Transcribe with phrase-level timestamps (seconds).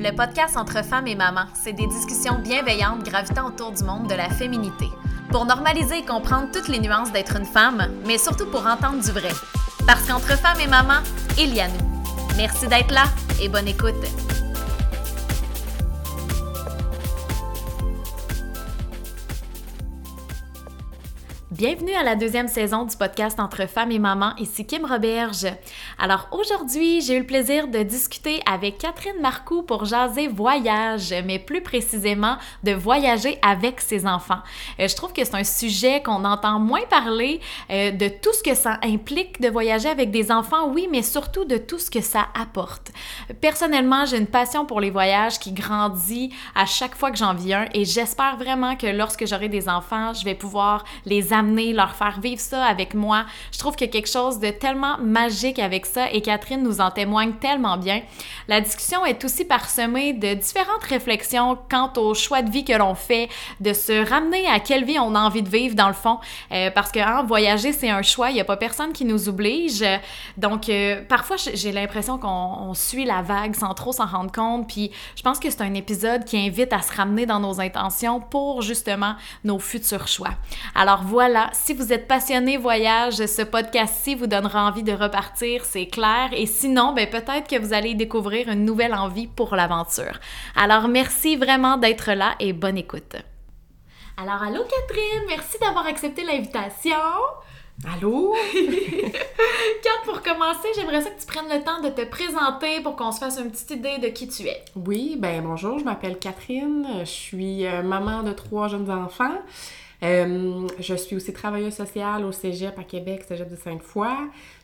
[0.00, 4.14] Le podcast entre femmes et mamans, c'est des discussions bienveillantes gravitant autour du monde de
[4.14, 4.86] la féminité.
[5.32, 9.10] Pour normaliser et comprendre toutes les nuances d'être une femme, mais surtout pour entendre du
[9.10, 9.32] vrai.
[9.88, 11.02] Parce qu'entre femmes et mamans,
[11.36, 12.04] il y a nous.
[12.36, 13.06] Merci d'être là
[13.42, 13.96] et bonne écoute.
[21.58, 25.44] Bienvenue à la deuxième saison du podcast Entre femmes et mamans, ici Kim Roberge.
[25.98, 31.40] Alors aujourd'hui, j'ai eu le plaisir de discuter avec Catherine Marcoux pour jaser voyage, mais
[31.40, 34.38] plus précisément de voyager avec ses enfants.
[34.78, 38.44] Euh, je trouve que c'est un sujet qu'on entend moins parler euh, de tout ce
[38.44, 42.00] que ça implique de voyager avec des enfants, oui, mais surtout de tout ce que
[42.00, 42.92] ça apporte.
[43.40, 47.48] Personnellement, j'ai une passion pour les voyages qui grandit à chaque fois que j'en vis
[47.74, 52.20] et j'espère vraiment que lorsque j'aurai des enfants, je vais pouvoir les amener leur faire
[52.20, 53.24] vivre ça avec moi.
[53.52, 56.80] Je trouve qu'il y a quelque chose de tellement magique avec ça et Catherine nous
[56.80, 58.02] en témoigne tellement bien.
[58.48, 62.94] La discussion est aussi parsemée de différentes réflexions quant au choix de vie que l'on
[62.94, 63.28] fait,
[63.60, 66.18] de se ramener à quelle vie on a envie de vivre dans le fond,
[66.52, 69.28] euh, parce que hein, voyager c'est un choix, il n'y a pas personne qui nous
[69.28, 69.84] oblige.
[70.36, 74.90] Donc euh, parfois j'ai l'impression qu'on suit la vague sans trop s'en rendre compte, puis
[75.16, 78.62] je pense que c'est un épisode qui invite à se ramener dans nos intentions pour
[78.62, 80.30] justement nos futurs choix.
[80.74, 85.86] Alors voilà si vous êtes passionné voyage, ce podcast-ci vous donnera envie de repartir, c'est
[85.86, 86.30] clair.
[86.32, 90.18] Et sinon, ben, peut-être que vous allez découvrir une nouvelle envie pour l'aventure.
[90.56, 93.16] Alors, merci vraiment d'être là et bonne écoute.
[94.16, 96.96] Alors, allô Catherine, merci d'avoir accepté l'invitation.
[97.86, 98.34] Allô?
[99.82, 103.12] Kat, pour commencer, j'aimerais ça que tu prennes le temps de te présenter pour qu'on
[103.12, 104.64] se fasse une petite idée de qui tu es.
[104.74, 109.38] Oui, ben bonjour, je m'appelle Catherine, je suis euh, maman de trois jeunes enfants.
[110.02, 114.08] Euh, je suis aussi travailleuse sociale au Cégep à Québec, Cégep de Sainte-Foy.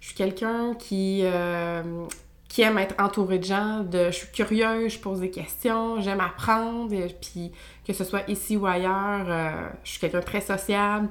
[0.01, 2.07] Je suis quelqu'un qui, euh,
[2.49, 3.85] qui aime être entouré de gens.
[3.93, 6.95] Je suis curieuse, je pose des questions, j'aime apprendre.
[7.21, 7.53] Puis
[7.87, 11.09] que ce soit ici ou ailleurs, euh, je suis quelqu'un très sociable.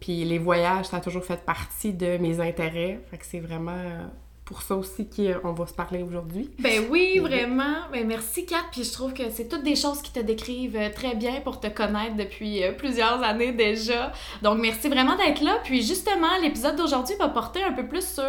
[0.00, 3.00] puis les voyages, ça a toujours fait partie de mes intérêts.
[3.10, 4.08] Fait que c'est vraiment
[4.48, 6.50] pour ça aussi qu'on va se parler aujourd'hui.
[6.58, 7.84] Ben oui, vraiment.
[7.92, 10.88] Ben merci Kat, puis je trouve que c'est toutes des choses qui te décrivent euh,
[10.88, 14.10] très bien pour te connaître depuis euh, plusieurs années déjà.
[14.40, 15.58] Donc merci vraiment d'être là.
[15.64, 18.24] Puis justement, l'épisode d'aujourd'hui va porter un peu plus sur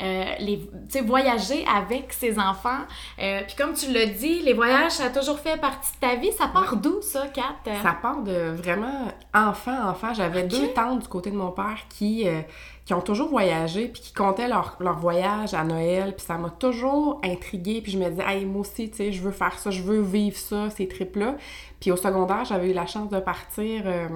[0.00, 0.60] euh, les,
[1.02, 2.80] voyager avec ses enfants.
[3.18, 6.14] Euh, puis comme tu l'as dit, les voyages, ça a toujours fait partie de ta
[6.16, 6.32] vie.
[6.32, 7.42] Ça part d'où, ça, Kat?
[7.82, 10.14] Ça part de vraiment enfant, enfant.
[10.14, 12.40] J'avais deux tantes du côté de mon père qui, euh,
[12.84, 16.14] qui ont toujours voyagé, puis qui comptaient leur, leur voyage à Noël.
[16.16, 17.80] Puis ça m'a toujours intriguée.
[17.80, 20.00] Puis je me disais, hey, moi aussi, tu sais, je veux faire ça, je veux
[20.00, 21.36] vivre ça, ces trips-là.
[21.80, 24.08] Puis au secondaire, j'avais eu la chance de partir euh,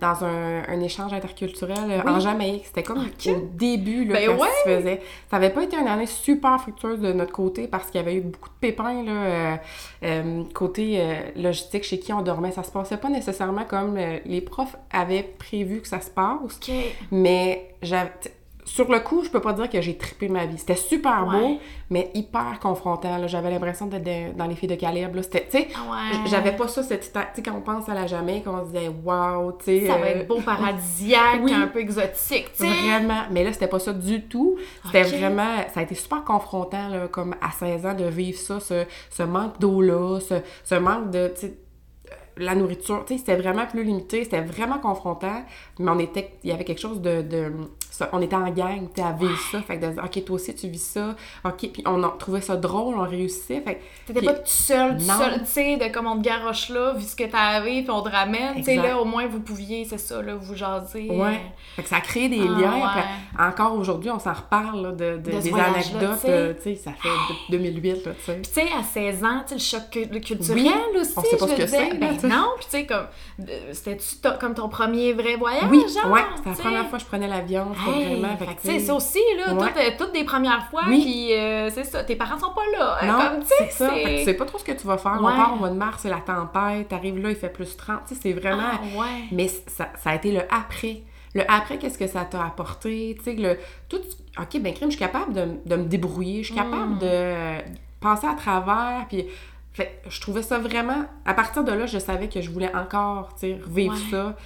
[0.00, 2.64] dans un, un, échange interculturel euh, en Jamaïque.
[2.66, 5.02] C'était comme au début là, ben que ça se faisait.
[5.30, 8.14] Ça n'avait pas été une année super fructueuse de notre côté parce qu'il y avait
[8.14, 9.58] eu beaucoup de pépins là,
[10.02, 11.02] euh, côté
[11.36, 12.52] logistique chez qui on dormait.
[12.52, 16.60] Ça se passait pas nécessairement comme les profs avaient prévu que ça se passe.
[17.10, 18.10] Mais j'avais
[18.70, 20.56] sur le coup, je peux pas dire que j'ai trippé ma vie.
[20.56, 21.58] C'était super beau,
[21.90, 23.26] mais hyper confrontant.
[23.26, 25.20] J'avais l'impression d'être dans les filles de calibre.
[25.22, 25.68] C'était, tu sais,
[26.26, 28.88] j'avais pas ça, cette, tu sais, quand on pense à la Jamaïque, on se disait,
[28.88, 29.86] wow, tu sais.
[29.88, 32.70] Ça va être beau, euh, paradisiaque, un peu exotique, tu sais.
[32.70, 33.22] Vraiment.
[33.32, 34.56] Mais là, c'était pas ça du tout.
[34.84, 38.60] C'était vraiment, ça a été super confrontant, là, comme à 16 ans, de vivre ça,
[38.60, 41.54] ce, ce manque d'eau-là, ce, ce manque de, sais,
[42.36, 45.44] la nourriture, tu sais, c'était vraiment plus limité, c'était vraiment confrontant,
[45.78, 47.52] mais on était, il y avait quelque chose de, de
[48.12, 50.54] on était en gang, tu à vivre ça, fait que de dire, ok, toi aussi
[50.54, 54.34] tu vis ça, ok, puis on a trouvé ça drôle, on réussissait, fait T'étais pas
[54.34, 57.24] tout seul, tout seul, tu sais, de comme on te garoche là, vu ce que
[57.24, 60.34] t'avais, puis on te ramène, tu sais, là, au moins vous pouviez, c'est ça, là,
[60.34, 61.08] vous jaser.
[61.10, 61.40] Ouais,
[61.76, 65.52] fait que ça a créé des ah, liens, encore aujourd'hui, on s'en reparle, de, des
[65.52, 67.08] anecdotes, euh, tu sais, ça fait
[67.50, 68.32] 2008, là, tu sais.
[68.34, 71.48] Puis tu sais, à 16 ans, tu sais, le choc culturel aussi, on sait pas
[71.48, 73.06] ce que c'est, ben, non, puis tu sais, comme,
[73.72, 76.12] c'était-tu comme ton premier vrai voyage, oui, genre?
[76.12, 78.36] ouais, c'était la première fois que je prenais l'avion, vraiment...
[78.58, 82.52] c'est aussi, là, euh, toutes, des premières fois, puis euh, c'est ça, tes parents sont
[82.52, 84.86] pas là, hein, non, c'est ça, fait que tu sais pas trop ce que tu
[84.86, 87.52] vas faire, on part au mois de mars, c'est la tempête, t'arrives là, il fait
[87.52, 88.62] plus 30, tu sais, c'est vraiment...
[88.72, 91.02] Ah, mais ça, ça a été le après.
[91.34, 93.16] Le après, qu'est-ce que ça t'a apporté?
[93.18, 93.56] Tu sais, le.
[93.88, 94.00] Tout.
[94.36, 96.98] OK, ben, crime, je suis capable de, de me débrouiller, je suis capable mm.
[96.98, 97.58] de
[98.00, 99.26] passer à travers, puis
[99.72, 101.04] fait, je trouvais ça vraiment.
[101.24, 104.36] À partir de là, je savais que je voulais encore revivre ça.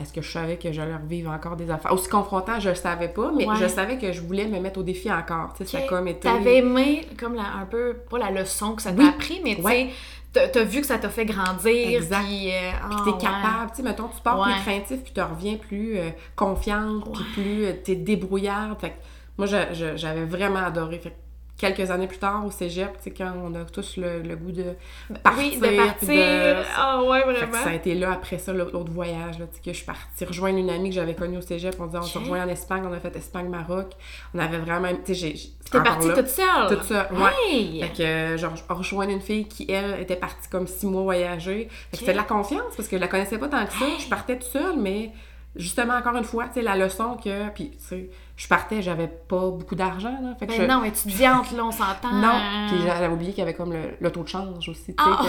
[0.00, 1.92] Est-ce que je savais que j'allais revivre encore des affaires?
[1.92, 4.84] Aussi confrontant, je le savais pas, mais je savais que je voulais me mettre au
[4.84, 5.52] défi encore.
[5.56, 6.12] Tu sais, ça comme.
[6.14, 9.90] T'avais aimé, comme un peu, pas la leçon que ça t'a appris, mais tu sais,
[10.32, 11.98] t'as vu que ça t'a fait grandir.
[11.98, 12.24] Exact.
[12.24, 12.70] Puis, euh,
[13.04, 16.10] t'es ah, capable, tu sais, mettons, tu pars plus craintif, puis tu reviens plus euh,
[16.36, 18.78] confiante, puis plus, euh, t'es débrouillarde.
[18.80, 18.94] Fait
[19.36, 20.98] moi, j'avais vraiment adoré.
[20.98, 21.14] Fait
[21.58, 24.52] quelques années plus tard au cégep, tu sais, quand on a tous le, le goût
[24.52, 24.74] de
[25.22, 25.44] partir.
[25.44, 26.64] oui, de partir.
[26.76, 27.52] Ah ouais, vraiment.
[27.52, 30.24] ça a été là, après ça, l'autre voyage, là, tu sais, que je suis partie
[30.24, 31.74] rejoindre une amie que j'avais connue au cégep.
[31.80, 33.92] On disait, on se rejoint en Espagne, on a fait Espagne-Maroc.
[34.34, 35.34] On avait vraiment, tu sais,
[35.70, 36.68] T'es partie là, toute seule?
[36.68, 37.30] toute seule, ouais.
[37.50, 37.82] Hey!
[37.82, 41.02] Fait que, euh, genre, je rejoindre une fille qui, elle, était partie comme six mois
[41.02, 41.68] voyager.
[41.70, 43.84] Fait que c'était de la confiance parce que je la connaissais pas tant que ça.
[43.98, 45.12] Je partais toute seule, mais
[45.56, 47.50] justement, encore une fois, tu sais, la leçon que.
[47.50, 50.34] Puis, tu sais, je partais, j'avais pas beaucoup d'argent, là.
[50.38, 52.12] Fait que Ben je- non, étudiante, là, on s'entend.
[52.12, 54.90] non, puis j'avais oublié qu'il y avait comme le, le taux de change aussi, tu
[54.92, 55.26] sais, Ah,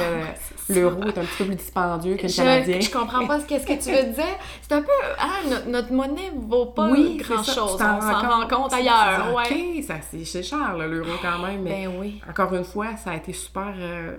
[0.67, 2.79] que l'euro est un petit peu plus dispendieux que le Je, canadien.
[2.79, 4.37] je comprends pas ce que tu veux dire.
[4.61, 4.91] C'est un peu.
[5.17, 7.71] Ah, notre, notre monnaie vaut pas oui, grand c'est ça, chose.
[7.71, 9.25] tu t'en On s'en rend compte ailleurs.
[9.27, 9.77] Tu Ouais.
[9.79, 12.21] OK, ça, c'est c'est cher, là, l'euro quand même, mais Ben oui.
[12.29, 13.73] encore une fois, ça a été super.
[13.75, 14.17] Euh,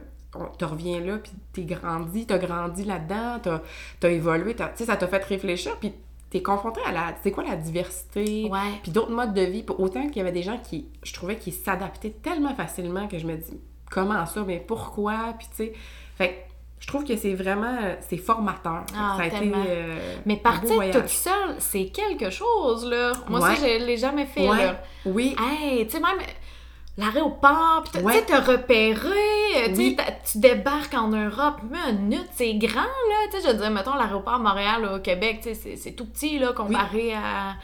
[0.59, 3.61] te reviens là, puis t'es grandi, t'as grandi là-dedans, t'as
[4.09, 5.93] as évolué, t'as- tu sais, ça t'a fait réfléchir, puis
[6.31, 7.15] t'es confronté à la.
[7.23, 8.49] C'est quoi la diversité?
[8.51, 8.59] Ouais.
[8.83, 9.65] Puis d'autres modes de vie.
[9.79, 13.27] Autant qu'il y avait des gens qui, je trouvais, qui s'adaptaient tellement facilement que je
[13.27, 13.61] me dis,
[13.91, 14.43] comment ça?
[14.47, 15.35] Mais pourquoi?
[15.39, 15.73] Puis tu sais,
[16.17, 16.35] fait que
[16.81, 18.85] je trouve que c'est vraiment, c'est formateur.
[18.97, 23.13] Ah, ça a été euh, Mais partir toute seule, c'est quelque chose, là.
[23.29, 23.55] Moi, Ouais.
[23.57, 24.65] ça, je l'ai jamais fait, Ouais.
[24.67, 24.83] là.
[25.05, 26.19] Oui, Hey, tu sais, même
[27.01, 28.25] l'aéroport, pis t'as- Ouais.
[28.27, 29.97] tu sais, te repérer, tu Oui.
[30.31, 31.61] tu débarques en Europe,
[31.91, 35.49] minute, c'est grand, là, tu sais, je veux dire, mettons, l'aéroport Montréal au Québec, tu
[35.51, 37.55] sais, c'est- c'est tout petit, là, comparé à,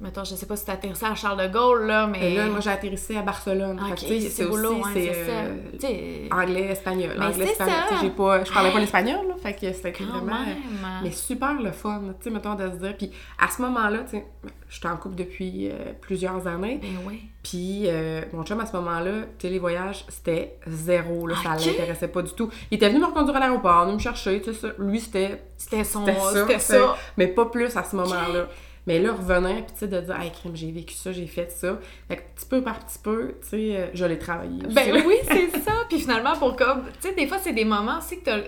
[0.00, 2.32] mettons, je sais pas si t'as atterrissé à Charles de Gaulle, là, mais...
[2.32, 3.78] Et là, moi, j'ai atterrissé à Barcelone.
[3.78, 5.30] Fait Ok, que, tu sais, c'est aussi, c'est ça.
[5.30, 7.10] euh, anglais, espagnol.
[7.18, 7.74] Mais anglais, espagnol.
[7.90, 7.96] ça.
[8.02, 10.24] J'ai pas, je parlais pas l'espagnol, là, fait que c'était vraiment...
[10.24, 10.56] même.
[11.02, 12.96] Mais super le fun, tu sais, mettons, de se dire.
[12.96, 14.26] Puis à ce moment-là, tu sais,
[14.68, 16.80] j'étais en couple depuis euh, plusieurs années.
[16.82, 17.22] Ben oui.
[17.42, 19.12] Puis euh, mon chum, à ce moment-là,
[19.60, 21.66] voyages, c'était zéro, là, ça Ok.
[21.66, 22.50] l'intéressait pas du tout.
[22.70, 24.68] Il était venu me reconduire à l'aéroport, me chercher, tu sais, ça.
[24.78, 26.04] Lui, c'était C'était son...
[26.32, 26.78] c'était ça.
[26.78, 26.96] Ça.
[27.16, 28.48] Mais pas plus à ce moment-là.
[28.86, 31.50] Mais là, revenir, puis tu sais, de dire, hey, crime, j'ai vécu ça, j'ai fait
[31.50, 31.78] ça.
[32.08, 34.58] Fait que petit peu par petit peu, tu sais, euh, je l'ai travaillé.
[34.66, 35.72] aussi, Ben oui, c'est ça.
[35.88, 36.84] Puis finalement, pour comme.
[37.00, 38.38] Tu sais, des fois, c'est des moments aussi que t'as.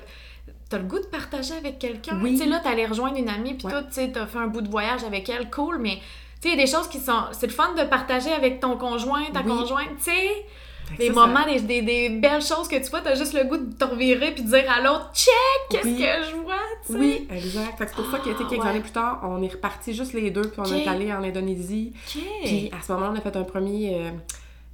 [0.69, 2.19] T'as le goût de partager avec quelqu'un.
[2.21, 2.33] Oui.
[2.33, 3.73] Tu sais, là, t'allais rejoindre une amie, puis Ouais.
[3.73, 5.95] toi, tu sais, t'as fait un bout de voyage avec elle, cool, mais
[6.43, 7.23] tu sais, il y a des choses qui sont.
[7.33, 9.47] C'est le fun de partager avec ton conjoint, ta Oui.
[9.47, 10.29] conjointe, tu sais.
[10.93, 13.33] Que Des ça, moments, ça- des, des, des belles choses que tu vois, t'as juste
[13.35, 15.33] le goût de te revirer puis de dire à l'autre, check,
[15.71, 15.97] qu'est-ce Oui.
[15.99, 16.55] que je vois,
[16.87, 16.99] tu sais?
[16.99, 17.77] Oui, exact.
[17.79, 18.69] Fait que c'est pour ça qu'il y a été Ah, quelques ouais.
[18.71, 21.93] années plus tard, on est repartis juste les deux, puis on est allé en Indonésie.
[22.15, 22.23] Ok.
[22.45, 23.97] Puis à ce moment-là, on a fait un premier.
[24.01, 24.11] euh,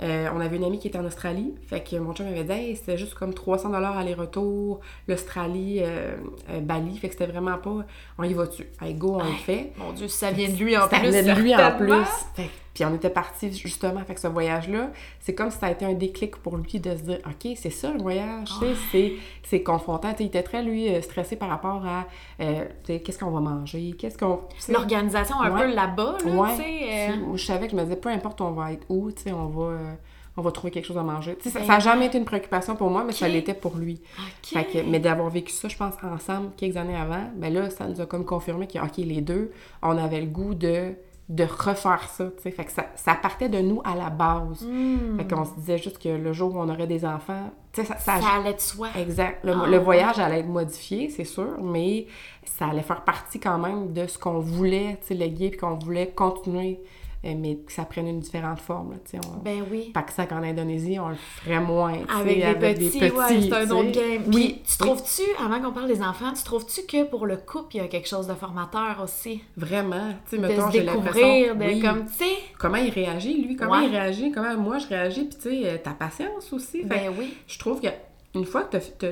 [0.03, 1.55] euh, on avait une amie qui était en Australie.
[1.69, 6.17] Fait que mon chum m'avait dit, hey, c'était juste comme 300 aller-retour, l'Australie, euh,
[6.51, 6.97] euh, Bali.
[6.99, 7.85] Fait que c'était vraiment pas.
[8.19, 8.67] On y va-tu?
[8.81, 9.73] Hey, go, on le fait.
[9.77, 11.07] Mon Dieu, ça vient de lui en Ça plus.
[11.09, 11.93] venait de lui en plus.
[12.35, 14.01] Fait que- puis on était partis justement.
[14.05, 14.91] Fait que ce voyage-là,
[15.21, 17.71] c'est comme si ça a été un déclic pour lui de se dire, OK, c'est
[17.71, 18.49] ça le voyage.
[18.61, 19.13] tu sais, c'est-
[19.45, 20.15] C'est confrontant.
[20.19, 22.07] Il était très, lui, euh, stressé par rapport à
[22.41, 24.41] euh, qu'est-ce qu'on va manger, qu'est-ce qu'on.
[24.71, 25.67] L'organisation un Ouais.
[25.67, 26.57] peu là-bas, là, Ouais.
[26.57, 27.11] tu sais.
[27.13, 29.11] euh, Moi, je savais que je me disais, peu importe où on va être où,
[29.13, 29.93] tu sais, on va, euh,
[30.39, 31.37] on va trouver quelque chose à manger.
[31.37, 34.01] Tu sais, ça- n'a jamais été une préoccupation pour moi, mais ça l'était pour lui.
[34.43, 37.87] Fait que, mais d'avoir vécu ça, je pense, ensemble quelques années avant, ben là, ça
[37.87, 39.53] nous a comme confirmé que, OK, les deux,
[39.83, 40.95] on avait le goût de,
[41.29, 42.51] de refaire ça, tu sais.
[42.51, 44.63] Fait que ça, ça partait de nous à la base.
[44.67, 45.17] Hmm.
[45.17, 47.87] Fait qu'on se disait juste que le jour où on aurait des enfants, tu sais,
[47.87, 48.89] ça, ça, Ça allait de soi.
[48.99, 49.43] Exact.
[49.45, 52.07] Le, Ah, le voyage allait être modifié, c'est sûr, mais
[52.45, 55.77] ça allait faire partie quand même de ce qu'on voulait, tu sais, léguer, puis qu'on
[55.79, 56.83] voulait continuer,
[57.25, 59.21] mais que ça prenne une différente forme, là.
[59.27, 59.43] On...
[59.43, 59.91] Ben oui.
[59.95, 63.41] Pas que ça qu'en Indonésie, on le ferait moins, tu sais, Avec des petits, ouais,
[63.43, 64.23] c'est un autre game.
[64.27, 64.31] Oui.
[64.31, 67.79] Puis, tu trouves-tu, avant qu'on parle des enfants, tu trouves-tu que pour le couple, il
[67.79, 69.43] y a quelque chose de formateur aussi?
[69.57, 71.55] Vraiment, tu sais, mettons, j'ai découvrir, l'impression...
[71.55, 71.81] de oui.
[71.81, 72.35] comme, tu sais?
[72.59, 73.87] Comment il réagit, lui, comment Ouais.
[73.87, 76.81] il réagit, comment moi je réagis, puis tu sais, euh, ta patience aussi.
[76.83, 77.35] Fait Ben oui.
[77.47, 77.89] je trouve que
[78.35, 79.07] une fois que tu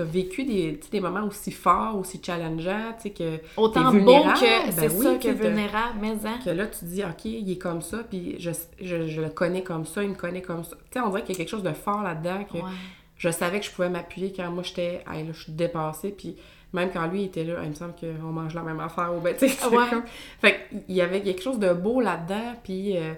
[0.00, 4.22] as, vécu des, des moments aussi forts, aussi challengeants, tu sais, que Autant t'es beau
[4.22, 4.38] que
[4.70, 6.38] c'est ben oui, ça que t'as- vulnérable, mais hein.
[6.44, 9.28] que là, tu te dis, OK, il est comme ça, puis je, je, je le
[9.30, 10.76] connais comme ça, il me connaît comme ça.
[10.90, 12.70] Tu sais, on dirait qu'il y a quelque chose de fort là-dedans, que Ouais.
[13.16, 16.36] je savais que je pouvais m'appuyer quand moi, j'étais, hey, là, je suis dépassée, puis
[16.72, 19.20] même quand lui il était là, il me semble qu'on mange la même affaire, ou
[19.20, 19.88] ben, tu sais, c'est Ouais.
[19.90, 20.02] comme-
[20.40, 22.96] Fait qu'il y avait quelque chose de beau là-dedans, puis...
[22.96, 23.12] euh,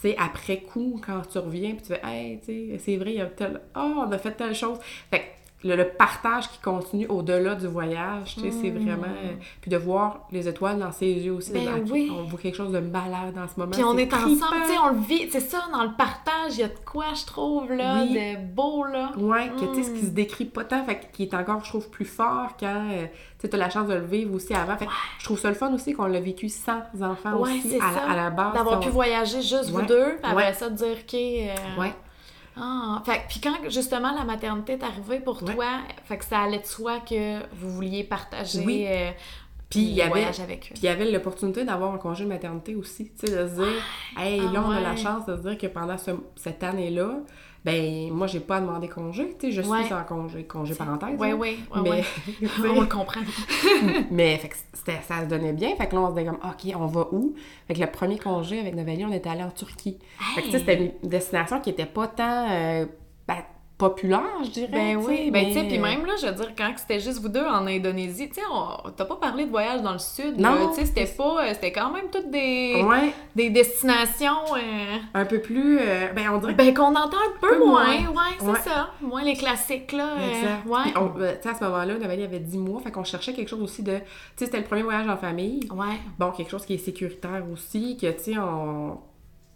[0.00, 3.14] tu sais, après coup, quand tu reviens, puis tu fais, hey, tu sais, c'est vrai,
[3.14, 3.60] il y a tel.
[3.74, 4.78] Oh, on a fait telle chose.
[5.10, 5.24] Fait que
[5.64, 9.06] le, le partage qui continue au-delà du voyage, tu sais, c'est vraiment.
[9.08, 11.50] euh, puis de voir les étoiles dans ses yeux aussi.
[11.50, 11.54] Hmm.
[11.64, 12.12] Ben OK, oui.
[12.16, 13.72] On voit quelque chose de malade en ce moment.
[13.72, 15.28] Puis on est ensemble, tu sais, on le vit.
[15.32, 18.14] C'est ça, dans le partage, il y a de quoi, je trouve, là, Oui.
[18.14, 19.10] de beau, là.
[19.16, 20.08] Ouais, que tu sais, ce qui Mm.
[20.08, 23.06] se décrit pas tant, fait qui est encore, je trouve, plus fort quand euh,
[23.40, 24.76] tu as la chance de le vivre aussi avant.
[24.76, 24.86] Fait
[25.18, 28.06] je trouve ça le fun aussi qu'on l'a vécu sans enfants Ouais, aussi, à, ça.
[28.06, 28.54] la- à la base.
[28.54, 31.14] D'avoir on- pu voyager juste vous deux, puis après ça, de dire, OK.
[31.14, 31.92] euh, Ouais.
[32.60, 35.54] Ah, fait puis quand justement la maternité est arrivée pour Ouais.
[35.54, 35.66] toi,
[36.04, 38.84] fait que ça allait de soi que vous vouliez partager Oui.
[38.88, 39.10] euh,
[39.70, 40.74] Puis il y avait, voyage avec eux.
[40.74, 43.54] puis il y avait l'opportunité d'avoir un congé de maternité aussi, tu sais, de se
[43.54, 43.82] dire,
[44.18, 47.18] hey, Ah là, on a la chance de se dire que pendant ce- cette année-là,
[47.64, 49.92] ben, moi, j'ai pas demandé congé, tu sais, je suis Ouais.
[49.92, 51.16] en congé, congé parenthèse.
[51.18, 52.04] Oui, oui, oui, mais,
[52.70, 53.20] On le comprend.
[54.10, 54.54] mais fait que
[55.06, 55.74] ça se donnait bien.
[55.76, 57.34] Fait que là, on se disait comme, OK, on va où?
[57.66, 59.98] Fait que le premier congé avec Novalie, on était allé en Turquie.
[60.34, 60.64] Fait que tu sais, Hey!
[60.64, 62.86] c'était une destination qui était pas tant euh,
[63.78, 64.68] populaire, je dirais.
[64.72, 67.28] Ben oui, ben tu sais, puis même là, je veux dire, quand c'était juste vous
[67.28, 70.70] deux en Indonésie, tu sais, on- t'as pas parlé de voyage dans le sud, Non,
[70.70, 75.24] tu sais, c'était pas, euh, c'était quand même toutes des, Ouais, des destinations, euh, un
[75.24, 75.78] peu plus.
[75.80, 77.94] euh, ben, on dirait ben qu'on entend un peu Peu moins, moins.
[78.08, 78.58] ouais, c'est Ouais.
[78.64, 80.66] ça, moins les classiques, là, euh, Exact.
[80.66, 80.92] ouais.
[81.00, 83.48] On- euh, tu sais, à ce moment-là, Novalie avait 10 mois, fait qu'on cherchait quelque
[83.48, 83.92] chose aussi de.
[83.92, 84.00] Tu
[84.36, 85.60] sais, c'était le premier voyage en famille.
[85.72, 85.86] Ouais,
[86.18, 88.98] Bon, quelque chose qui est sécuritaire aussi, que, tu sais, on.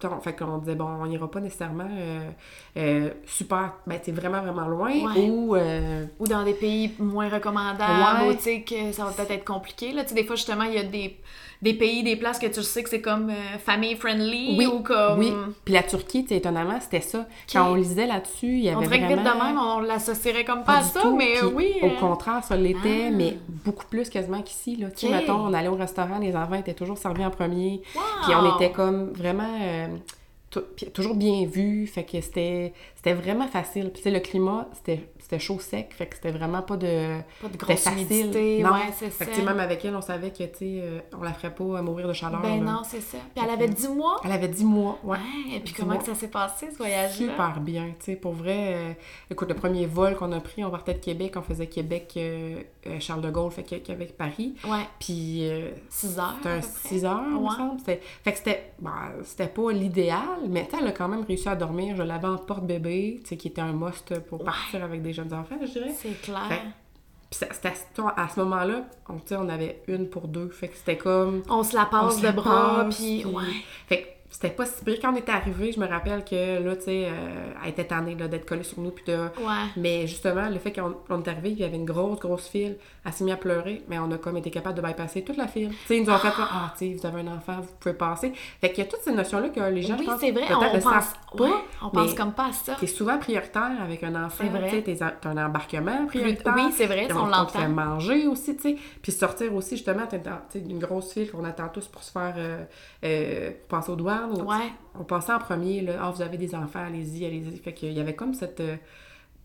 [0.08, 2.28] On- Fait qu'on disait, bon, on n'ira pas nécessairement euh,
[2.76, 5.28] euh, super, ben, tu sais, vraiment, vraiment loin, Ouais.
[5.30, 5.56] ou.
[5.56, 8.30] euh, ou dans des pays moins recommandables, Ouais.
[8.30, 10.64] ou tu sais que ça va peut-être être compliqué, là, tu sais, des fois, justement,
[10.64, 11.16] il y a des,
[11.60, 14.80] des pays, des places que tu sais que c'est comme euh, family friendly, Oui, ou
[14.80, 15.18] comme...
[15.18, 15.32] oui.
[15.64, 17.26] Puis la Turquie, tu sais, étonnamment, c'était ça.
[17.52, 20.44] Quand on lisait là-dessus, il y avait On dirait que vite de même, on l'associerait
[20.44, 21.16] comme pas pas à ça, tout.
[21.16, 21.74] mais oui.
[21.82, 23.10] Au euh, contraire, ça l'était, Ah.
[23.12, 24.74] mais beaucoup plus quasiment qu'ici.
[24.76, 24.90] Là.
[24.90, 25.20] Tu sais, Ok.
[25.20, 27.80] mettons, on allait au restaurant, les enfants étaient toujours servis en premier.
[27.94, 28.00] wow.
[28.24, 29.44] Puis on était comme vraiment...
[29.60, 29.86] euh,
[30.92, 33.90] toujours bien vus, fait que c'était c'était vraiment facile.
[33.90, 37.18] Puis le climat, c'était c'était chaud sec, fait que c'était vraiment pas de...
[37.40, 37.92] Pas de grosse facile.
[38.06, 38.72] humidité, Non.
[38.72, 39.30] ouais, c'est Fait ça.
[39.30, 42.06] que même avec elle, on savait que, tu euh, on la ferait pas euh, mourir
[42.08, 42.42] de chaleur.
[42.42, 42.72] Ben là.
[42.72, 43.18] non, c'est ça.
[43.34, 44.20] Puis elle avait 10 mois?
[44.24, 45.16] Elle avait 10 mois, ouais.
[45.18, 45.98] Ouais, et puis comment mois.
[46.02, 47.26] que ça s'est passé, ce voyage-là?
[47.28, 48.74] Super bien, tu sais, pour vrai.
[48.74, 48.92] euh,
[49.30, 52.56] écoute, le premier vol qu'on a pris, on partait de Québec, on faisait Québec, euh,
[52.86, 54.54] euh, Charles de Gaulle, fait que Québec, Paris.
[54.64, 56.34] Ouais, Puis euh, 6 heures.
[56.38, 56.88] c'était à un peu près.
[56.88, 57.50] 6 heures, Ouais.
[57.56, 57.78] semble.
[57.78, 58.90] C'était- Fait que c'était, bon,
[59.24, 61.96] c'était pas l'idéal, mais elle a quand même réussi à dormir.
[61.96, 65.34] Je l'avais en porte-bébé, tu sais, qui était un must pour partir avec des jeunes
[65.38, 65.92] enfants, je dirais.
[65.96, 66.48] C'est clair.
[66.48, 66.62] Fait-
[67.30, 67.38] Puis
[68.16, 70.48] à ce moment-là, on, on avait une pour deux.
[70.50, 71.42] Fait que c'était comme.
[71.48, 73.24] On se la on passe se de la bras, puis...
[73.24, 73.42] Ouais.
[73.88, 74.96] Fait que c'était pas si pire.
[75.00, 78.14] Quand on était arrivé, je me rappelle que là, tu sais, euh, elle était tannée
[78.14, 78.90] là, d'être collée sur nous.
[78.90, 79.14] Puis de...
[79.14, 79.68] Ouais.
[79.76, 82.78] Mais justement, le fait qu'on on est arrivé, il y avait une grosse, grosse file.
[83.04, 85.48] Elle s'est mise à pleurer, mais on a comme été capable de bypasser toute la
[85.48, 85.68] file.
[85.68, 87.94] Tu sais, ils nous ont fait Ah, tu sais, vous avez un enfant, vous pouvez
[87.94, 88.32] passer.
[88.60, 90.82] Fait qu'il y a toutes ces notions-là que les gens, Oui, c'est vrai, on, pense...
[90.82, 91.44] pas.
[91.44, 91.50] ouais,
[91.82, 92.76] on pense comme pas à ça.
[92.80, 94.44] Est souvent prioritaire avec un enfant.
[94.44, 94.70] C'est vrai.
[94.70, 96.54] Tu sais, t'es t'as un embarquement prioritaire.
[96.56, 97.68] Oui, c'est vrai, on l'entend.
[97.68, 98.76] manger aussi, tu sais.
[99.02, 102.02] Puis sortir aussi, justement, t'es dans tu sais, une grosse file qu'on attend tous pour
[102.02, 102.64] se faire euh,
[103.04, 104.21] euh, passer aux douanes.
[104.30, 104.72] Ouais.
[104.98, 105.94] On passait en premier, là.
[106.00, 107.56] Ah, vous avez des enfants, allez-y, allez-y.
[107.58, 108.76] Fait qu'il y avait comme cette, euh,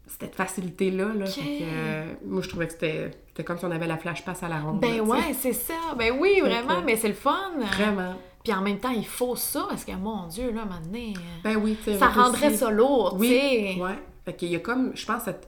[0.08, 1.26] cette facilité-là, là.
[1.26, 4.24] Fait que, euh, moi, je trouvais que c'était c'était comme si on avait la flash
[4.26, 4.80] pass à la ronde.
[4.80, 5.74] Ben là, tu ouais, c'est ça.
[5.98, 7.52] Ben oui, vraiment, mais c'est le fun.
[7.60, 8.16] Vraiment.
[8.44, 11.78] Puis en même temps, il faut ça, parce que, mon Dieu, là, maintenant, Ben oui,
[11.84, 13.28] tu ça rendrait aussi- ça lourd, tu Oui,
[13.76, 13.82] sais.
[13.82, 14.00] ouais.
[14.26, 15.48] Fait qu'il y a comme, je pense, cette...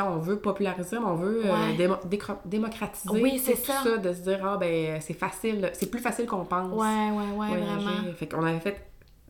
[0.00, 1.76] on veut populariser, mais on veut euh, Ouais.
[1.76, 3.98] démo- décro- démocratiser Oui, c'est tout ça.
[3.98, 6.72] de se dire, ah, ben, c'est facile, c'est plus facile qu'on pense.
[6.72, 7.84] Ouais, ouais, ouais, voyager.
[7.84, 8.12] vraiment.
[8.16, 8.88] Fait qu'on avait fait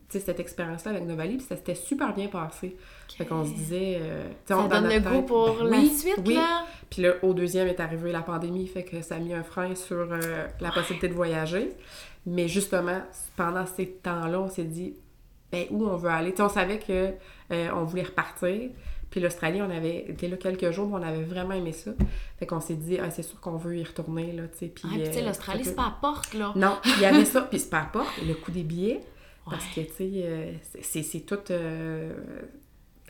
[0.09, 2.77] cette expérience-là avec Novali, puis ça s'était super bien passé.
[3.17, 3.97] Fait qu'on se disait.
[3.99, 6.35] euh, Ça on- donne le goût pour ben la oui, suite, oui.
[6.35, 6.65] là.
[6.89, 9.73] Puis là, au deuxième est arrivé la pandémie, fait que ça a mis un frein
[9.73, 11.71] sur euh, la possibilité de voyager.
[12.27, 13.01] Mais justement,
[13.35, 14.93] pendant ces temps-là, on s'est dit,
[15.51, 16.33] ben, où on veut aller?
[16.39, 17.09] On savait que
[17.51, 18.69] euh, on voulait repartir.
[19.13, 21.91] Puis l'Australie, on avait été là quelques jours, mais on avait vraiment aimé ça.
[22.39, 24.65] Fait qu'on s'est dit, ah, c'est sûr qu'on veut y retourner, là, tu sais.
[24.69, 26.51] Puis, Ah, euh, l'Australie, c'est pas à porte, là.
[26.55, 29.01] Non, il y avait ça, puis c'est pas à porte, le coût des billets.
[29.47, 30.51] Parce que, tu sais, euh,
[30.81, 31.37] c'est- tout...
[31.51, 32.11] euh,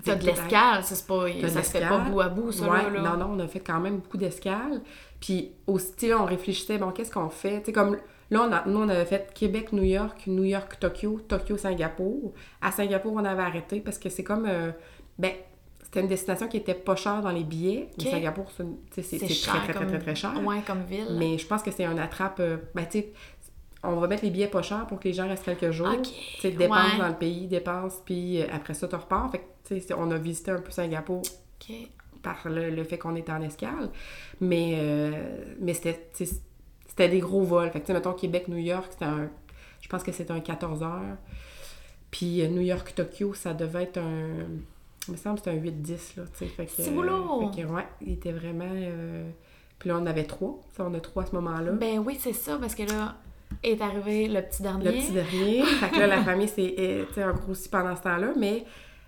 [0.03, 2.83] T'as de l'escale, ça, c'est pas, ça se fait pas bout à bout, ça, Ouais,
[2.83, 3.01] là, là.
[3.01, 4.81] Non, non, on a fait quand même beaucoup d'escales.
[5.21, 7.59] Puis aussi, on réfléchissait, bon, qu'est-ce qu'on fait?
[7.59, 7.97] Tu sais, comme
[8.29, 12.33] là, on a- nous, on avait fait Québec, New York, New York, Tokyo, Tokyo, Singapour.
[12.61, 14.71] À Singapour, on avait arrêté parce que c'est comme, euh,
[15.17, 15.31] ben,
[15.93, 17.87] c'était une destination qui était pas chère dans les billets.
[18.03, 18.09] Mais.
[18.09, 18.63] Singapour, c'est
[19.01, 19.83] très, très, comme...
[19.83, 20.33] très, très, très cher.
[20.43, 21.05] Ouais, comme ville.
[21.19, 23.13] Mais je pense que c'est un attrape, euh, ben, tu sais,
[23.83, 25.89] on va mettre les billets pas chers pour que les gens restent quelques jours.
[25.93, 26.97] Ok, Tu sais, dépenses ouais.
[26.97, 29.29] dans le pays, dépenses, puis euh, après ça, tu repars.
[29.29, 31.21] Fait que, tu sais, c'est- on a visité un peu Singapour
[32.23, 33.91] par le, le fait qu'on était en escale.
[34.41, 35.11] Mais, euh,
[35.59, 36.09] mais c'était,
[36.87, 37.69] c'était des gros vols.
[37.69, 39.29] Fait que, tu sais, mettons, Québec-New York, c'était un...
[39.79, 41.17] Je pense que c'était un 14 heures.
[42.09, 44.47] Puis euh, New York-Tokyo, ça devait être un...
[45.07, 46.45] Il me semble que c'était un 8-10, là, tu sais.
[46.47, 46.71] Fait que...
[46.77, 47.51] C'est boulot!
[47.53, 48.69] Fait que, ouais, il était vraiment...
[48.71, 49.29] euh,
[49.79, 50.59] Puis là, on avait trois.
[50.75, 51.71] Sais, on a trois à ce moment-là.
[51.73, 53.15] Ben oui, c'est ça, parce que là,
[53.63, 54.85] est arrivé le petit dernier.
[54.85, 55.63] Le petit dernier.
[55.65, 57.05] fait que là, la famille s'est
[57.45, 58.63] grossi pendant ce temps-là, mais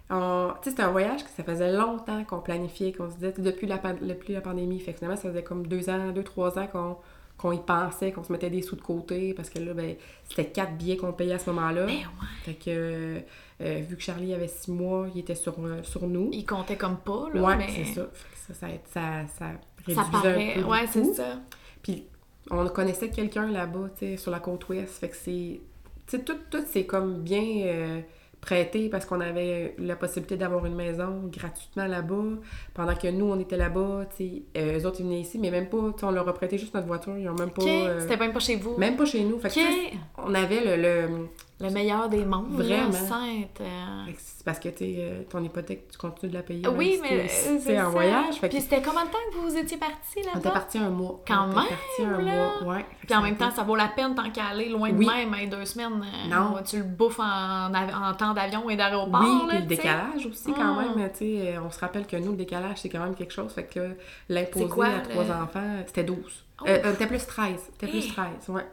[0.10, 3.34] on- tu sais, c'était un voyage que ça faisait longtemps qu'on planifiait, qu'on se disait
[3.38, 4.80] depuis la, pan- depuis la pandémie.
[4.80, 6.98] Fait que finalement, ça faisait comme deux ans, deux, trois ans qu'on
[7.38, 10.46] qu'on y pensait, qu'on se mettait des sous de côté, parce que là, ben, c'était
[10.46, 11.86] quatre billets qu'on payait à ce moment-là.
[11.86, 12.06] Ben ouais.
[12.46, 13.20] Fait que,
[13.62, 16.30] euh, vu que Charlie avait six mois, il était sur, euh, sur nous.
[16.34, 17.68] Il comptait comme pas, là, ouais, mais...
[17.70, 18.08] c'est ça.
[18.48, 19.46] Ça, ça, ça, ça
[19.94, 21.40] Ça réduisait paraît, un peu ouais, c'est ça.
[21.82, 22.06] Puis
[22.52, 25.00] on connaissait quelqu'un là-bas, tu sais, sur la côte ouest.
[25.00, 25.62] Fait que c'est.
[26.08, 28.02] Tu sais, tout, tout c'est comme bien euh,
[28.40, 32.38] prêté parce qu'on avait la possibilité d'avoir une maison gratuitement là-bas.
[32.76, 35.50] Pendant que nous, on était là-bas, tu sais, euh, eux autres, ils venaient ici, mais
[35.50, 37.18] même pas, on leur a prêté juste notre voiture.
[37.18, 37.64] Ils ont même pas.
[37.64, 38.78] euh, C'était même pas chez vous.
[38.78, 39.40] Même pas chez nous.
[39.40, 41.28] Fait que, on avait le, le
[41.60, 42.52] le meilleur des mondes.
[42.52, 42.92] Vraiment.
[42.92, 43.62] Sainte.
[43.62, 44.06] euh.
[44.18, 46.68] C'est parce que t'es, euh, ton hypothèque, tu continues de la payer.
[46.68, 47.86] Oui, même mais t'es- c'est t'es ça.
[47.86, 48.42] voyage.
[48.42, 50.40] Que Puis c'était combien de temps que vous étiez partis on là-bas?
[50.40, 51.22] était parti un mois.
[51.26, 52.50] Quand on était même, parti un là.
[52.62, 52.86] mois, ouais.
[53.08, 55.06] Puis en même temps, ça vaut la peine tant qu'à aller loin de Oui.
[55.08, 56.04] même, hein, deux semaines.
[56.04, 56.56] euh, Non.
[56.66, 59.22] Tu le bouffes en, en temps d'avion et d'aéroport.
[59.24, 60.98] Oui, puis le décalage aussi, quand Mm.
[61.00, 61.10] même.
[61.12, 63.54] Tu sais, on se rappelle que nous, le décalage, c'est quand même quelque chose.
[63.54, 63.96] Fait que
[64.30, 66.44] l'imposer à trois enfants, c'était 12.
[66.62, 66.66] Oh.
[66.68, 67.60] Euh, euh, c'était plus 13.
[67.72, 68.12] C'était plus Hey.
[68.12, 68.66] 13, ouais.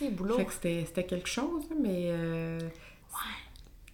[0.00, 0.36] C'est boulot.
[0.36, 2.58] Fait que c'était c'était quelque chose, mais euh,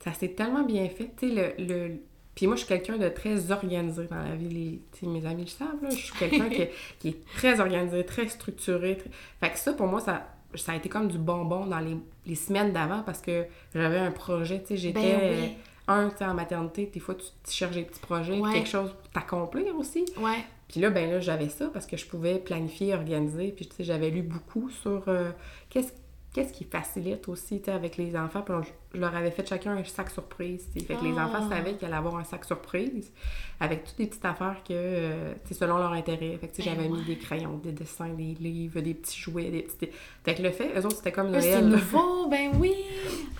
[0.02, 1.10] ça s'est tellement bien fait.
[1.18, 1.96] Tu sais, le, le-
[2.34, 4.80] Puis moi, je suis quelqu'un de très organisé dans la vie.
[5.02, 5.08] Les...
[5.08, 5.90] mes amis le savent, là.
[5.90, 6.66] Je suis quelqu'un qui,
[7.00, 8.96] qui est très organisé, très structuré.
[8.98, 9.10] très-
[9.40, 11.96] Fait que ça, pour moi, ça, ça a été comme du bonbon dans les,
[12.26, 13.44] les semaines d'avant parce que
[13.74, 14.60] j'avais un projet.
[14.60, 15.00] Tu sais, j'étais...
[15.16, 15.52] Ben oui.
[15.88, 18.52] Un, tu en maternité, des fois, tu, tu cherches des petits projets, Ouais.
[18.52, 20.04] quelque chose pour t'accomplir aussi.
[20.18, 20.44] Ouais.
[20.68, 23.52] Puis là, ben là, j'avais ça parce que je pouvais planifier, organiser.
[23.52, 25.30] Puis, tu sais, j'avais lu beaucoup sur euh,
[25.70, 25.92] qu'est-ce
[26.36, 28.42] qu'est-ce qui facilite aussi, avec les enfants?
[28.42, 28.62] Puis on-
[28.94, 30.68] je leur avais fait chacun un sac surprise.
[30.74, 31.24] Fait que les Ah.
[31.26, 33.10] enfants savaient qu'ils allaient avoir un sac surprise
[33.58, 36.36] avec toutes les petites affaires que, euh, selon leur intérêt.
[36.40, 36.98] Fait que, Ben j'avais ouais.
[36.98, 39.90] mis des crayons, des dessins, des livres, des petits jouets, des petits...
[40.24, 41.64] Fait que le fait, eux autres, c'était comme c'est Noël.
[41.70, 41.76] là.
[41.78, 42.74] nouveau, ben oui!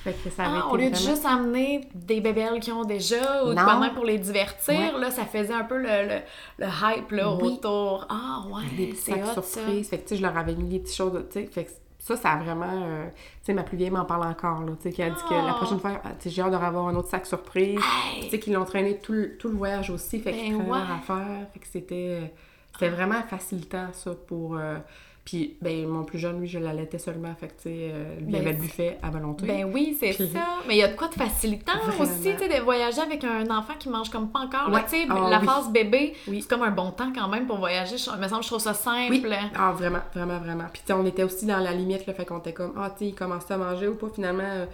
[0.02, 2.84] Fait que ça avait Ah, été au lieu de juste amener des bébelles qui ont
[2.84, 5.00] déjà ou de pour les divertir, Ouais.
[5.00, 6.20] là, ça faisait un peu le, le,
[6.58, 7.42] le hype là, Oui.
[7.52, 8.06] autour.
[8.08, 9.88] Ah, ouais, des petits c'est sacs surprises.
[9.90, 11.22] Fait que, je leur avais mis des petites choses.
[11.30, 11.70] Fait que
[12.06, 12.70] ça, ça a vraiment...
[12.70, 15.22] euh, tu sais, ma plus vieille m'en parle encore, là, tu sais, qui a dit
[15.28, 17.80] que la prochaine fois, ah, j'ai hâte de revoir un autre sac surprise.
[17.80, 18.24] Hey!
[18.24, 20.76] Tu sais, qu'ils l'ont traîné tout le, tout le voyage aussi, fait qu'ils Ben leur
[20.76, 20.94] ouais.
[20.98, 21.46] affaire.
[21.52, 22.32] Fait que c'était...
[22.72, 24.56] C'était vraiment facilitant, ça, pour...
[24.56, 24.76] euh,
[25.26, 27.34] Puis, ben, mon plus jeune, lui, je l'allaitais seulement.
[27.34, 29.44] Fait que, tu sais, euh, lui, Ben, avait le buffet à volonté.
[29.44, 30.38] Ben oui, c'est Puis- ça.
[30.68, 32.00] Mais il y a de quoi de facilitant Vraiment.
[32.04, 34.70] aussi, tu sais, de voyager avec un enfant qui mange comme pas encore.
[34.72, 34.84] Ouais.
[34.84, 35.44] Tu sais, Ah la oui.
[35.46, 36.42] phase bébé, Oui.
[36.42, 37.98] c'est comme un bon temps quand même pour voyager.
[37.98, 39.10] Je, me semble, je trouve ça simple.
[39.10, 40.66] Oui, ah, vraiment, vraiment, vraiment.
[40.72, 42.90] Puis, tu sais, on était aussi dans la limite, là, fait qu'on était comme, ah,
[42.90, 44.66] tu sais, il commençait à manger ou pas, finalement, euh,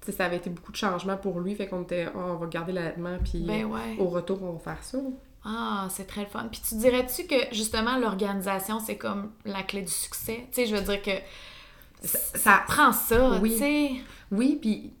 [0.00, 2.36] tu sais, ça avait été beaucoup de changements pour lui, fait qu'on était, ah, on
[2.36, 3.96] va garder l'allaitement, puis Ben ouais.
[3.98, 4.96] au retour, on va faire ça.
[5.44, 6.46] Ah, c'est très le fun.
[6.50, 10.46] Puis tu dirais-tu que justement l'organisation, c'est comme la clé du succès?
[10.52, 11.12] Tu sais, je veux dire que
[12.06, 13.52] Ça, ça ça- prend ça, Oui.
[13.52, 13.90] tu sais.
[14.30, 14.92] oui, puis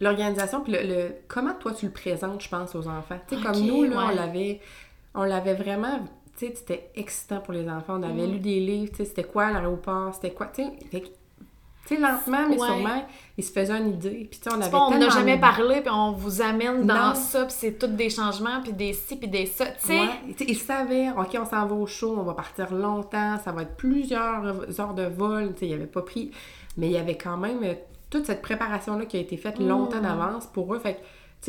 [0.00, 3.18] l'organisation, puis le, le- comment toi tu le présentes, je pense, aux enfants?
[3.28, 4.60] Tu sais, comme nous, là, on l'avait,
[5.14, 6.00] on l'avait vraiment,
[6.38, 7.98] tu sais, c'était excitant pour les enfants.
[7.98, 8.32] On avait Mm.
[8.32, 10.72] lu des livres, tu sais, c'était quoi l'aéroport, c'était quoi, tu sais,
[11.96, 12.66] tu sais, lentement, mais Ouais.
[12.66, 13.04] sûrement,
[13.38, 14.26] ils se faisaient une idée.
[14.30, 17.08] Puis, tu sais, on avait pas, on n'a jamais parlé, puis on vous amène dans
[17.10, 17.14] Non.
[17.14, 19.66] ça, puis c'est tous des changements, puis des ci, puis des ça.
[19.66, 20.34] Tu sais, Ouais.
[20.48, 23.76] Ils savaient, OK, on s'en va au show, on va partir longtemps, ça va être
[23.76, 25.52] plusieurs heures de vol.
[25.54, 26.30] Tu sais, ils n'avaient pas pris.
[26.76, 27.74] Mais il y avait quand même euh,
[28.10, 30.02] toute cette préparation-là qui a été faite longtemps Mm.
[30.02, 30.78] d'avance pour eux.
[30.78, 31.00] Fait que,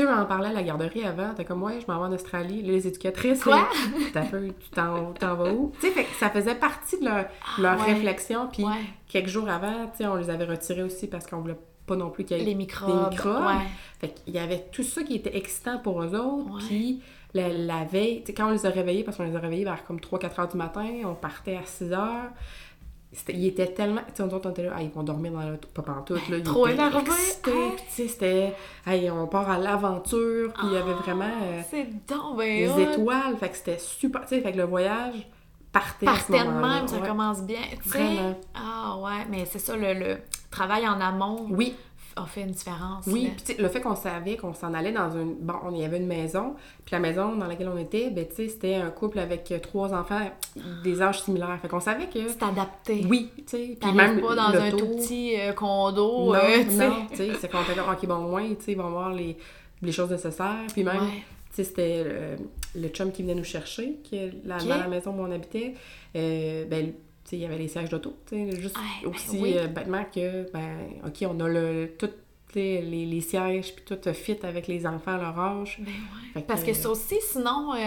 [0.01, 1.33] sais, on en parlait à la garderie avant.
[1.35, 2.61] T'es comme, ouais, je m'en vais en Australie.
[2.63, 3.43] Là, les éducatrices.
[3.43, 3.67] Quoi?
[4.13, 5.71] T'as fait, tu t'en t'en vas où?
[5.79, 7.25] Tu sais, fait que ça faisait partie de leur,
[7.59, 7.93] leur ouais.
[7.93, 8.47] réflexion.
[8.51, 8.71] Puis, Ouais.
[9.07, 12.09] quelques jours avant, tu sais, on les avait retirés aussi parce qu'on voulait pas non
[12.09, 13.11] plus qu'il y ait les des microbes.
[13.11, 13.45] microbes.
[13.45, 13.67] Ouais.
[13.99, 16.57] Fait qu'il y avait tout ça qui était excitant pour eux autres.
[16.67, 17.01] Puis
[17.33, 19.65] la, la veille, tu sais, quand on les a réveillés, parce qu'on les a réveillés
[19.65, 22.29] vers comme 3-4 heures du matin, on partait à 6 heures.
[23.13, 24.01] C'était- Ils étaient tellement.
[24.07, 25.67] Tu sais, on était là, ah, ils vont dormir dans l'auto.
[25.73, 26.41] Pas pantoute, là.
[26.41, 27.51] Trop excités.
[27.51, 27.71] Hey.
[27.75, 28.53] Puis, tu sais, c'était.
[28.85, 30.51] Hey, on part à l'aventure.
[30.53, 32.79] Puis il y avait vraiment euh, C'est donc ben des hot.
[32.91, 33.37] étoiles.
[33.39, 34.21] Fait que c'était super.
[34.21, 35.15] Tu sais, fait que le voyage
[35.71, 37.07] partait Partait de même, ça Ouais.
[37.07, 37.61] commence bien.
[37.85, 38.35] Vraiment.
[38.55, 40.17] Ah ouais, mais c'est ça, le, le
[40.51, 41.75] travail en amont Oui,
[42.15, 43.05] a fait une différence.
[43.07, 43.29] Oui, là.
[43.43, 45.35] puis le fait qu'on savait qu'on s'en allait dans une...
[45.35, 48.35] Bon, on y avait une maison, puis la maison dans laquelle on était, ben tu
[48.35, 50.21] sais, c'était un couple avec trois enfants
[50.83, 51.57] des âges similaires.
[51.61, 52.27] Fait qu'on savait que...
[52.27, 53.05] C'est adapté.
[53.09, 56.71] Oui, tu sais, puis même pas dans un tout petit euh, condo, Non, euh, tu
[56.71, 56.87] sais.
[56.89, 58.89] non, tu sais, c'est qu'on était comme, OK, bon, au moins, tu sais, ils vont
[58.89, 59.37] voir les,
[59.81, 60.65] les choses nécessaires.
[60.71, 61.23] Puis même, Ouais.
[61.49, 62.37] tu sais, c'était euh,
[62.75, 65.73] le chum qui venait nous chercher, qui est dans la maison où on habitait.
[66.15, 66.93] Euh, ben,
[67.37, 69.53] il y avait les sièges d'auto, tu sais, juste Ouais, ben aussi oui.
[69.57, 72.09] euh, bêtement que, ben, OK, on a le, tout,
[72.55, 75.77] les, les sièges, puis tout euh, fit avec les enfants à leur âge.
[75.79, 75.93] Ben ouais.
[76.33, 77.77] Fait que- Parce que ça aussi, sinon, euh,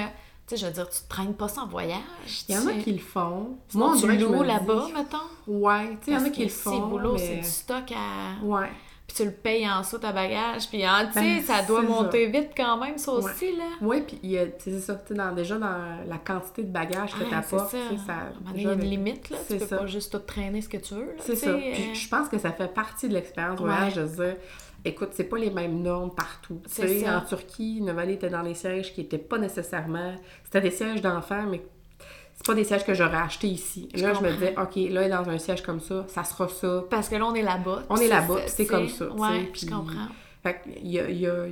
[0.46, 2.00] tu sais, je veux dire, tu te traînes pas sans voyage.
[2.48, 3.58] Il y en a qui le font.
[3.68, 5.18] Sinon, on loues me là-bas, mettons.
[5.46, 6.72] Ouais, tu sais, il y en a qui le font.
[6.72, 8.44] si, boulot, mais- c'est du stock à...
[8.44, 8.68] Ouais.
[9.16, 12.26] Tu le payes en saut à bagage, puis en, tu sais, Ben, ça doit monter
[12.26, 13.64] vite quand même, ça aussi, là.
[13.80, 17.24] Oui, puis sais, c'est ça, tu sais, déjà dans la quantité de bagages que Ouais,
[17.24, 17.78] tu c'est apportes, ça.
[17.78, 17.96] sais,
[18.54, 19.38] il y a une limite, là.
[19.48, 19.78] Tu peux ça.
[19.78, 21.14] pas juste tout traîner ce que tu veux.
[21.18, 21.46] C'est ça.
[21.46, 23.66] sais, Puis euh, je pense que ça fait partie de l'expérience Ouais.
[23.66, 24.36] voyage de se dire,
[24.84, 26.60] écoute, c'est pas les mêmes normes partout.
[26.66, 30.14] Tu sais, en Turquie, Novalie était dans les sièges qui étaient pas nécessairement.
[30.44, 31.62] C'était des sièges d'enfants, mais
[32.36, 33.88] c'est pas des sièges que j'aurais achetés ici.
[33.94, 36.84] là, je me disais, OK, là, dans un siège comme ça, ça sera ça.
[36.90, 37.84] Parce que là, on est là-bas.
[37.88, 39.10] On est là-bas, c'est comme ça.
[39.10, 40.08] Ouais, je comprends.
[40.42, 41.46] Fait il y a, y, a,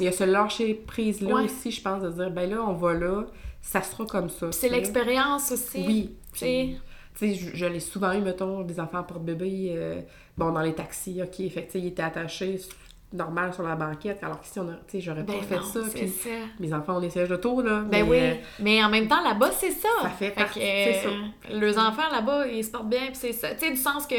[0.00, 3.24] y a ce lâcher prise-là aussi, je pense, de dire, ben là, on va là,
[3.62, 4.52] ça sera comme ça.
[4.52, 5.84] C'est l'expérience aussi.
[5.86, 6.16] Oui.
[6.34, 6.76] Tu
[7.14, 10.00] sais, je, l'ai souvent eu, mettons, des enfants porte-bébé, euh,
[10.36, 12.58] bon, dans les taxis, OK, fait ils étaient attachés
[13.14, 15.62] normal sur la banquette, alors que si on a, tu sais, j'aurais pas ben fait
[15.62, 16.12] ça, puis
[16.58, 17.82] mes enfants ont des sièges d'auto, là.
[17.82, 19.88] Ben oui, euh, mais en même temps, là-bas, c'est ça.
[20.02, 21.08] Ça fait, partie, c'est ça.
[21.08, 23.54] Euh, les enfants, là-bas, ils se portent bien, puis c'est ça.
[23.54, 24.16] Tu sais, du sens que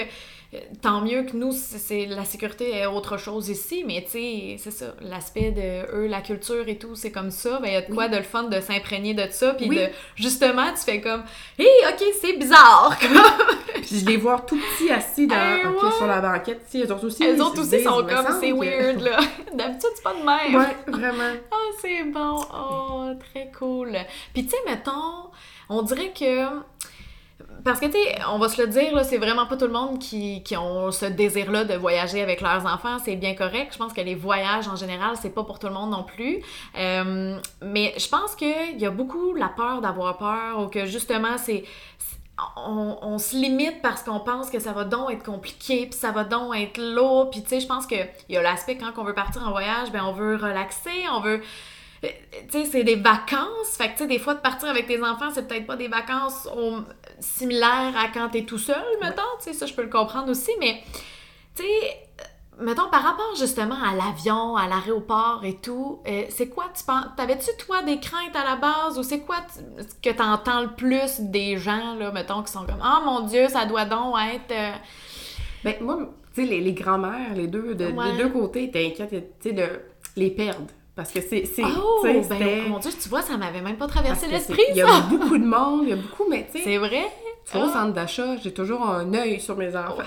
[0.81, 4.71] tant mieux que nous, c'est la sécurité est autre chose ici, mais tu sais, c'est
[4.71, 7.81] ça, l'aspect de eux, la culture et tout, c'est comme ça, ben il y a
[7.81, 11.23] de quoi de le fun de s'imprégner de ça, puis de, justement, tu fais comme,
[11.59, 12.97] hé, ok, c'est bizarre!
[13.75, 17.05] puis je les vois tout petits assis dans, sur la banquette, tu sais, eux autres
[17.05, 17.23] aussi.
[17.23, 19.17] Elles autres aussi sont comme, c'est weird, là.
[19.53, 20.55] D'habitude, c'est pas de même.
[20.55, 21.33] Ouais, vraiment.
[21.51, 23.97] oh, c'est bon, oh, très cool.
[24.33, 25.29] Puis tu sais, mettons,
[25.69, 26.45] on dirait que
[27.65, 29.97] parce que, tu sais, on va se le dire, c'est vraiment pas tout le monde
[29.97, 32.99] qui, qui ont ce désir-là de voyager avec leurs enfants.
[33.03, 33.73] C'est bien correct.
[33.73, 36.41] Je pense que les voyages, en général, c'est pas pour tout le monde non plus.
[36.77, 41.39] Euh, mais je pense qu'il y a beaucoup la peur d'avoir peur ou que, justement,
[41.39, 41.63] c'est...
[42.57, 46.25] On, se limite parce qu'on pense que ça va donc être compliqué, puis ça va
[46.25, 47.31] donc être lourd.
[47.31, 49.89] Puis, tu sais, je pense qu'il y a l'aspect quand on veut partir en voyage,
[49.93, 51.41] ben on veut relaxer, on veut
[52.01, 52.09] tu
[52.49, 53.77] sais, c'est des vacances.
[53.77, 55.87] Fait que, tu sais, des fois, de partir avec tes enfants, c'est peut-être pas des
[55.87, 56.47] vacances
[57.19, 59.21] similaires à quand t'es tout seul, mettons.
[59.39, 60.51] Tu sais, ça, je peux le comprendre aussi.
[60.59, 60.81] Mais,
[61.55, 61.97] tu sais,
[62.59, 67.05] mettons, par rapport justement à l'avion, à l'aéroport et tout, euh, c'est quoi, tu penses,
[67.17, 69.37] t'avais-tu, toi, des craintes à la base ou c'est quoi
[70.01, 73.65] que t'entends le plus des gens, là, mettons, qui sont comme, oh mon Dieu, ça
[73.65, 74.51] doit donc être.
[74.51, 74.71] Euh,
[75.63, 75.97] ben, moi,
[76.33, 79.53] tu sais, les, les grands-mères, les deux, de, des deux côtés, étaient inquiètes, tu sais,
[79.53, 79.67] de
[80.15, 80.67] les perdre.
[80.95, 81.43] Parce que c'est.
[81.59, 84.63] Oh, ben, mon Dieu, tu vois, ça m'avait même pas traversé l'esprit.
[84.69, 86.63] Il y a beaucoup de monde, il y a beaucoup, mais tu sais.
[86.63, 87.05] C'est vrai.
[87.45, 87.73] Tu vois, au ah.
[87.73, 89.97] centre d'achat, j'ai toujours un œil sur mes enfants.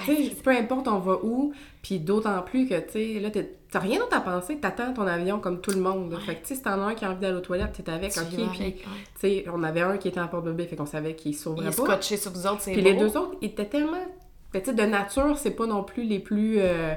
[0.43, 4.17] peu importe on va où, puis d'autant plus que, tu sais, là, t'as rien d'autre
[4.17, 6.19] à penser, t'attends ton avion comme tout le monde.
[6.27, 7.89] Fait que, tu sais, si t'en as un qui a envie d'aller aux toilettes, t'es
[7.91, 8.85] avec, ok, puis, tu
[9.21, 11.99] sais, on avait un qui était en porte-bébé, fait qu'on savait qu'il sauverait pas.
[12.11, 14.05] Il sur vous autres, c'est Puis les deux autres, ils étaient tellement...
[14.53, 16.57] Tu sais, de nature, c'est pas non plus les plus...
[16.59, 16.95] Euh,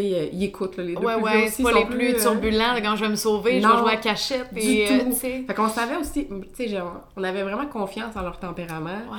[0.00, 2.96] sais, ils écoutent, là, les deux ouais, ouais, c'est pas les plus, euh, turbulents, quand
[2.96, 4.48] je vais me sauver, je vais jouer à cachette.
[4.56, 5.10] Et, du tout.
[5.10, 6.26] Euh, fait qu'on savait aussi,
[6.56, 6.78] tu sais,
[7.16, 8.90] on avait vraiment confiance en leur tempérament.
[8.90, 9.18] Ouais.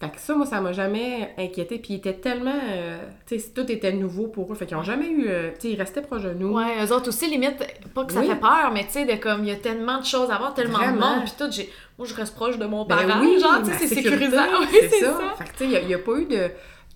[0.00, 1.78] Fait que ça, moi, ça m'a jamais inquiété.
[1.78, 2.54] Puis ils étaient tellement.
[2.70, 4.54] Euh, tu sais, tout était nouveau pour eux.
[4.54, 5.24] Fait qu'ils ont jamais eu.
[5.24, 6.54] tu sais, ils restaient proches de nous.
[6.54, 7.56] Ouais, eux autres aussi, limite,
[7.94, 10.04] pas que ça fait peur, mais tu sais, de comme, il y a tellement de
[10.04, 11.24] choses à voir, tellement de monde.
[11.24, 11.68] Puis tout, j'ai.
[11.98, 13.20] Moi, je reste proche de mon ben parent.
[13.20, 14.46] Oui, genre, tu sais, c'est sécurisant.
[14.60, 15.18] Oui, c'est ça.
[15.36, 16.48] Fait que, tu sais, il n'y a, a, pas eu de.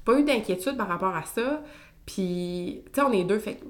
[0.04, 1.60] Pas eu d'inquiétude par rapport à ça.
[2.06, 3.60] Puis, tu sais, on est deux, fait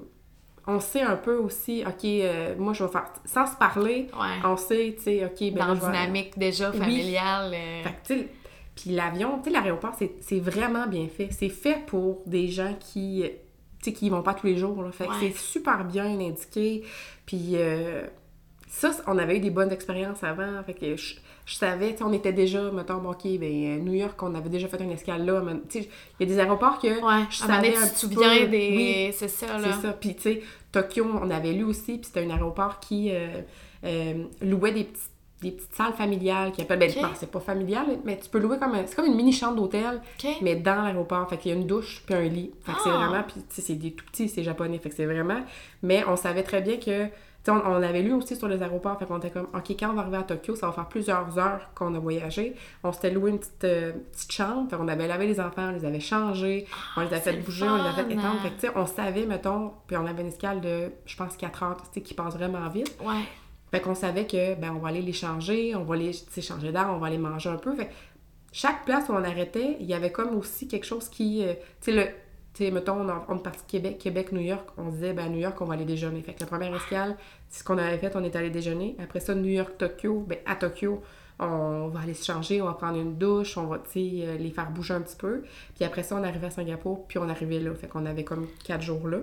[0.65, 3.11] on sait un peu aussi, OK, euh, moi, je vais faire...
[3.25, 4.07] Sans se parler,
[4.45, 5.53] on sait, tu sais, OK...
[5.53, 7.53] Ben, Dans la dynamique déjà familiale.
[7.53, 7.83] Euh.
[7.83, 8.29] Fait tu sais,
[8.75, 11.29] puis l'avion, tu sais, l'aéroport, c'est vraiment bien fait.
[11.31, 13.23] C'est fait pour des gens qui,
[13.79, 14.91] tu sais, qui vont pas tous les jours, là.
[14.91, 16.83] Fait que c'est super bien indiqué.
[17.25, 18.07] Puis euh,
[18.67, 20.63] ça, on avait eu des bonnes expériences avant.
[20.63, 24.67] Fait que je savais, on était déjà, mettons, OK, ben, New York, on avait déjà
[24.67, 25.41] fait une escale là.
[25.69, 25.87] Tu il
[26.19, 28.47] y a des aéroports que ouais, je savais un petit peu.
[28.47, 28.73] des...
[28.75, 29.73] Oui, c'est ça, là.
[29.73, 29.93] C'est ça.
[29.93, 33.41] Puis, tu sais, Tokyo, on avait lu aussi, puis c'était un aéroport qui euh,
[33.83, 35.09] euh, louait des petites
[35.43, 36.79] des petites salles familiales qui appellent.
[36.79, 38.75] Ben, c'est pas familial, mais tu peux louer comme.
[38.85, 40.01] C'est comme une mini chambre d'hôtel,
[40.41, 41.29] mais dans l'aéroport.
[41.29, 42.51] Fait qu'il y a une douche puis un lit.
[42.63, 42.97] Fait que c'est ah!
[42.97, 43.23] vraiment.
[43.23, 44.79] Puis, tu sais, c'est des tout petits, c'est japonais.
[44.79, 45.41] Fait que c'est vraiment.
[45.83, 47.09] Mais on savait très bien que
[47.47, 49.93] on, on, avait lu aussi sur les aéroports, fait qu'on était comme, OK, quand on
[49.93, 52.55] va arriver à Tokyo, ça va faire plusieurs heures qu'on a voyagé.
[52.83, 55.71] On s'était loué une petite, euh, petite chambre, fait on avait lavé les enfants, on
[55.71, 58.39] les avait changés, on les avait fait bouger, on les avait fait étendre.
[58.41, 61.35] Fait que, tu sais, on savait, mettons, puis on avait une escale de, je pense,
[61.35, 62.95] 4 heures, tu sais, qui passe vraiment vite.
[63.03, 63.23] Ouais.
[63.71, 66.89] Fait qu'on savait que, ben, on va aller les changer, on va les, changer d'air,
[66.91, 67.75] on va aller manger un peu.
[67.75, 67.89] Fait
[68.51, 71.91] chaque place où on arrêtait, il y avait comme aussi quelque chose qui, euh, tu
[71.91, 72.07] sais, le
[72.53, 75.29] tu sais, mettons, on, on est parti Québec, Québec, New York, on disait, ben, à
[75.29, 76.21] New York, on va aller déjeuner.
[76.21, 77.17] Fait que la première escale,
[77.49, 78.95] c'est ce qu'on avait fait, on est allé déjeuner.
[79.01, 81.01] Après ça, New York, Tokyo, ben, à Tokyo,
[81.39, 84.37] on va aller se changer, on va prendre une douche, on va, tu sais, euh,
[84.37, 85.43] les faire bouger un petit peu.
[85.75, 87.73] Puis après ça, on arrivait à Singapour, puis on arrivait là.
[87.73, 89.19] Fait qu'on avait comme quatre jours là,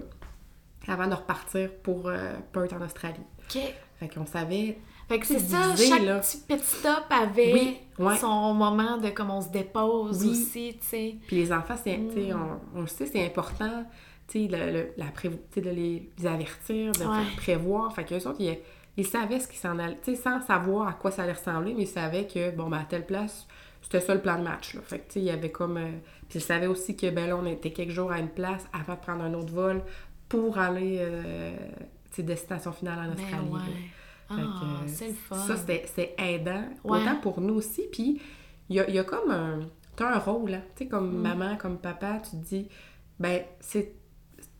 [0.88, 3.20] avant de repartir pour euh, Perth en Australie.
[3.38, 3.60] OK.
[4.00, 4.78] Fait qu'on savait
[5.10, 7.80] fait que c'est ça, chaque petit, stop avait
[8.20, 11.16] son moment de comme on se dépose aussi, tu sais.
[11.26, 12.12] Puis les enfants, c'est, mm.
[12.32, 13.84] on, on, le sait, c'est important,
[14.28, 17.92] tu sais, le, la de les avertir, de prévoir.
[17.92, 18.56] Fait qu'eux autres, ils,
[18.96, 21.74] ils savaient ce qu'ils s'en allaient, tu sais, sans savoir à quoi ça allait ressembler,
[21.74, 23.48] mais ils savaient que, bon, ben, à telle place,
[23.82, 24.80] c'était ça le plan de match, là.
[24.84, 25.76] Fait que, tu sais, il y avait comme...
[25.76, 25.90] Euh,
[26.28, 28.94] puis ils savaient aussi que, ben là, on était quelques jours à une place avant
[28.94, 29.82] de prendre un autre vol
[30.28, 31.52] pour aller, euh,
[32.12, 33.90] tu sais, destination finale en ben Australie.
[34.30, 35.36] Ah, c'est le fun.
[35.36, 37.82] Ça, c'était aidant, autant pour nous aussi.
[37.90, 38.20] Puis,
[38.68, 39.60] il y a, y a comme un...
[39.96, 40.62] T'as un rôle, hein.
[40.76, 41.22] Tu sais, comme Mm.
[41.22, 42.68] maman, comme papa, tu te dis,
[43.18, 43.92] ben, c'est...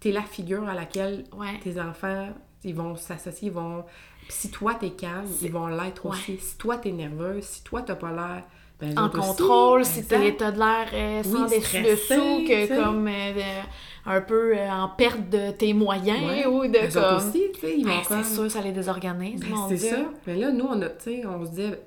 [0.01, 1.59] T'es la figure à laquelle Ouais.
[1.63, 2.29] tes enfants,
[2.65, 3.85] ils vont s'associer, ils vont...
[4.23, 6.13] Puis si toi, t'es calme, ils vont l'être Ouais.
[6.13, 6.39] aussi.
[6.39, 8.45] Si toi, t'es nerveuse, si toi, t'as pas l'air...
[8.81, 9.29] ben, En l'autre aussi.
[9.29, 12.77] contrôle, si t'es- t'as de l'air euh, sans Oui, stressé, que tu sais.
[12.83, 13.61] comme euh, euh,
[14.07, 16.47] un peu euh, en perte de tes moyens Ouais.
[16.47, 17.29] ou de autres comme.
[17.29, 18.23] aussi, tu sais, ils vont Ben, comme...
[18.25, 19.97] c'est sûr, ça les désorganise, Ben, c'est ça.
[20.27, 21.83] Mais là, nous, on a, tu sais, on se disait...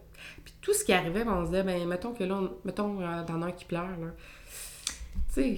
[0.46, 3.00] Puis tout ce qui arrivait, ben, on se disait, ben, mettons que là, on- mettons,
[3.02, 4.08] euh, t'en as un qui pleure, là.
[5.34, 5.58] Tu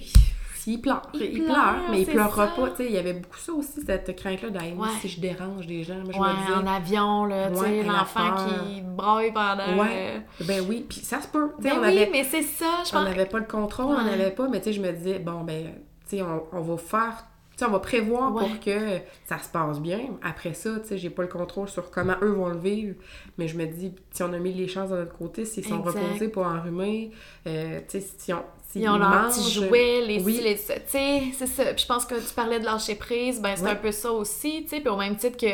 [0.82, 2.52] pleure, Il il, pleure, pleure, mais il pleurera ça.
[2.60, 2.68] pas.
[2.80, 4.88] Il y avait beaucoup ça aussi, cette crainte-là Ouais.
[5.00, 6.54] si je dérange des gens, moi, je Ouais, me disais...
[6.58, 8.34] en avion, là, Ouais, l'enfant
[8.66, 9.78] qui braille pendant.
[9.82, 11.52] Ouais, ben oui, puis ça se peut.
[11.60, 13.04] Ben on oui, avait, mais c'est ça, je on pense.
[13.08, 15.66] n'avait pas le contrôle, on n'avait pas, mais tu sais, je me disais, bon, ben,
[16.08, 17.24] tu sais, on, on va faire,
[17.56, 18.44] tu sais, on va prévoir Ouais.
[18.48, 20.00] pour que ça se passe bien.
[20.22, 22.94] Après ça, tu sais, j'ai pas le contrôle sur comment eux vont le vivre,
[23.38, 25.78] mais je me dis, si on a mis les chances de notre côté, s'ils sont
[25.84, 25.98] Exact.
[26.02, 27.10] reposés, pas enrhumés,
[27.46, 30.40] euh, tu sais, si on, s'ils Ils ont leur mangent, petit jouet, les oui.
[30.42, 30.56] les.
[30.56, 31.64] Tu sais, c'est ça.
[31.72, 33.70] Puis je pense que tu parlais de lâcher prise, ben c'est Ouais.
[33.70, 34.80] un peu ça aussi, tu sais.
[34.80, 35.46] Puis au même titre que,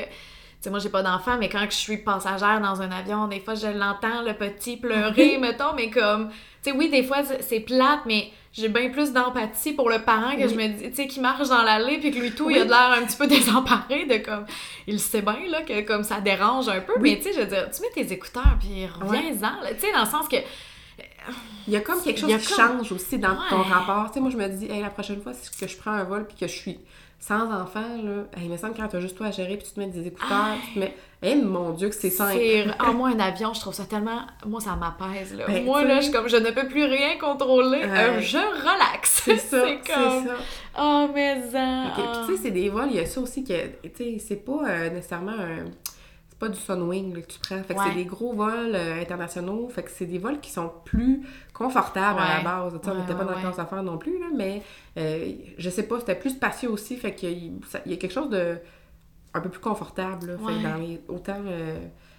[0.63, 3.55] sais, moi j'ai pas d'enfant, mais quand je suis passagère dans un avion, des fois
[3.55, 6.31] je l'entends, le petit pleurer, mettons, mais comme,
[6.63, 10.01] tu sais, oui, des fois c'est- c'est plate, mais j'ai bien plus d'empathie pour le
[10.01, 10.49] parent que Oui.
[10.51, 12.65] je me dis, tu sais, qui marche dans l'allée, puis que lui tout, il a
[12.65, 14.45] de l'air un petit peu désemparé, de comme,
[14.87, 17.13] il sait bien, là, que comme ça dérange un peu, Oui.
[17.13, 19.93] mais tu sais, je veux dire, tu mets tes écouteurs, puis reviens-en, là, tu sais,
[19.93, 20.37] dans le sens que,
[21.69, 24.09] Il y a comme quelque chose qui comme- change aussi dans ton rapport.
[24.09, 26.03] Tu sais, moi, je me dis, hey, la prochaine fois, si que je prends un
[26.03, 26.79] vol puis que je suis
[27.25, 29.75] sans enfant, là, il me semble que quand t'as juste toi à gérer puis tu
[29.75, 30.93] te mets des écouteurs, tu te mets.
[31.23, 32.75] Eh mon Dieu, que c'est simple.
[32.81, 35.45] En moi un avion, je trouve ça tellement moi ça m'apaise là.
[35.47, 39.23] Ben, moi là, je suis comme je ne peux plus rien contrôler, euh, je relaxe.
[39.25, 40.35] C'est ça, c'est comme ça.
[40.81, 41.85] oh mais ça.
[41.87, 43.53] Ok, Puis tu sais, c'est des vols, il y a ça aussi que,
[43.85, 45.67] tu sais, c'est pas euh, nécessairement un...
[46.29, 47.63] C'est pas du Sunwing là, que tu prends.
[47.63, 47.87] Fait que Ouais.
[47.91, 49.69] c'est des gros vols euh, internationaux.
[49.69, 51.21] Fait que c'est des vols qui sont plus
[51.63, 52.43] confortables à Ouais.
[52.43, 52.73] la base.
[52.73, 53.43] Tu sais, on Ouais, n'était pas ouais, dans la ouais.
[53.43, 54.63] classe affaires non plus, là, mais
[54.99, 56.97] euh, je sais pas, c'était plus spacieux aussi.
[56.97, 58.59] Fait qu'il y a- ça- il y a quelque chose de
[59.35, 60.27] un peu plus confortable.
[60.27, 60.63] Là, Fait que Ouais.
[60.63, 61.79] dans les, autant euh,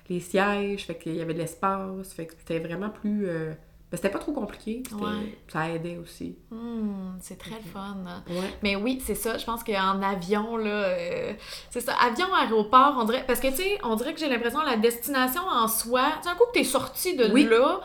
[0.09, 2.11] les sièges, fait qu'il y avait de l'espace.
[2.13, 3.27] Fait que c'était vraiment plus...
[3.27, 3.51] euh,
[3.91, 4.81] ben, c'était pas trop compliqué.
[4.93, 5.37] Ouais.
[5.47, 6.35] Ça aidait aussi.
[6.49, 7.97] Hmm, c'est très le fun.
[8.27, 8.49] Ouais.
[8.63, 9.37] Mais oui, c'est ça.
[9.37, 11.33] Je pense qu'en avion, là, euh,
[11.69, 11.93] c'est ça.
[12.03, 13.23] Avion, aéroport, on dirait.
[13.27, 16.27] Parce que, tu sais, on dirait que j'ai l'impression que la destination en soi, tu
[16.27, 17.43] un coup que t'es sorti de Oui.
[17.43, 17.81] là,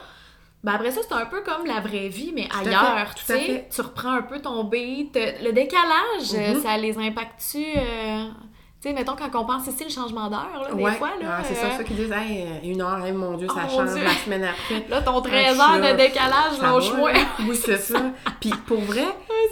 [0.68, 3.14] ben après ça, c'est un peu comme la vraie vie, mais ailleurs.
[3.14, 5.16] Tu sais, tu reprends un peu ton beat.
[5.42, 6.62] Le décalage, euh, Mhm.
[6.62, 7.64] ça les impacte-tu.
[7.76, 8.24] euh,
[8.80, 10.92] Tu sais, mettons, quand on pense ici le changement d'heure, là, des Ouais.
[10.92, 11.38] fois, là.
[11.40, 13.66] Ah, c'est euh, ça, ceux qui disent, hey, euh, une heure, hey, mon Dieu, ça
[13.66, 14.04] Oh, change Dieu.
[14.04, 14.86] la semaine après.
[14.88, 17.10] Là, ton Ah, 13 je heures de décalage, lâche-moi.
[17.40, 18.00] Oui, c'est ça.
[18.40, 19.06] Puis pour vrai,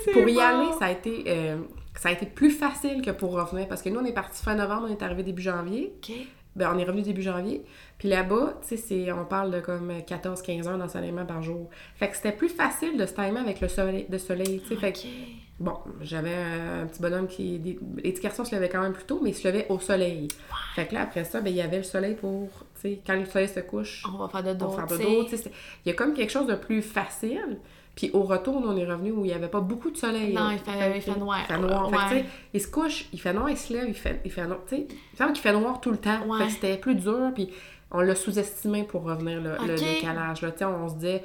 [0.05, 0.41] C'est pour y bon.
[0.41, 1.25] aller, ça a été.
[1.27, 1.57] euh,
[1.97, 4.55] ça a été plus facile que pour revenir parce que nous, on est parti fin
[4.55, 5.93] novembre, on est arrivé début janvier.
[5.97, 6.15] OK.
[6.57, 7.63] Ben, on est revenu début janvier.
[7.99, 11.69] Puis là-bas, tu sais, c'est- on parle de comme 14-15 heures d'ensoleillement par jour.
[11.97, 14.77] Fait que c'était plus facile de se timer avec le soleil, de soleil, tu sais.
[14.81, 14.99] Fait que,
[15.61, 17.59] bon, j'avais un petit bonhomme qui...
[18.03, 20.29] les petits garçons se levaient quand même plus tôt, mais ils se levaient au soleil.
[20.75, 22.49] Fait que là, après ça, ben, il y avait le soleil pour,
[23.07, 25.27] quand le soleil se couche, On va faire de dos,
[25.85, 27.59] Il y a comme quelque chose de plus facile.
[27.95, 30.35] Puis au retour, on est revenu où il n'y avait pas beaucoup de soleil.
[30.35, 31.39] Non, il fait- il fait noir.
[31.41, 32.09] Il fait noir.
[32.11, 34.47] Fait que, il se couche, il fait noir, il se lève, il fait, il fait
[34.47, 34.59] noir.
[34.71, 34.87] Il
[35.17, 36.21] semble qu'il fait noir tout le temps.
[36.27, 36.41] Ouais.
[36.41, 37.49] Fait que c'était plus dur, puis
[37.91, 40.43] on l'a sous-estimé pour revenir, le, le décalage.
[40.43, 40.51] Là.
[40.69, 41.25] On se disait,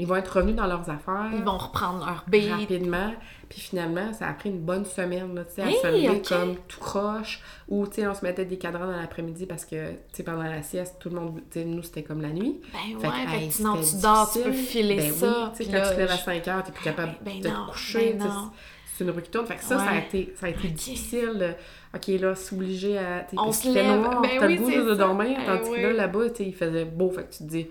[0.00, 2.50] ils vont être revenus dans leurs affaires Ils vont reprendre leur beat.
[2.50, 3.12] rapidement.
[3.48, 6.22] Puis finalement, ça a pris une bonne semaine, là, tu sais, à Hey, se lever
[6.22, 7.40] comme tout croche.
[7.68, 10.44] Ou, tu sais, on se mettait des cadrans dans l'après-midi parce que, tu sais, pendant
[10.44, 12.60] la sieste, tout le monde, tu sais, nous, c'était comme la nuit.
[12.72, 15.26] Ben Fait ouais, que, hey, sinon tu dors, tu peux filer Ben ça.
[15.26, 17.12] Oui, tu sais, quand là, tu te lèves à je- 5 heures, t'es plus capable
[17.24, 18.12] Ben de non, te coucher.
[18.18, 18.50] ben.
[18.96, 19.46] C'est une rue qui tourne.
[19.46, 21.56] Fait que ça, ça a été, ça a été difficile.
[21.94, 23.26] OK, là, s'obliger à.
[23.38, 23.98] On se lève.
[23.98, 26.54] noir, Ben t'as oui, le goût de dormir, tandis que là, là-bas, tu sais, il
[26.54, 27.10] faisait beau.
[27.10, 27.66] Fait que tu te dis,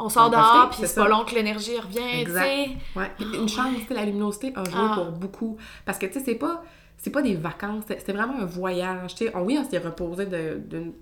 [0.00, 2.68] On sort dehors, puis c'est pas long que l'énergie revient, tu sais.
[2.96, 3.10] Ouais.
[3.20, 4.92] Une chance, tu sais, la luminosité a joué Ah.
[4.96, 5.56] pour beaucoup.
[5.84, 6.62] Parce que, tu sais, c'est pas,
[6.96, 9.14] c'est pas des vacances, c'était vraiment un voyage.
[9.34, 10.92] On, oui, on s'est reposé de- d'une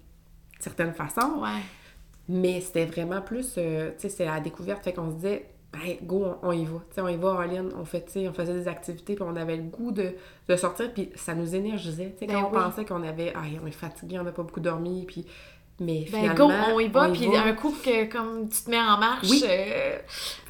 [0.58, 1.62] certaine façon, Ouais.
[2.28, 4.82] mais c'était vraiment plus, euh, tu sais, c'est la découverte.
[4.84, 6.78] Fait qu'on se disait, ben, go, on, on y va.
[6.88, 9.36] Tu sais, on y va en ligne, on, fait, on faisait des activités, puis on
[9.36, 10.14] avait le goût de,
[10.48, 12.12] de sortir, puis ça nous énergisait.
[12.18, 12.62] Tu sais, Ben quand on oui.
[12.64, 15.26] pensait qu'on avait, ah, on est fatigué, on n'a pas beaucoup dormi, puis.
[15.78, 16.48] Mais Ben finalement.
[16.48, 19.44] go, on y va, puis un coup que comme tu te mets en marche, Oui.
[19.46, 19.98] euh,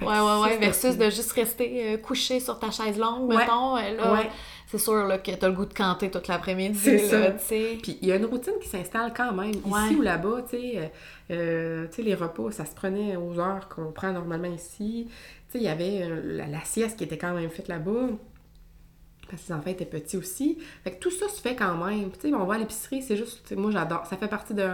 [0.00, 3.38] ouais, ouais, ouais, versus de juste rester euh, couché sur ta chaise longue, Ouais.
[3.38, 4.30] mettons, euh, là, Ouais.
[4.68, 7.30] c'est sûr là, que t'as le goût de canter toute l'après-midi, C'est ça.
[7.32, 10.92] Puis il y a une routine qui s'installe quand même, ici ou là-bas, tu sais.
[11.32, 15.08] euh, tu sais, les repas, ça se prenait aux heures qu'on prend normalement ici.
[15.50, 18.10] Tu sais, il y avait la, la sieste qui était quand même faite là-bas.
[19.28, 20.56] Parce que les enfants étaient petits aussi.
[20.84, 22.12] Fait que tout ça se fait quand même.
[22.12, 24.06] Tu sais, on va à l'épicerie, c'est juste, moi j'adore.
[24.06, 24.68] Ça fait partie de,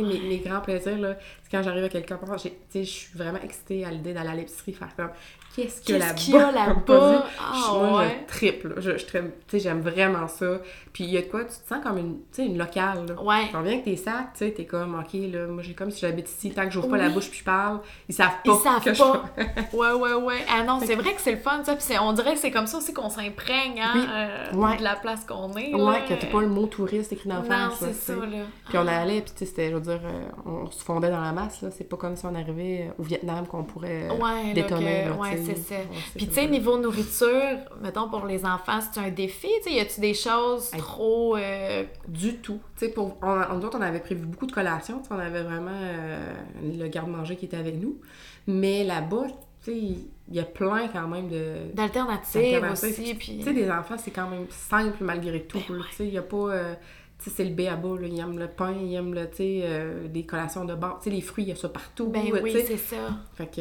[0.00, 1.16] mes, mes grands plaisirs, là.
[1.42, 4.72] C'est quand j'arrive à quelque part, je suis vraiment excitée à l'idée d'aller à l'épicerie,
[4.72, 5.10] faire comme
[5.54, 7.24] qu'est-ce qu'il y a Qu'est-ce là-bas?
[7.40, 8.16] Ah, Moi, ouais.
[8.28, 8.74] je triple.
[8.78, 9.04] Je, je.
[9.06, 10.58] Tu sais, j'aime vraiment ça.
[10.92, 13.06] Puis il y a de quoi, tu te sens comme une, tu sais, une locale.
[13.08, 13.22] Là.
[13.22, 13.48] Ouais.
[13.50, 16.00] Tu reviens avec tes sacs, tu sais, t'es comme, OK, là, moi, j'ai comme si
[16.00, 18.62] j'habite ici, tant que j'ouvre pas la bouche puis je parle, ils savent pas Ils
[18.62, 19.24] savent que pas.
[19.38, 20.44] je Ouais, ouais, ouais.
[20.54, 21.74] Ah non, c'est vrai que c'est le fun, ça.
[21.76, 24.04] Puis on dirait que c'est comme ça aussi qu'on s'imprègne, hein, Oui.
[24.12, 24.76] euh, Ouais.
[24.76, 25.74] de la place qu'on est.
[25.74, 26.00] Ouais, là.
[26.08, 28.44] que t'as pas le mot touriste écrit dans le Non, face, c'est ça, là.
[28.68, 31.20] Puis on allait, puis tu sais, c'était, je veux dire, euh, on se fondait dans
[31.22, 31.70] la masse, là.
[31.70, 34.08] C'est pas comme si on arrivait au Vietnam qu'on pourrait
[34.54, 35.06] détonner,
[35.44, 35.74] c'est ça.
[36.16, 39.80] Puis tu sais, niveau nourriture, mettons pour les enfants, c'est un défi, tu sais, y
[39.80, 40.80] a-tu des choses Hey.
[40.80, 41.36] trop...
[41.36, 42.60] euh, Du tout.
[42.76, 43.16] Tu sais, pour...
[43.22, 45.70] On, on, nous autres, on avait prévu beaucoup de collations, tu sais, on avait vraiment
[45.72, 46.32] euh,
[46.78, 47.98] le garde-manger qui était avec nous.
[48.46, 49.26] Mais là-bas,
[49.64, 51.72] tu sais, il y a plein quand même de...
[51.74, 53.38] d'alternatives aussi, puis...
[53.38, 55.60] Tu sais, des enfants, c'est quand même simple malgré tout.
[55.68, 55.80] Ben.
[55.90, 56.36] Tu sais, il y a pas...
[56.36, 56.74] euh,
[57.22, 58.08] tu sais, c'est le B à bas, là.
[58.08, 60.98] Ils aiment le pain, ils aiment, le, tu sais, euh, des collations de bord.
[60.98, 62.08] Tu sais, les fruits, il y a ça partout.
[62.08, 62.96] Ben oui, c'est ça.
[63.34, 63.60] Fait que...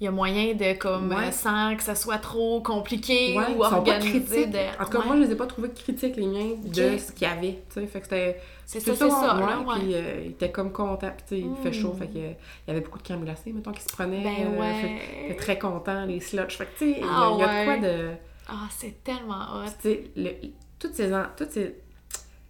[0.00, 1.26] Il y a moyen de, comme, Ouais.
[1.28, 4.46] euh, sans que ça soit trop compliqué Ouais, ou organisé.
[4.46, 4.56] De...
[4.80, 5.06] En tout cas, Ouais.
[5.06, 7.62] moi, je les ai pas trouvés critiques, les miens, de ce qu'il y avait.
[7.68, 8.40] Tu sais, fait que c'était.
[8.64, 9.58] c'est ça, c'est ça, là.
[9.76, 11.10] Puis euh, il était comme content.
[11.16, 11.92] Puis tu sais, il fait chaud.
[11.98, 12.30] Fait que, euh,
[12.66, 14.22] il y avait beaucoup de crème glacée, mettons, qui se prenait.
[14.22, 16.48] Ben euh, fait il était très content, les sluts.
[16.50, 18.08] Fait que tu sais, il y a- Ah il y, a de quoi de.
[18.48, 19.64] Ah, c'est tellement hot.
[19.64, 21.74] Puis, tu sais, le- toutes ces, toutes ces.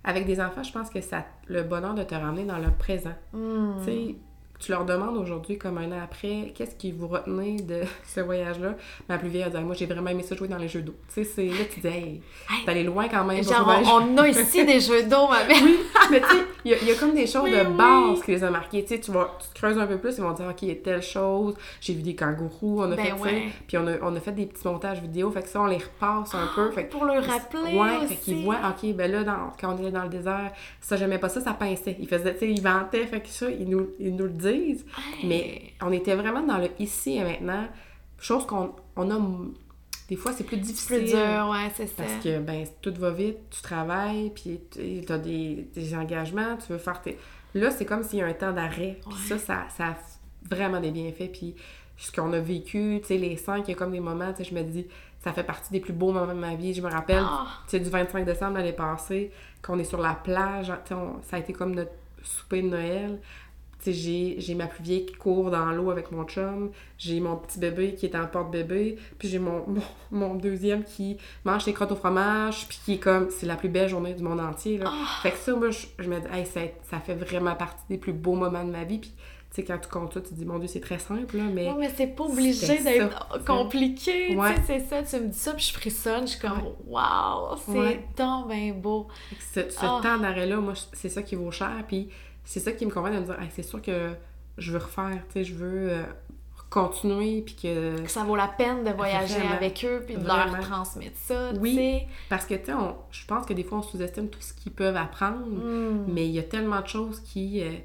[0.05, 3.15] Avec des enfants, je pense que ça le bonheur de te ramener dans le présent.
[3.33, 3.73] Mm.
[3.81, 4.15] Tu sais,
[4.59, 8.75] tu leur demandes aujourd'hui, comme un an après, qu'est-ce qui vous retenez de ce voyage-là?
[9.09, 10.95] Ma plus vieille a dit, moi, j'ai vraiment aimé ça jouer dans les jeux d'eau.
[11.15, 12.21] Tu sais, c'est là, tu dis, hey,
[12.65, 13.43] t'es allé loin quand même.
[13.45, 15.57] Genre, on, on a ici des jeux d'eau, ma belle.
[16.11, 17.77] mais tu sais, il y, a- il y a comme des choses Oui, de oui.
[17.77, 18.83] base qui les ont marquées.
[18.83, 20.69] Tu sais, tu, vas, tu te creuses un peu plus, ils vont dire, OK, il
[20.69, 23.29] y a telle chose, j'ai vu des kangourous, on a Ben fait ça.
[23.69, 25.79] Puis on a, on a fait des petits montages vidéo, fait que ça, on les
[25.79, 26.71] repasse un peu.
[26.73, 28.09] Fait que- Pour le rappeler Ouais, aussi.
[28.09, 31.19] fait qu'ils voient, OK, ben là, dans, quand on était dans le désert, ça, j'aimais
[31.19, 31.97] pas ça, ça pinçait.
[32.01, 34.85] Ils faisaient, tu sais, ils vantaient, fait que ça, ils nous, ils nous le disent.
[35.21, 35.27] Hey.
[35.27, 37.67] Mais on était vraiment dans le ici et maintenant,
[38.19, 39.21] chose qu'on on a.
[40.09, 40.99] Des fois, c'est plus difficile.
[41.01, 42.03] plus dur, ouais, c'est ça.
[42.03, 46.73] Parce que, ben, tout va vite, tu travailles, puis tu as des, des engagements, tu
[46.73, 47.19] veux faire tes...
[47.55, 48.99] Là, c'est comme s'il y a un temps d'arrêt.
[49.03, 49.37] Puis Ouais.
[49.37, 49.97] ça, ça, ça a
[50.49, 51.31] vraiment des bienfaits.
[51.33, 51.57] Puis
[51.99, 54.45] ce qu'on a vécu, tu sais, les cinq, il y a comme des moments, tu
[54.45, 54.87] sais, je me dis,
[55.23, 56.73] ça fait partie des plus beaux moments de ma vie.
[56.73, 57.47] Je me rappelle, Ah.
[57.67, 59.31] tu sais, du 25 décembre l'année passée,
[59.61, 63.21] qu'on est sur la plage, tu sais, ça a été comme notre souper de Noël.
[63.93, 67.59] J'ai, j'ai ma plus vieille qui court dans l'eau avec mon chum, j'ai mon petit
[67.59, 69.83] bébé qui est en porte-bébé, puis j'ai mon, mon,
[70.29, 73.69] mon deuxième qui mange des crottes au fromage, puis qui est comme, c'est la plus
[73.69, 74.87] belle journée du monde entier, là.
[74.89, 75.21] Ah.
[75.23, 77.99] Fait que ça, moi, je, je me dis, hey, ça, ça fait vraiment partie des
[77.99, 79.13] plus beaux moments de ma vie, puis
[79.51, 81.45] tu sais, quand tu comptes ça, tu te dis, mon Dieu, c'est très simple, là,
[81.51, 81.69] mais...
[81.69, 84.37] Ouais, mais c'est pas obligé d'être compliqué.
[84.37, 84.55] Ouais.
[84.57, 87.57] Tu sais, c'est ça, tu me dis ça, puis je frissonne, je suis comme, waouh,
[87.65, 88.05] c'est Ouais.
[88.17, 89.09] donc bien beau.
[89.55, 90.01] Ce, ce Ah.
[90.03, 91.83] temps d'arrêt-là, moi, c'est ça qui vaut cher.
[91.89, 92.11] Puis
[92.51, 94.11] c'est ça qui me convainc de me dire, Hey, c'est sûr que
[94.57, 96.03] je veux refaire, tu sais, je veux euh,
[96.71, 97.43] continuer.
[97.43, 98.01] Puis que.
[98.03, 99.55] Que ça vaut la peine de voyager Vraiment.
[99.55, 100.57] avec eux, puis de Vraiment.
[100.57, 102.01] leur transmettre ça, Oui.
[102.29, 104.73] Parce que, tu sais, on- je pense que des fois, on sous-estime tout ce qu'ils
[104.73, 105.47] peuvent apprendre.
[105.47, 106.07] Mm.
[106.09, 107.63] Mais il y a tellement de choses qui.
[107.63, 107.79] euh, qui-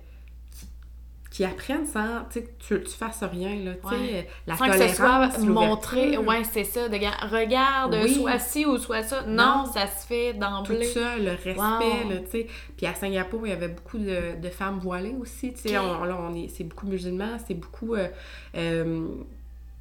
[1.34, 4.28] qui apprennent sans tu sais, que tu, tu fasses rien, là, tu sais, Ouais.
[4.46, 8.14] la Sans que tolérance, ce soit montré, ouais, c'est ça, de ga- regarde, Oui.
[8.14, 9.24] soit ci ou soit ça.
[9.24, 9.66] Non, Non.
[9.66, 10.86] ça se fait tout d'emblée.
[10.86, 12.10] ça, le respect, Wow.
[12.12, 12.48] là, tu sais.
[12.78, 15.78] Puis à Singapour, il y avait beaucoup de, de femmes voilées aussi, tu sais.
[15.80, 17.96] On- Là, on est, c'est beaucoup musulmans, c'est beaucoup...
[17.96, 18.10] euh,
[18.56, 19.08] euh,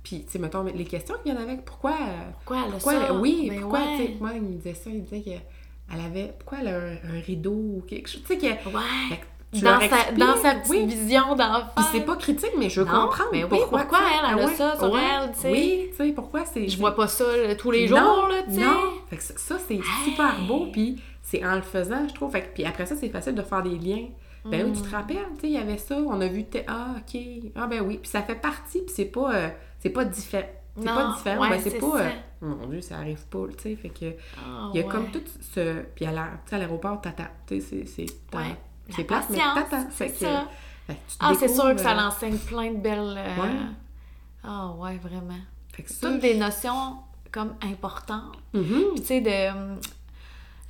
[0.02, 1.92] puis, tu sais, mettons, les questions qui viennent avec, pourquoi...
[1.92, 3.96] euh, Pourquoi elle pourquoi elle- oui, Ben pourquoi, ouais.
[3.98, 6.32] tu sais, moi, il me disait ça, il me disait qu'elle avait...
[6.38, 8.68] Pourquoi elle a un, un rideau ou quelque chose, tu sais, que...
[8.68, 9.20] Ouais.
[9.52, 10.86] Tu Dans sa, dans sa petite oui.
[10.86, 11.66] vision d'enfant.
[11.76, 14.40] Puis c'est pas critique, mais je veux Non, comprendre mais oui, pourquoi, pourquoi elle, elle
[14.44, 15.50] a Ah ça sur ouais, elle, tu sais.
[15.50, 16.68] Oui, tu sais, pourquoi c'est...
[16.68, 18.60] Je vois pas ça là, tous les non, jours, là, tu sais.
[18.64, 22.32] Non, fait que ça, ça, c'est super beau, puis c'est en le faisant, je trouve.
[22.32, 24.06] Fait que, puis après ça, c'est facile de faire des liens.
[24.44, 24.82] Ben oui, tu Mm.
[24.90, 26.44] te rappelles, tu sais, il y avait ça, on a vu...
[26.66, 27.20] Ah, OK,
[27.54, 29.32] ah ben oui, puis ça fait partie, puis c'est pas...
[29.34, 30.48] euh, c'est pas différent.
[30.76, 32.00] C'est pas différent, ouais, ben c'est pas...
[32.00, 32.08] euh,
[32.40, 34.06] mon Dieu, ça arrive pas, tu sais, fait que...
[34.38, 34.90] Ah, Il y a ouais.
[34.90, 35.20] comme tout
[35.54, 35.82] ce...
[35.94, 36.12] Puis à
[36.50, 38.06] l'aéroport, t'attends, tu sais, c'est...
[38.90, 39.86] C'est La plate, mais t'attends.
[39.92, 40.46] c'est ça.
[40.88, 43.14] que te Ah, c'est sûr que ça euh, l'enseigne plein de belles...
[43.16, 43.50] euh, Ouais.
[44.44, 45.38] Ah, ouais, vraiment.
[46.00, 46.96] Toutes des notions
[47.30, 48.36] comme importantes.
[48.52, 48.62] Puis,
[48.96, 49.50] tu sais, de...
[49.50, 49.78] hum,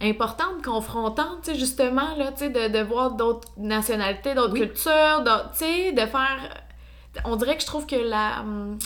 [0.01, 4.61] importantes, confrontantes, tu sais, justement, là, tu sais, de, de voir d'autres nationalités, d'autres Oui.
[4.61, 6.63] cultures, d'autres- tu sais, de faire...
[7.25, 8.41] On dirait que je trouve que la...
[8.41, 8.79] hum,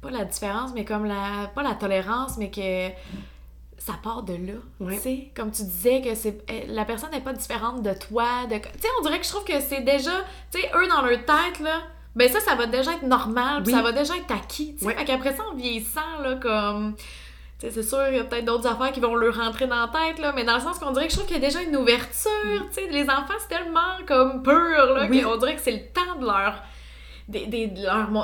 [0.00, 1.48] Pas la différence, mais comme la...
[1.54, 2.88] Pas la tolérance, mais que
[3.84, 4.94] ça part de là, Ouais.
[4.96, 8.46] tu sais, comme tu disais que c'est eh, la personne n'est pas différente de toi,
[8.48, 10.12] de tu sais on dirait que je trouve que c'est déjà,
[10.52, 11.80] tu sais eux dans leur tête là,
[12.14, 13.72] ben ça ça va déjà être normal, Oui.
[13.72, 14.86] ça va déjà être acquis, tu sais.
[14.86, 15.04] Ouais.
[15.04, 16.94] Qu'après ça en vieillissant là comme
[17.58, 19.88] tu c'est sûr, il y a peut-être d'autres affaires qui vont leur rentrer dans la
[19.88, 21.62] tête, là, mais dans le sens qu'on dirait que je trouve qu'il y a déjà
[21.62, 22.30] une ouverture,
[22.68, 24.52] tu sais, les enfants, c'est tellement comme pur,
[24.94, 26.60] là, qu'on dirait que c'est le temps de leur...
[27.28, 27.82] Des, des, tu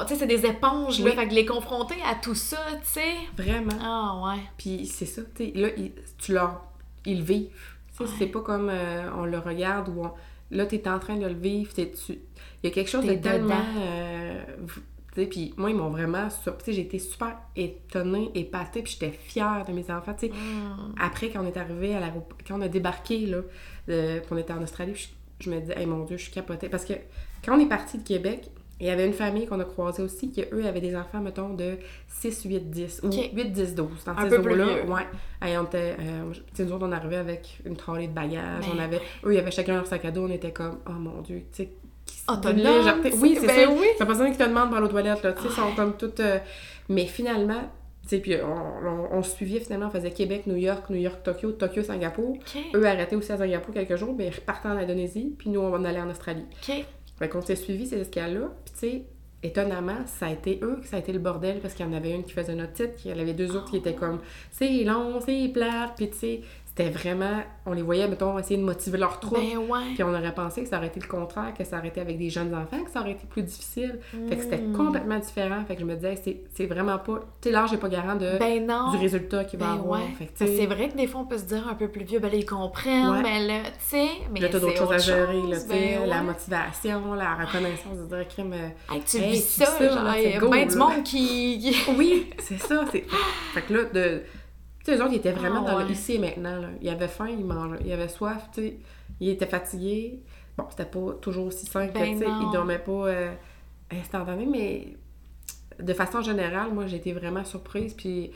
[0.08, 3.14] sais, c'est des éponges, là, fait que les confronter à tout ça, tu sais...
[3.36, 3.76] Vraiment.
[3.80, 4.42] Ah, ouais.
[4.56, 5.68] Puis c'est ça, tu là,
[6.18, 6.64] tu leur...
[7.06, 7.50] Ils vivent.
[8.18, 10.12] C'est pas comme euh, on le regarde ou on...
[10.50, 11.84] Là, t'es en train de le vivre, tu...
[12.08, 12.18] il
[12.64, 13.64] y a quelque chose de tellement...
[13.78, 14.42] Euh,
[15.26, 16.28] puis moi, ils m'ont vraiment...
[16.66, 20.14] J'ai été super étonnée, épatée, puis j'étais fière de mes enfants.
[20.18, 20.94] sais mm.
[21.00, 23.38] Après, quand on est arrivé à l'aéroport, quand on a débarqué, là,
[23.88, 24.94] euh, on était en Australie,
[25.40, 26.68] je, me disais, hey, mon Dieu, je suis capotée.
[26.68, 26.94] Parce que
[27.44, 30.30] quand on est parti de Québec, il y avait une famille qu'on a croisée aussi,
[30.30, 34.16] qui eux avaient des enfants, mettons, de 6, 8, 10, ou 8, 10, 12, dans
[34.16, 34.66] ces eaux-là.
[34.86, 35.48] Ouais.
[35.48, 39.00] Et on était, euh, nous autres, on arrivait avec une trolley de bagages, on avait,
[39.24, 41.64] eux, ils avaient chacun leur sac à dos, on était comme, oh mon Dieu, tu
[41.64, 41.70] sais,
[42.28, 43.02] Autonome.
[43.20, 43.70] Oui, c'est ben ça.
[43.70, 43.86] Oui.
[43.98, 45.32] Ça pas besoin qu'ils te demandent pour aller aux toilettes, là.
[45.32, 46.20] Tu sais, sont comme toutes.
[46.20, 46.38] Euh,
[46.88, 47.70] mais finalement,
[48.02, 51.52] tu sais, puis on, on, suivait finalement, on faisait Québec, New York, New York, Tokyo,
[51.52, 52.38] Tokyo, Singapour.
[52.74, 55.84] Eux arrêtaient aussi à Singapour quelques jours, mais ils repartaient en Indonésie, puis nous, on
[55.84, 56.44] allait en Australie.
[56.66, 56.84] OK.
[57.18, 59.02] Fait qu'on s'est suivi ces escales-là, puis tu sais,
[59.42, 61.92] étonnamment, ça a été eux que ça a été le bordel parce qu'il y en
[61.92, 64.20] avait une qui faisait notre titre, il y en avait deux autres qui étaient comme
[64.50, 66.40] c'est long, c'est plate, puis tu sais,
[66.78, 69.38] c'était vraiment, on les voyait, mettons, essayer de motiver leur troupe.
[69.38, 69.94] Ben ouais.
[69.94, 72.18] Puis on aurait pensé que ça aurait été le contraire, que ça aurait été avec
[72.18, 73.98] des jeunes enfants, que ça aurait été plus difficile.
[74.28, 74.76] Fait que c'était hmm.
[74.76, 75.64] complètement différent.
[75.66, 76.14] Fait que je me disais,
[76.54, 77.20] c'est vraiment pas.
[77.40, 78.92] Tu sais, l'âge n'est pas garant de, ben non.
[78.92, 80.00] du résultat qu'il va ben avoir.
[80.00, 80.30] Ouais.
[80.34, 82.36] c'est vrai que des fois, on peut se dire un peu plus vieux, ben là,
[82.36, 84.08] ils comprennent, mais là, tu sais.
[84.32, 87.98] Mais là, t'as d'autres choses à gérer, là, tu sais, ben la motivation, la reconnaissance
[87.98, 88.54] de dire, crime.
[88.92, 91.74] Hey, tu vis ça, genre, il y a bien du monde qui.
[91.96, 92.84] oui, c'est ça.
[92.86, 94.22] Fait que là, de
[94.90, 96.58] sais, eux autres, ils étaient vraiment ah, dans le ici et maintenant.
[96.58, 96.68] Là.
[96.80, 97.82] Ils avaient faim, ils mangeaient.
[97.84, 98.76] Ils avaient soif, tu sais.
[99.20, 100.22] Ils étaient fatigués.
[100.56, 103.32] Bon, c'était pas toujours aussi simple que, ben tu sais, ils dormaient pas euh,
[103.90, 104.96] instantané, mais
[105.80, 107.94] de façon générale, moi, j'ai été vraiment surprise.
[107.94, 108.32] Puis,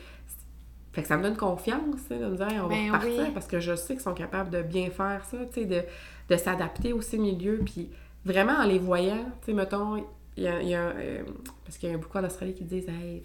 [0.93, 3.59] fait que ça me donne confiance, de me dire, on va ben repartir, parce que
[3.59, 5.81] je sais qu'ils sont capables de bien faire ça, tu sais, de,
[6.29, 7.59] de s'adapter aussi au milieu.
[7.65, 7.89] Puis,
[8.25, 10.03] vraiment, en les voyant, tu sais, mettons,
[10.35, 11.21] il y a, il y a euh,
[11.63, 13.23] parce qu'il y a beaucoup en Australie qui disent hey,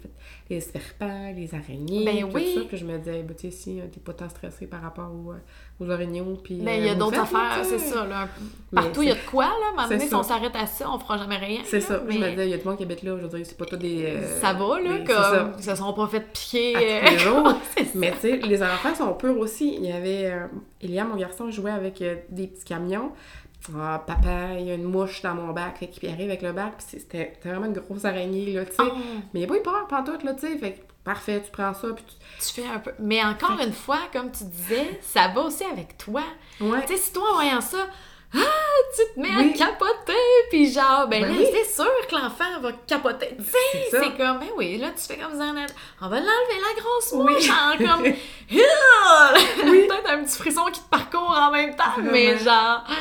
[0.49, 2.55] les serpents, les araignées, ben tout oui.
[2.55, 2.61] ça.
[2.67, 5.31] Puis je me disais, ben, tu sais, si t'es pas tant stressé par rapport aux,
[5.31, 5.37] euh,
[5.79, 6.37] aux orignaux.
[6.43, 8.05] Puis, ben, il y a euh, d'autres affaires, c'est ça.
[8.05, 8.27] Là.
[8.73, 9.87] Partout, il y a de quoi, là.
[9.89, 11.61] Mais si on s'arrête à ça, on fera jamais rien.
[11.65, 12.01] C'est ça.
[12.05, 12.13] Mais...
[12.13, 13.43] Je me disais, il y a du monde qui habite là aujourd'hui.
[13.43, 14.17] C'est pas tout des.
[14.39, 15.53] ça va, là, comme.
[15.57, 16.75] Ils se sont pas fait piquer.
[16.99, 17.53] À jours.
[17.95, 19.75] mais tu sais, les enfants sont purs aussi.
[19.75, 20.31] Il y avait.
[20.81, 23.11] Eliam, mon garçon, jouait avec des petits camions.
[23.77, 26.53] Ah, papa, il y a une mouche dans mon bac, fait qu'il arrive avec le
[26.53, 28.83] bac, puis c'était vraiment une grosse araignée, là, tu sais.
[28.83, 28.97] Oh.
[29.33, 31.87] Mais il a pas eu peur, pantoute, là, tu sais, fait parfait, tu prends ça,
[31.93, 32.45] puis tu...
[32.45, 32.91] Tu fais un peu...
[32.99, 36.23] Mais encore une fois, comme tu disais, ça va aussi avec toi.
[36.61, 36.81] Ouais.
[36.85, 37.87] Tu sais, si toi, en voyant ça,
[38.35, 38.37] ah,
[38.95, 40.13] tu te mets à capoter,
[40.51, 43.35] puis genre, ben, ben là, c'est sûr que l'enfant va capoter.
[43.37, 45.51] Tu sais, c'est comme, ben oui, là, tu fais comme ça,
[46.01, 48.03] on va l'enlever, la grosse mouche, genre, comme,
[48.49, 52.93] peut-être un petit frisson qui te parcourt en même temps, mais genre, ah,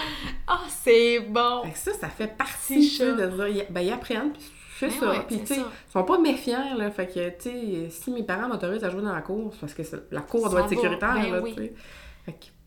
[0.52, 1.64] oh, c'est bon.
[1.64, 5.24] Fait que ça, ça fait partie de dire, ben, ils apprennent, puis fais ben ça.
[5.26, 6.90] puis, tu sais, ils sont pas méfiants, là.
[6.90, 9.82] Fait que, tu sais, si mes parents m'autorisent à jouer dans la cour, parce que
[10.10, 11.74] la cour doit être sécuritaire, ben là, tu sais.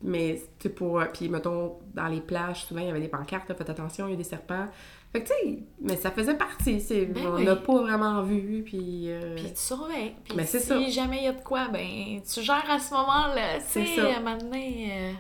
[0.03, 0.99] Mais, tu pour.
[0.99, 4.11] Euh, puis, mettons, dans les plages, souvent, il y avait des pancartes, faites attention, il
[4.11, 4.65] y a des serpents.
[5.11, 6.83] Fait que, tu sais, mais ça faisait partie.
[6.89, 9.11] Ben on n'a pas vraiment vu, puis.
[9.11, 10.15] Euh, puis tu surveilles.
[10.23, 13.59] Puis mais si jamais il y a de quoi, ben, tu gères à ce moment-là.
[13.59, 14.91] Tu sais, à un moment donné.
[14.91, 15.13] Euh,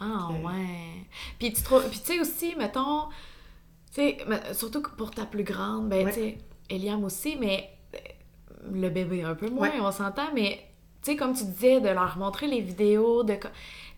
[0.00, 1.06] ah, ouais.
[1.38, 1.88] Puis, tu trouves...
[1.88, 3.08] puis, tu sais, aussi, mettons.
[3.94, 4.18] Tu sais,
[4.52, 7.70] surtout pour ta plus grande, ben, tu sais, Eliam aussi, mais
[8.70, 10.60] le bébé un peu moins, on s'entend, mais
[11.02, 13.36] tu sais, comme tu disais, de leur montrer les vidéos, de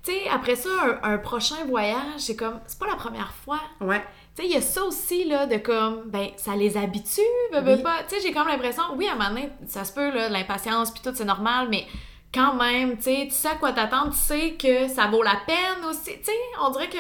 [0.05, 0.69] tu sais, après ça,
[1.03, 3.61] un, prochain voyage, c'est comme, c'est pas la première fois.
[3.81, 4.03] Ouais.
[4.37, 7.21] Tu sais, il y a ça aussi, là, de comme, ben, ça les habitue,
[7.53, 8.03] ben, pas.
[8.07, 10.91] Tu sais, j'ai comme l'impression, oui, à un moment donné, ça se peut, là, l'impatience,
[10.91, 11.87] puis tout, c'est normal, mais
[12.35, 15.37] quand même, tu sais, tu sais à quoi t'attendre, tu sais que ça vaut la
[15.47, 16.19] peine aussi.
[16.19, 16.99] Tu sais, on dirait que.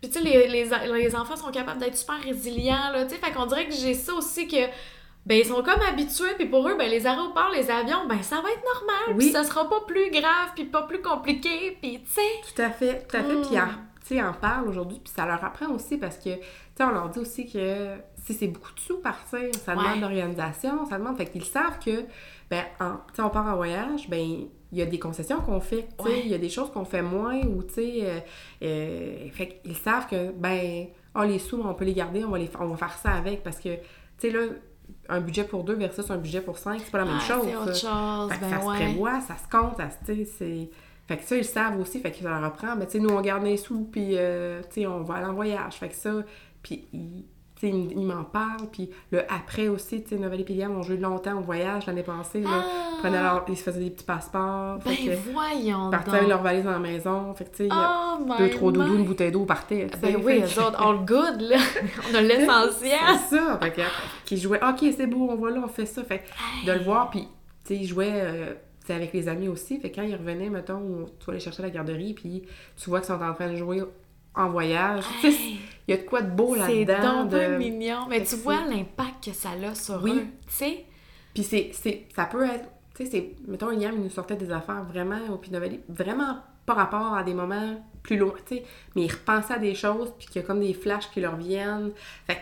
[0.00, 3.20] Puis, tu sais, les, les, les, enfants sont capables d'être super résilients, là, tu sais,
[3.20, 4.66] fait qu'on dirait que j'ai ça aussi que
[5.26, 8.36] ben ils sont comme habitués puis pour eux ben les aéroports les avions ben ça
[8.36, 9.24] va être normal oui.
[9.24, 12.70] puis ça sera pas plus grave puis pas plus compliqué puis tu sais tout à
[12.70, 13.68] fait tout à fait puis hmm.
[14.00, 16.42] tu sais en parle aujourd'hui puis ça leur apprend aussi parce que tu
[16.76, 20.86] sais on leur dit aussi que si c'est beaucoup de sous partir ça demande d'organisation
[20.86, 22.04] ça demande fait qu'ils savent que
[22.48, 25.88] ben tu sais on part en voyage ben il y a des concessions qu'on fait,
[25.98, 28.18] tu sais, il y a des choses qu'on fait moins ou tu sais, euh,
[28.62, 32.38] euh, fait qu'ils savent que ben, oh, les sous on peut les garder, on va
[32.38, 33.80] les, on va faire ça avec parce que tu
[34.18, 34.40] sais là
[35.08, 37.42] un budget pour deux versus un budget pour cinq, c'est pas la même chose.
[37.44, 38.32] C'est autre chose.
[38.32, 40.70] Fait ben ça se prévoit, ça se compte, ça se, c'est...
[41.06, 42.74] Fait que ça, ils savent aussi, fait que ça reprend.
[42.74, 45.26] Mais tu sais, nous, on garde les sous, puis euh, tu sais, on va aller
[45.26, 45.74] en voyage.
[45.74, 46.10] Fait que ça,
[46.62, 47.24] puis ils,
[47.58, 50.98] tu sais, ils, m'en parlent, puis le après aussi, tu sais, et Piliam ont joué
[50.98, 52.50] longtemps au voyage l'année passée, là.
[52.52, 52.96] Ah!
[52.98, 56.14] Prenaient leur- ils se faisaient des petits passeports, Ben fait que- voyons ils partaient donc.
[56.16, 59.04] avec leur valise dans la maison, fait que, tu sais, Oh deux, trois doudous, une
[59.04, 61.56] bouteille d'eau partaient, Ben oui, eux autres, all good, là.
[62.10, 62.98] On a l'essentiel.
[63.30, 63.80] C'est ça, fait que,
[64.26, 66.24] qu'ils jouaient, ok, c'est beau, on va là, on fait ça, fait
[66.66, 67.28] de le voir, puis, tu
[67.74, 70.50] sais, ils jouaient, euh, tu sais, avec les amis aussi, fait que quand ils revenaient,
[70.50, 72.42] mettons, tu vas les chercher à la garderie, puis
[72.76, 73.82] tu vois qu'ils sont en train de jouer
[74.36, 75.58] en voyage, Hey,
[75.88, 77.56] il y a de quoi de beau C'est là-dedans, donc de...
[77.56, 78.06] mignon.
[78.08, 80.12] Mais tu vois c'est- l'impact que ça a sur Oui.
[80.14, 80.26] eux.
[80.46, 80.84] Tu sais?
[81.34, 84.50] Puis c'est, c'est, ça peut être, tu sais, c'est, mettons, Liam, il nous sortait des
[84.50, 88.64] affaires vraiment, au Pinovelli, vraiment par rapport à des moments plus loin, tu sais,
[88.94, 91.36] mais il repensait à des choses, puis qu'il y a comme des flashs qui leur
[91.36, 91.92] viennent.
[92.26, 92.40] Fait.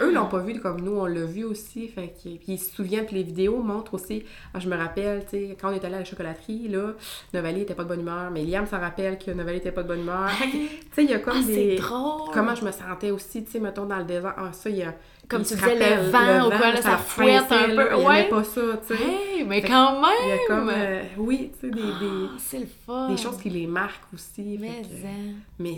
[0.00, 2.74] Eux l'ont pas vu comme nous, on l'a vu aussi, fait que, puis ils se
[2.74, 4.24] souviennent, puis les vidéos montrent aussi,
[4.54, 6.92] ah, je me rappelle, tu sais, quand on est allé à la chocolaterie, là,
[7.34, 9.88] Novali était pas de bonne humeur, mais Liam s'en rappelle que Novali était pas de
[9.88, 10.30] bonne humeur.
[10.30, 10.58] Fait tu
[10.94, 11.76] sais, il y a comme Ah, c'est des...
[11.76, 12.30] drôle.
[12.32, 14.82] Comment je me sentais aussi, tu sais, mettons, dans le désert, ah, ça, il y
[14.82, 14.94] a...
[15.28, 18.28] Comme il tu disais, le vent ou quoi, là, ça fouette un peu, là, ouais.
[18.28, 19.02] pas ça, tu sais.
[19.02, 20.10] Hey, mais Fait quand même!
[20.24, 23.08] Il y a comme, euh, oui, tu sais, des, Ah, des, c'est le fun.
[23.08, 24.42] des choses qui les marquent aussi.
[24.42, 25.34] fait Mais, que- hein.
[25.60, 25.76] mais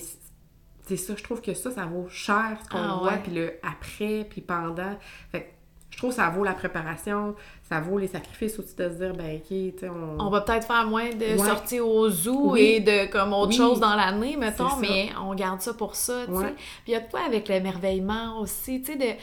[0.87, 3.55] c'est- ça, je trouve que ça, ça vaut cher ce qu'on Ah, voit, puis le
[3.62, 4.97] après, puis pendant.
[5.32, 5.47] Fait que
[5.91, 9.14] je trouve que ça vaut la préparation, ça vaut les sacrifices aussi de se dire,
[9.14, 10.20] ben, ok, tu sais, on.
[10.20, 11.39] On va peut-être faire moins de Ouais.
[11.39, 12.61] sorties au zoo Oui.
[12.61, 13.57] et de comme autre Oui.
[13.57, 16.55] chose dans l'année, mettons, mais on garde ça pour ça, tu sais.
[16.55, 19.18] Puis il y a de quoi avec l'émerveillement aussi, tu sais, de...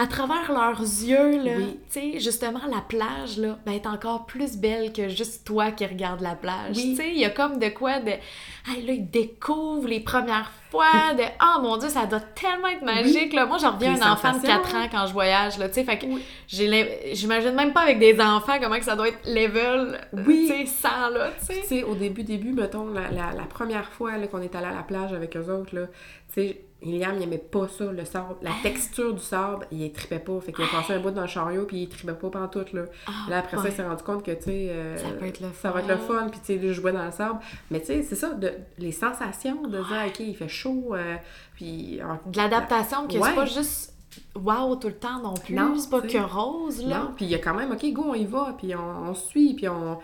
[0.00, 1.80] À travers leurs yeux, là, Oui.
[1.92, 5.84] tu sais, justement, la plage, là, ben, est encore plus belle que juste toi qui
[5.84, 6.76] regardes la plage.
[6.76, 6.90] Oui.
[6.90, 8.10] Tu sais, il y a comme de quoi de...
[8.10, 11.22] Hey, là, ils découvrent les premières fois, de...
[11.42, 13.46] Oh mon Dieu, ça doit tellement être magique, là.
[13.46, 14.62] Moi, j'en reviens un enfant de sensations.
[14.62, 16.06] 4 ans quand je voyage, là, tu sais, fait que
[16.46, 20.46] j'imagine même pas avec des enfants comment que ça doit être level, Oui.
[20.48, 21.60] tu sais, 100, là, tu sais.
[21.62, 24.72] Tu sais, au début, début, mettons, la, la, la première fois qu'on est allé à
[24.74, 25.86] la plage avec eux autres, là,
[26.32, 28.36] tu sais, Liam, il aimait pas ça, le sable.
[28.40, 30.40] La texture du sable, il tripait pas.
[30.40, 32.82] Fait qu'il a passé un bout dans le chariot, puis il tripait pas pantoute, là.
[33.06, 35.40] Ah, là, après ça, il s'est rendu compte que, tu sais, euh, Ça peut être
[35.40, 36.28] le ça va être le fun.
[36.30, 37.40] puis tu sais, lui, jouer dans le sable.
[37.72, 41.16] Mais tu sais, c'est ça, de, les sensations de dire, OK, il fait chaud, euh,
[41.54, 42.00] puis...
[42.26, 43.28] De l'adaptation, que Ouais.
[43.28, 43.94] c'est pas juste
[44.36, 47.00] wow tout le temps non plus, Non, c'est pas que rose, là.
[47.00, 49.14] Non, puis il y a quand même, OK, go, on y va, puis on, on
[49.14, 49.96] suit, puis on...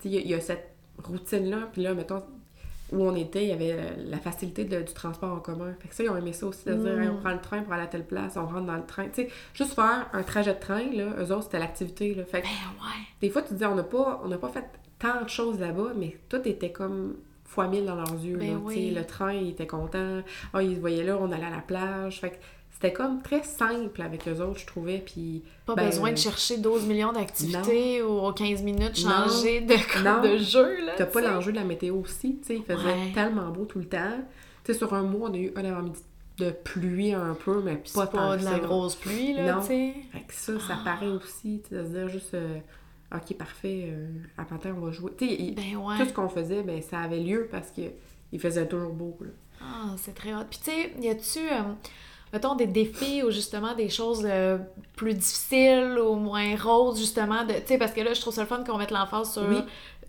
[0.00, 2.22] Tu sais, il y y, a cette routine-là, puis là, mettons,
[2.92, 5.74] où on était, il y avait euh, la facilité de- du transport en commun.
[5.80, 7.02] Fait que ça, ils ont aimé ça aussi, de dire, Mm.
[7.02, 9.04] Hey, on prend le train pour aller à telle place, on rentre dans le train.
[9.06, 12.24] Tu sais, juste faire un trajet de train, là, eux autres, c'était l'activité, là.
[12.24, 12.50] Fait que Ben
[12.82, 13.02] ouais.
[13.20, 14.64] des fois, tu te dis, on n'a pas, on n'a pas fait
[14.98, 18.36] tant de choses là-bas, mais tout était comme fois mille dans leurs yeux.
[18.36, 18.58] Ben là.
[18.62, 18.90] oui.
[18.90, 20.20] Le train, ils étaient contents.
[20.52, 22.20] Ah, ils se voyaient là, on allait à la plage.
[22.20, 22.36] Fait que
[22.80, 24.98] c'était comme très simple avec eux autres, je trouvais.
[25.04, 29.74] Puis, Pas ben, besoin de chercher 12 millions d'activités ou aux 15 minutes changer de,
[30.04, 30.22] Non.
[30.22, 30.92] de jeu, là.
[30.96, 33.12] T'as pas l'enjeu de la météo aussi, il faisait Ouais.
[33.14, 34.18] tellement beau tout le temps.
[34.64, 35.98] Tu sais, sur un mois, on a eu un avant-midi
[36.38, 39.60] de pluie un peu, mais Puis pas pas de la grosse pluie, là, Non.
[39.62, 39.94] Fait
[40.28, 42.58] que ça, ça paraît aussi, de se dire juste, euh,
[43.12, 45.10] ok, parfait, euh, à matin, on va jouer.
[45.18, 45.96] Tu sais, Ben ouais.
[45.98, 47.82] tout ce qu'on faisait, ben, ça avait lieu parce que
[48.30, 49.30] il faisait toujours beau, là.
[49.60, 50.44] Ah, c'est très hot.
[50.48, 51.62] Puis tu sais, y a-tu, euh,
[52.32, 54.58] mettons, des défis ou justement des choses euh,
[54.96, 58.48] plus difficiles ou moins roses, justement, tu sais, parce que là, je trouve ça le
[58.48, 59.42] fun qu'on mette l'emphase sur...
[59.48, 59.58] Oui.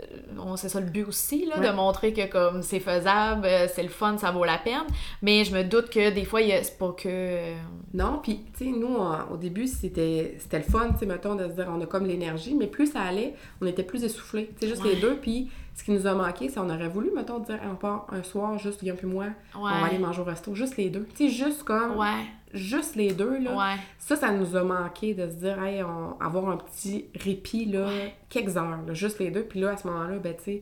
[0.02, 1.68] Euh, on- c'est ça le but aussi, là, Ouais.
[1.68, 4.84] de montrer que comme c'est faisable, euh, c'est le fun, ça vaut la peine.
[5.22, 7.08] Mais je me doute que des fois, c'est pas que...
[7.08, 7.56] euh,
[7.93, 11.36] Non, puis, tu sais, nous, on- au début, c'était c'était le fun, tu sais, mettons,
[11.36, 14.52] de se dire, on a comme l'énergie, mais plus ça allait, on était plus essoufflés,
[14.60, 14.93] tu sais, juste Ouais.
[14.93, 17.76] les deux, puis ce qui nous a manqué, c'est on aurait voulu, mettons, dire, on
[17.76, 19.26] part un soir, juste Guillaume puis moi,
[19.56, 19.88] on va Ouais.
[19.89, 23.38] aller manger au resto, juste les deux, tu sais, juste comme, Ouais, juste les deux,
[23.39, 23.76] là, ouais.
[23.97, 27.86] ça, ça nous a manqué de se dire, hey, on, avoir un petit répit, là,
[27.88, 28.14] Ouais.
[28.30, 29.43] quelques heures, là, juste les deux.
[29.43, 30.62] Puis là, à ce moment-là, ben, tu sais,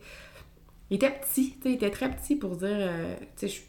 [0.89, 3.61] il était petit, tu sais, il était très petit pour dire, euh, tu sais,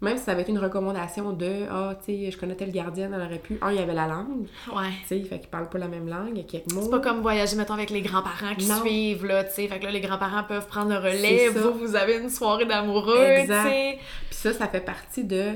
[0.00, 3.12] même si ça avait été une recommandation de, ah, tu sais, je connais telle gardienne,
[3.14, 3.58] elle aurait pu.
[3.62, 4.88] Un, il y avait la langue, Ouais.
[5.02, 6.82] tu sais, fait qu'il parle pas la même langue, il y a quelques mots.
[6.82, 8.80] C'est pas comme voyager, mettons, avec les grands-parents qui Non.
[8.80, 9.68] suivent, là, tu sais.
[9.68, 11.48] Fait que là, les grands-parents peuvent prendre le relais.
[11.50, 13.98] Vous, vous avez une soirée d'amoureux, tu sais.
[14.28, 15.52] Puis ça, ça fait partie de,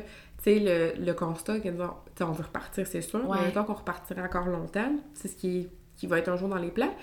[0.46, 1.90] tu sais, le, le constat que, disons,
[2.20, 3.36] on veut repartir, c'est sûr, Ouais.
[3.40, 6.56] mais mettons qu'on repartira encore longtemps, c'est ce qui, qui va être un jour dans
[6.56, 6.94] les plans,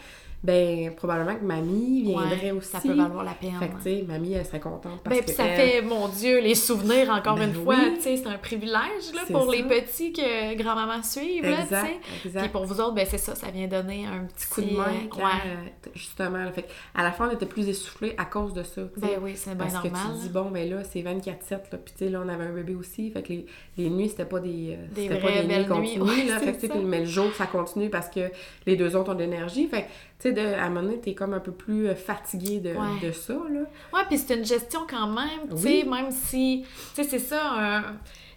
[0.43, 2.67] ben, probablement que mamie viendrait Ouais, aussi.
[2.69, 3.53] Ça peut valoir la peine.
[3.59, 5.81] Fait que, tu sais, mamie, elle serait contente parce Ben, que puis ça elle- fait,
[5.81, 9.49] mon Dieu, les souvenirs, encore Ben une fois, tu sais, c'est un privilège, là, pour
[9.49, 12.27] les petits que grand-maman suivent, là, tu Exact, sais.
[12.27, 12.41] exact.
[12.41, 14.83] Puis pour vous autres, ben c'est ça, ça vient donner un petit coup de main,
[14.83, 15.31] euh, quand, ouais.
[15.47, 16.43] euh, justement.
[16.43, 16.51] là.
[16.51, 18.81] fait à la fin, on était plus essoufflés à cause de ça.
[18.97, 20.01] Ben oui, c'est bien Parce que normal.
[20.15, 21.77] tu dis, bon, ben là, c'est 24-7, là.
[21.83, 23.09] Puis, tu sais, là, on avait un bébé aussi.
[23.11, 23.45] Fait que les,
[23.77, 24.75] les nuits, c'était pas des.
[24.77, 26.39] euh, Des c'était vraies pas des belles nuits nuits, continues, ouais, là.
[26.43, 26.73] Fait que, tu sais, ça.
[26.73, 28.29] puis- mais le jour, ça continue parce que
[28.65, 29.67] les deux autres ont de l'énergie.
[29.67, 29.87] Fait que,
[30.23, 32.69] tu sais, de- à un moment donné, t'es comme un peu plus euh, fatigué de,
[32.69, 32.99] Ouais.
[33.07, 33.59] de ça, là.
[33.93, 35.89] Ouais, puis c'est une gestion quand même, tu sais, Oui.
[35.89, 36.65] même si,
[36.95, 37.83] tu sais, c'est ça, un-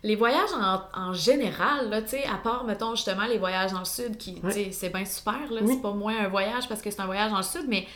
[0.03, 3.79] les voyages en, en général, là, tu sais, à part, mettons, justement, les voyages dans
[3.81, 6.83] le sud, qui, tu sais, c'est bien super, là, c'est pas moins un voyage parce
[6.83, 7.87] que c'est un voyage dans le sud, mais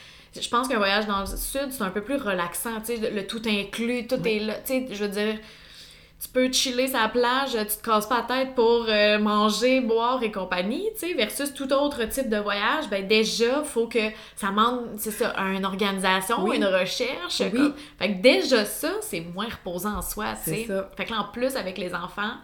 [0.40, 3.26] je pense qu'un voyage dans le sud, c'est un peu plus relaxant, tu sais, le,
[3.26, 5.36] tout inclus, tout est là, tu sais, je veux dire
[6.22, 10.22] tu peux chiller sa plage, tu te casses pas la tête pour euh, manger, boire
[10.22, 14.48] et compagnie, tu sais, versus tout autre type de voyage, ben déjà, faut que ça
[14.48, 17.40] demande, c'est ça, une organisation, une recherche.
[17.52, 17.72] Oui.
[17.98, 20.68] Fait que déjà ça, c'est moins reposant en soi, tu sais.
[20.96, 22.34] Fait que là, en plus, avec les enfants,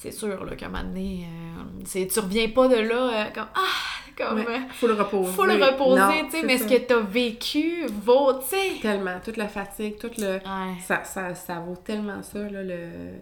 [0.00, 1.26] c'est sûr là, qu'à un moment donné,
[1.84, 3.60] euh, tu reviens pas de là euh, comme Ah!
[4.16, 5.32] Comme, euh, faut le reposer.
[5.32, 8.80] Faut le reposer, tu sais, mais ce que t'as vécu vaut, tu sais.
[8.82, 10.40] Tellement, toute la fatigue, tout le.
[10.86, 13.12] Ça, ça, ça, vaut tellement ça, là, le.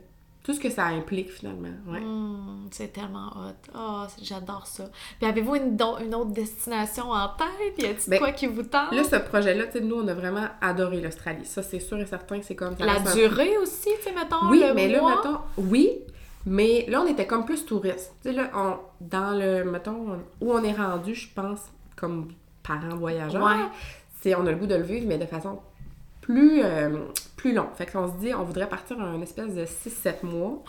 [0.43, 1.69] Tout ce que ça implique finalement.
[1.87, 2.01] Ouais.
[2.01, 3.71] Mmh, c'est tellement hot.
[3.77, 4.85] Oh, j'adore ça.
[5.21, 7.79] Puis avez-vous une, une, autre destination en tête?
[7.79, 8.93] Y a-t-il ben, quoi qui vous tente?
[8.93, 11.45] Là, ce projet-là, tu sais, nous, on a vraiment adoré l'Australie.
[11.45, 12.75] Ça, c'est sûr et certain que c'est comme.
[12.81, 14.49] La durée aussi, tu sais, mettons.
[14.49, 15.39] Oui, mais là, mettons.
[15.59, 16.01] Oui,
[16.47, 18.15] mais là, on était comme plus touristes.
[18.23, 21.61] Tu sais, là, on, dans le, mettons, où on est rendu, je pense,
[21.97, 22.29] comme
[22.63, 23.71] parents voyageurs,
[24.21, 25.61] c'est on a le goût de le vivre, mais de façon
[26.21, 27.69] plus, euh, plus long.
[27.75, 30.63] Fait qu'on se dit, on voudrait partir un espèce de 6-7 mois.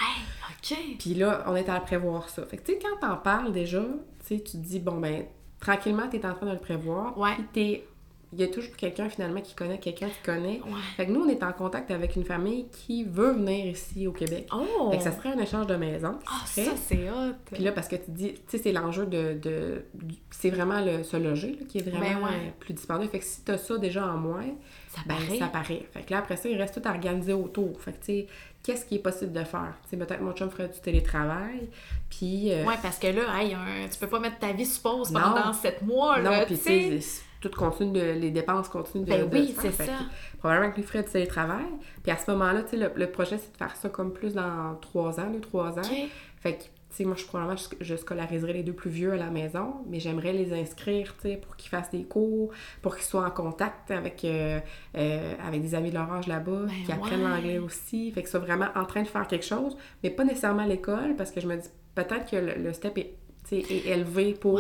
[0.50, 0.78] OK.
[0.98, 2.46] Puis là, on est à prévoir ça.
[2.46, 5.26] Fait que, tu sais, quand t'en parles déjà, tu sais, tu te dis, bon, ben,
[5.60, 7.18] tranquillement, t'es en train de le prévoir.
[7.18, 7.34] Ouais.
[7.36, 7.88] Puis t'es
[8.32, 10.62] il y a toujours quelqu'un finalement qui connaît quelqu'un qui connaît.
[10.96, 14.12] Fait que nous, on est en contact avec une famille qui veut venir ici au
[14.12, 14.48] Québec.
[14.54, 14.92] Oh!
[14.92, 16.20] Fait que ça serait un échange de maison.
[16.28, 17.34] Ah, ça, c'est hot!
[17.52, 19.34] Puis là, parce que tu dis, tu sais, c'est l'enjeu de.
[19.34, 19.86] de,
[20.30, 23.10] c'est vraiment le, se loger qui est vraiment ben plus dispendieux.
[23.10, 24.46] Fait que si tu as ça déjà en moins,
[24.90, 25.40] ça ben, paraît.
[25.40, 25.88] ça paraît.
[25.92, 27.82] Fait que là, après ça, il reste tout à organiser autour.
[27.82, 28.28] Fait que tu sais,
[28.62, 29.74] qu'est-ce qui est possible de faire?
[29.84, 31.68] Tu sais, peut-être mon chum ferait du télétravail.
[32.12, 32.54] Puis.
[32.54, 33.58] Euh, ouais, parce que là, hey,
[33.92, 36.20] tu peux pas mettre ta vie sur pause pendant sept mois.
[36.20, 39.72] Là, non, puis tu sais tout continue de, les dépenses continuent de, ben oui, c'est
[39.72, 39.94] ça.
[40.40, 41.66] probablement que lui ferait du télétravail.
[42.04, 44.34] Puis à ce moment-là, tu sais, le, le, projet, c'est de faire ça comme plus
[44.34, 45.90] dans trois ans, deux, trois ans.
[46.38, 49.30] Fait que, tu sais, moi, je, probablement, je, scolariserai les deux plus vieux à la
[49.30, 53.26] maison, mais j'aimerais les inscrire, tu sais, pour qu'ils fassent des cours, pour qu'ils soient
[53.26, 54.60] en contact avec, euh,
[54.98, 58.12] euh, avec des amis de leur âge là-bas, ben qui apprennent l'anglais aussi.
[58.12, 61.16] Fait que soit vraiment en train de faire quelque chose, mais pas nécessairement à l'école,
[61.16, 63.14] parce que je me dis peut-être que le, step est,
[63.52, 64.60] est élevé pour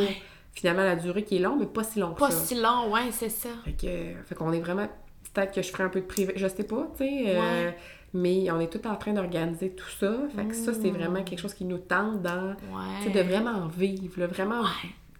[0.53, 3.29] finalement la durée qui est longue, mais pas si longue Pas si long, ouais, c'est
[3.29, 3.49] ça.
[3.65, 4.87] Fait que, fait qu'on est vraiment.
[5.33, 7.23] Peut-être que je ferai un peu de privé, je sais pas, tu sais.
[7.27, 7.71] Euh,
[8.13, 10.13] mais on est tout en train d'organiser tout ça.
[10.35, 12.55] Fait que ça, c'est vraiment quelque chose qui nous tente dans.
[13.01, 14.63] Tu sais, de vraiment vivre, vraiment.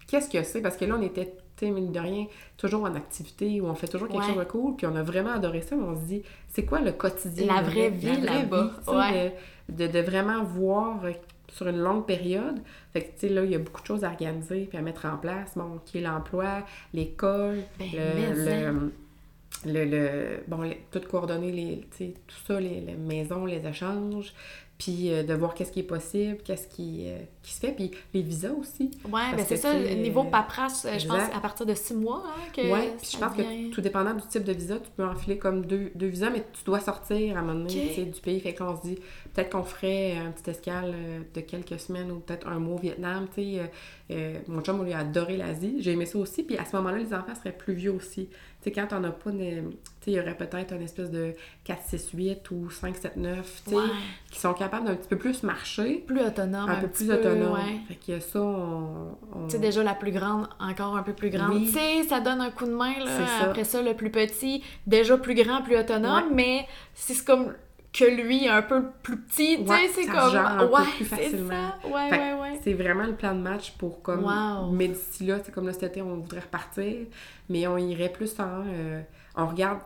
[0.08, 0.60] Qu'est-ce que c'est?
[0.60, 1.26] Parce que là, on était,
[1.56, 2.26] tu sais, mine de rien,
[2.56, 5.30] toujours en activité, où on fait toujours quelque chose de cool, puis on a vraiment
[5.30, 7.46] adoré ça, mais on se dit, c'est quoi le quotidien?
[7.46, 8.72] La vraie vie là-bas.
[8.88, 9.36] Ouais.
[9.68, 10.98] De, de, vraiment voir
[11.52, 12.60] sur une longue période.
[12.92, 14.82] Fait que, tu sais, là, il y a beaucoup de choses à organiser puis à
[14.82, 15.52] mettre en place.
[15.56, 18.92] Bon, qui est l'emploi, l'école, ben, le,
[19.66, 24.32] le, le, bon, tout coordonner, les, tout ça, les, les, maisons, les échanges,
[24.80, 27.90] puis euh, de voir qu'est-ce qui est possible, qu'est-ce qui, euh, qui, se fait, puis
[28.14, 28.90] les visas aussi.
[29.04, 32.24] Oui, ben c'est ça, le niveau paperasse, euh, je pense, à partir de six mois.
[32.26, 35.36] Hein, oui, puis je pense que tout dépendant du type de visa, tu peux enfiler
[35.36, 38.40] comme deux, deux visas, mais tu dois sortir à un moment donné du pays.
[38.40, 38.94] Fait qu'on se dit,
[39.34, 40.94] peut-être qu'on ferait un petit escale
[41.34, 43.58] de quelques semaines ou peut-être un mois au Vietnam, tu
[44.08, 44.42] sais.
[44.48, 45.76] mon chum, on lui a adoré l'Asie.
[45.80, 48.30] J'ai aimé ça aussi, puis à ce moment-là, les enfants seraient plus vieux aussi.
[48.62, 49.30] Tu sais, quand on n'a pas...
[49.30, 51.34] Tu sais, il y aurait peut-être une espèce de
[51.64, 53.76] 4, 6, 8 ou 5, 7, 9, tu sais,
[54.30, 55.96] qui sont capables d'un petit peu plus marcher.
[56.06, 56.68] Plus autonome.
[56.68, 57.58] Un, peu plus autonome.
[57.88, 59.16] Fait que ça, on...
[59.44, 61.64] Tu sais, déjà la plus grande, encore un peu plus grande.
[61.64, 63.10] Tu sais, ça donne un coup de main, là.
[63.42, 67.54] Après ça, le plus petit, déjà plus grand, plus autonome, mais c'est comme
[67.92, 71.74] que lui un peu plus petit, tu sais, c'est comme ouais, plus facilement.
[71.84, 72.60] Ouais, ouais, ouais.
[72.62, 74.70] C'est vraiment le plan de match pour comme wow.
[74.70, 77.06] mais d'ici là, c'est comme là cet été on voudrait repartir,
[77.48, 79.00] mais on irait plus en euh,
[79.36, 79.80] on regarde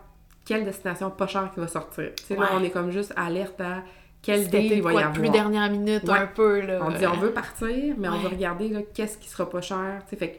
[0.45, 2.11] quelle destination pas chère qui va sortir.
[2.17, 3.83] Tu sais là, on est comme juste alerte à
[4.21, 5.13] quel deal il va y avoir.
[5.13, 6.81] plus dernière minute un peu là.
[6.83, 10.03] On dit on veut partir, mais on veut regarder là qu'est-ce qui sera pas cher,
[10.05, 10.39] tu sais fait que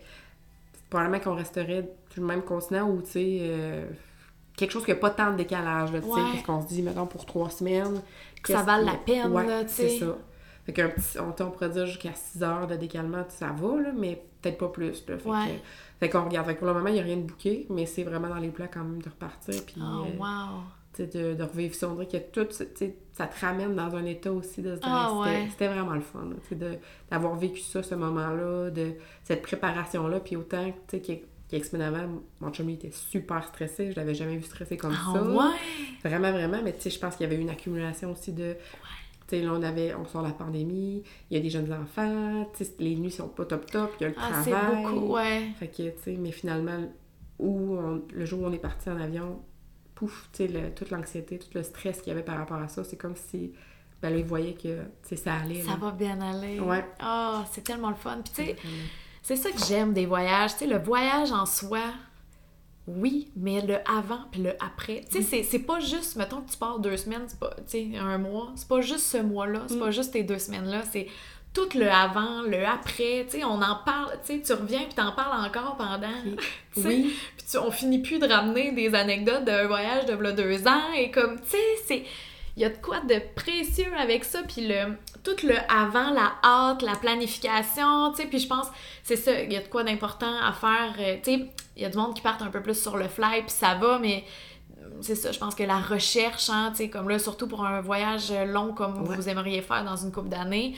[0.90, 3.86] probablement qu'on resterait sur le même continent ou tu sais euh,
[4.56, 6.82] quelque chose qui n'a pas tant de décalage, là, tu sais, parce qu'on se dit,
[6.82, 8.02] mettons, pour trois semaines...
[8.44, 9.90] Que ça vale la peine, là, tu sais.
[9.90, 10.18] c'est ça.
[10.66, 13.92] Fait qu'un petit, on, on pourrait dire jusqu'à 6 heures de décalement, ça va, là,
[13.96, 15.18] mais peut-être pas plus, là.
[15.18, 15.62] Fait ouais.
[16.00, 16.48] fait qu'on regarde.
[16.48, 18.38] Fait que pour le moment, il n'y a rien de bouqué, mais c'est vraiment dans
[18.38, 19.76] les plans quand même de repartir, puis...
[19.80, 20.64] Oh, wow!
[21.04, 21.90] de, de revivre ça.
[21.90, 25.24] On dirait que tout, ça te ramène dans un état aussi de se dire, ah,
[25.52, 26.30] c'était vraiment le fun,
[27.12, 28.94] d'avoir vécu ça, ce moment-là, de
[29.24, 31.24] cette préparation-là, puis autant, tu sais,
[31.56, 33.92] quelques semaines avant, mon chum était super stressé.
[33.92, 35.24] Je l'avais jamais vu stressé comme ah ça.
[35.24, 35.56] Ouais?
[36.04, 36.62] Vraiment, vraiment.
[36.64, 38.44] Mais tu sais, je pense qu'il y avait une accumulation aussi de.
[38.44, 38.56] Ouais.
[39.28, 41.02] Tu sais, là, on avait, on sort la pandémie,
[41.32, 44.04] il y a des jeunes enfants, tu sais, les nuits sont pas top top, il
[44.04, 44.54] y a le ah, travail.
[44.54, 45.48] c'est beaucoup, ouais.
[45.58, 46.94] Fait que, tu sais, mais finalement,
[47.40, 47.76] où
[48.14, 49.42] le jour où on est parti en avion,
[49.96, 52.84] pouf, tu sais, toute l'anxiété, tout le stress qu'il y avait par rapport à ça,
[52.84, 53.54] c'est comme si
[54.02, 55.64] ben là, ils voyaient que, tu sais, ça allait.
[55.64, 56.60] Ça va bien aller.
[56.60, 56.86] Ouais.
[57.00, 58.20] Ah, c'est tellement le fun.
[58.24, 58.56] Puis tu sais,
[59.28, 60.54] c'est ça que j'aime des voyages.
[60.54, 61.82] Tu sais, le voyage en soi,
[62.88, 65.04] oui, mais le avant puis le après.
[65.12, 67.98] Tu sais, c'est pas juste, mettons que tu pars deux semaines, c'est pas, tu sais,
[67.98, 71.08] un mois, c'est pas juste ce mois-là, c'est pas juste tes deux semaines-là, c'est
[71.52, 74.94] tout le avant, le après, tu sais, on en parle, tu sais, tu reviens puis
[74.94, 76.10] t'en parles encore pendant,
[76.78, 77.16] Oui.
[77.38, 81.10] puis tu- on finit plus de ramener des anecdotes d'un voyage de deux ans et
[81.10, 81.58] comme, tu sais,
[81.88, 82.04] c'est...
[82.58, 86.34] Il y a de quoi de précieux avec ça, puis le, tout le avant, la
[86.44, 88.68] hâte, la planification, tu sais, puis je pense,
[89.04, 91.86] c'est ça, il y a de quoi d'important à faire, euh, tu sais, il y
[91.86, 94.24] a du monde qui partent un peu plus sur le fly, puis ça va, mais
[95.02, 97.82] c'est ça, je pense que la recherche, hein, tu sais, comme là, surtout pour un
[97.82, 99.16] voyage long comme Ouais.
[99.18, 100.76] vous aimeriez faire dans une couple d'années,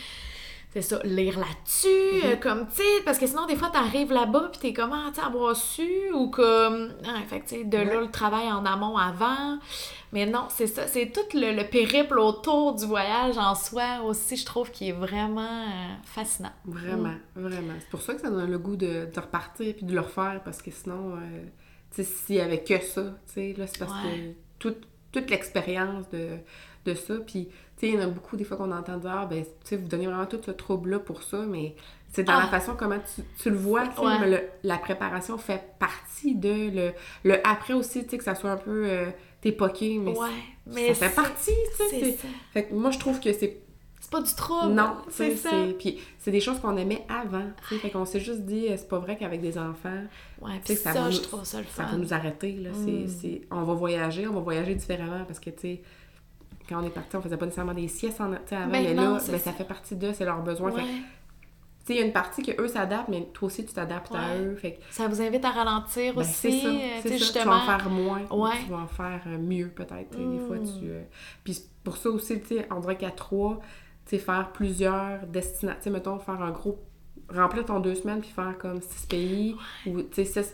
[0.74, 4.50] c'est ça, lire là-dessus, euh, comme, tu sais, parce que sinon, des fois, t'arrives là-bas,
[4.52, 8.02] puis t'es comment, tu sais, avoir su, ou comme, ah, fait tu sais, de là,
[8.02, 9.60] le travail en amont avant,
[10.14, 14.38] mais non, c'est ça, c'est tout le, le périple autour du voyage en soi aussi,
[14.38, 16.52] je trouve, qui est vraiment euh, fascinant.
[16.66, 17.42] Vraiment, Mm.
[17.42, 17.74] vraiment.
[17.80, 20.42] C'est pour ça que ça donne le goût de, de repartir puis de le refaire
[20.46, 21.44] parce que sinon, euh,
[21.92, 24.12] tu sais, s'il y avait que ça, tu sais, là, c'est parce Ouais.
[24.12, 26.38] que toute, toute l'expérience de,
[26.86, 27.52] de ça, puis, tu
[27.88, 29.76] sais, il y en a beaucoup des fois qu'on entend dire, ah, ben, tu sais,
[29.78, 31.76] vous donnez vraiment tout ce trouble-là pour ça, mais
[32.12, 32.42] c'est dans Ah.
[32.42, 34.50] la façon comment tu, tu le vois, tu Ouais.
[34.64, 36.94] la préparation fait partie de le,
[37.24, 39.10] le après aussi, tu sais, que ça soit un peu, euh,
[39.52, 40.32] t'es poqué, mais Ouais, ça
[40.68, 42.12] mais fait c'est- partie, tu sais.
[42.14, 42.28] ça.
[42.54, 43.62] Fait que moi, je trouve que c'est
[44.00, 44.74] C'est pas du trouble.
[44.74, 45.50] non, c'est ça.
[45.50, 45.56] ça.
[45.78, 47.44] Puis c'est des choses qu'on aimait avant.
[47.68, 47.82] tu sais.
[47.82, 50.04] Fait qu'on s'est juste dit, c'est pas vrai qu'avec des enfants,
[50.42, 51.92] Ouais, ça ça, va je nous- trouve ça le ça fun.
[51.92, 52.52] va nous arrêter.
[52.54, 52.70] Là.
[52.74, 53.08] C'est- Mm.
[53.08, 55.82] c'est- on va voyager, on va voyager différemment parce que, tu sais,
[56.70, 59.04] quand on est parti, on faisait pas nécessairement des siestes en, avant, Ben mais non,
[59.04, 59.38] là, ben, ça.
[59.40, 60.72] ça fait partie d'eux, c'est leurs besoins.
[60.72, 60.94] Fait que, Ouais.
[61.94, 64.56] Il y a une partie que eux s'adaptent, mais toi aussi, tu t'adaptes à eux.
[64.56, 66.32] Fait que, Ça vous invite à ralentir ben, aussi.
[66.34, 66.68] c'est ça.
[66.68, 67.40] euh, c'est tu.
[67.40, 68.58] Tu vas en faire moins Ouais.
[68.66, 70.10] tu vas en faire euh, mieux, peut-être.
[70.12, 70.80] tu sais, Des fois, Mm.
[70.80, 70.90] tu...
[70.90, 71.02] euh,
[71.44, 73.60] Puis pour ça aussi, tu sais, on dirait qu'à trois,
[74.06, 76.80] tu sais, faire plusieurs destinations, tu sais, mettons, faire un gros...
[77.30, 80.54] Remplir ton deux semaines puis faire comme six pays ou, tu sais,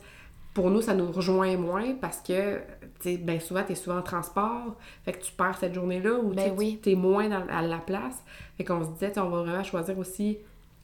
[0.56, 2.64] Pour nous, ça nous rejoint moins parce que, tu
[3.12, 4.76] sais, ben souvent, t'es souvent en transport,
[5.06, 8.24] fait que tu perds cette journée-là ou, tu Ben t'es moins dans- à la place.
[8.58, 10.38] Fait qu'on se disait, tu on va vraiment choisir aussi...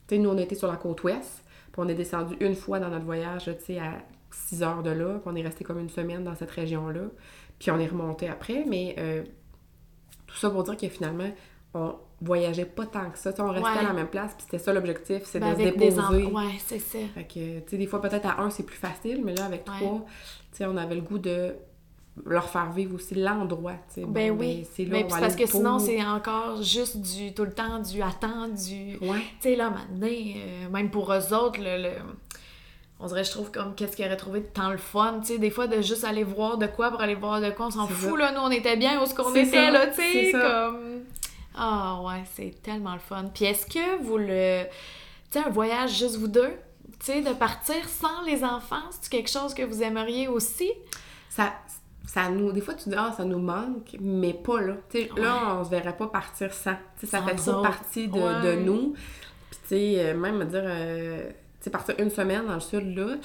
[0.10, 2.80] Tu sais, nous, on été sur la côte ouest, puis on est descendu une fois
[2.80, 3.94] dans notre voyage, tu sais, à
[4.32, 7.02] 6 heures de là, puis on est resté comme une semaine dans cette région-là,
[7.60, 9.24] puis on est remonté après, mais euh,
[10.28, 11.30] tout ça pour dire que finalement,
[11.76, 13.78] on voyageait pas tant que ça, on restait Ouais.
[13.80, 16.00] à la même place, puis c'était ça l'objectif, c'est Ben, de se des déposer.
[16.00, 16.38] enfants.
[16.38, 16.98] Ouais, c'est ça.
[17.14, 19.66] Fait que, tu sais, des fois, peut-être à un, c'est plus facile, mais là, avec
[19.68, 19.76] Ouais.
[19.80, 20.06] trois,
[20.52, 21.54] tu sais, on avait le goût de
[22.26, 24.06] leur faire vivre aussi l'endroit, tu sais.
[24.08, 24.68] Ben Bon, oui.
[24.76, 27.80] c'est là, on puis va parce que sinon, c'est encore juste du tout le temps
[27.80, 28.98] du attends, du.
[29.02, 29.20] Ouais.
[29.42, 31.98] Tu sais, là, donné, euh, même pour eux autres, le, le-
[33.00, 35.20] on dirait, je trouve, comme qu'est-ce qu'ils auraient trouvé de tant le fun.
[35.22, 37.68] Tu sais, des fois, de juste aller voir de quoi pour aller voir de quoi,
[37.68, 38.26] on s'en C'est fout, ça.
[38.26, 38.32] là.
[38.34, 41.04] Nous, on était bien où ce qu'on C'est était, ça, là, tu c'est sais, comme.
[41.56, 43.26] Ah, ouais, c'est tellement le fun.
[43.34, 44.64] Puis est-ce que vous le.
[45.32, 46.52] Tu sais, un voyage juste vous deux,
[47.00, 50.70] tu sais, de partir sans les enfants, c'est quelque chose que vous aimeriez aussi?
[51.30, 51.54] ça,
[52.12, 54.74] ça nous, des fois, tu dis, ah, ça nous manque, mais pas là.
[55.16, 56.74] Là, on se verrait pas partir sans.
[57.04, 58.42] Ça Sans fait trop partie de, Ouais.
[58.56, 58.94] de nous.
[59.52, 62.60] Puis, tu sais, euh, même me dire, euh, tu sais, partir une semaine dans le
[62.62, 63.18] sud, là, Ouais.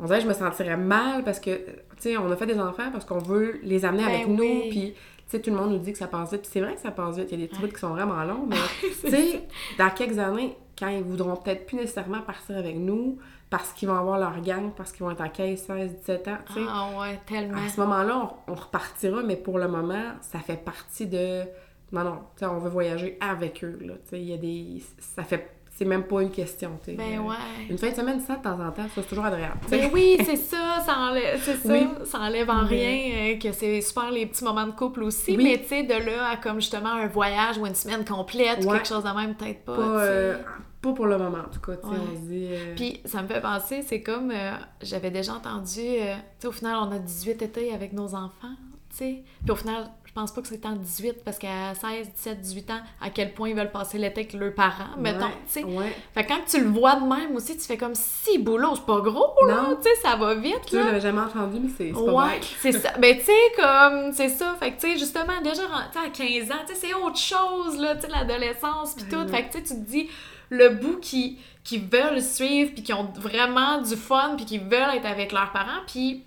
[0.00, 2.58] on dirait que je me sentirais mal parce que, tu sais, on a fait des
[2.58, 4.34] enfants parce qu'on veut les amener Ben avec oui.
[4.36, 4.70] nous.
[4.70, 6.42] Puis, tu sais, tout le monde nous dit que ça passe vite.
[6.42, 7.28] Puis, c'est vrai que ça passe vite.
[7.30, 8.56] Il y a des bouts qui sont vraiment longs, mais,
[9.04, 9.42] tu sais,
[9.78, 13.18] dans quelques années, quand ils voudront peut-être plus nécessairement partir avec nous,
[13.50, 16.38] parce qu'ils vont avoir leur gang, parce qu'ils vont être en 15, 16, 17 ans.
[16.68, 17.58] Ah, ouais, tellement.
[17.64, 21.42] À ce moment-là, on, on repartira, mais pour le moment, ça fait partie de.
[21.90, 23.94] Non, non, tu sais, on veut voyager avec eux, là.
[24.04, 24.82] Tu sais, il y a des.
[24.98, 25.54] Ça fait.
[25.70, 26.96] C'est même pas une question, tu sais.
[26.96, 27.36] Ben Euh, ouais.
[27.70, 29.58] Une fin de semaine sans de temps en temps, ça, c'est toujours agréable.
[29.62, 29.78] tu sais.
[29.78, 31.88] Ben oui, c'est ça, ça enlève, c'est ça, Oui.
[32.04, 32.68] ça enlève en Oui.
[32.70, 35.44] rien euh, que c'est super les petits moments de couple aussi, Oui.
[35.44, 38.70] mais tu sais, de là à comme justement un voyage ou une semaine complète ou
[38.72, 39.72] quelque chose de même, peut-être pas.
[39.72, 40.38] Euh,
[40.80, 41.76] pas pour le moment, en tout cas.
[41.76, 42.00] tu sais, Ouais.
[42.16, 42.48] On dit.
[42.50, 44.52] euh, Puis ça me fait penser, c'est comme, euh,
[44.82, 48.54] j'avais déjà entendu, euh, tu sais, au final, on a 18 étés avec nos enfants,
[48.90, 49.22] tu sais.
[49.42, 52.70] Puis au final, je pense pas que c'est en 18, parce qu'à 16, 17, 18
[52.70, 55.64] ans, à quel point ils veulent passer l'été avec leurs parents, mettons, tu sais.
[55.64, 55.94] Ouais.
[56.14, 58.86] Fait que quand tu le vois de même aussi, tu fais comme si boulot, c'est
[58.86, 59.76] pas gros, là, Non.
[59.76, 62.92] tu sais, ça va vite, Tu j'avais jamais entendu, mais c'est pas Ouais, c'est ça.
[62.98, 64.56] Ben, tu sais, comme, c'est ça.
[64.60, 67.94] Fait que, tu sais, justement, déjà, à 15 ans, tu sais, c'est autre chose, là,
[67.96, 69.28] tu sais, l'adolescence, puis tout.
[69.28, 70.08] Fait que, tu sais, tu te dis,
[70.50, 74.94] le bout qui, qui veulent suivre, puis qui ont vraiment du fun, puis qui veulent
[74.96, 76.24] être avec leurs parents, puis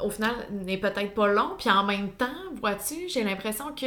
[0.00, 1.52] au final, n'est peut-être pas long.
[1.58, 2.26] Puis en même temps,
[2.60, 3.86] vois-tu, j'ai l'impression que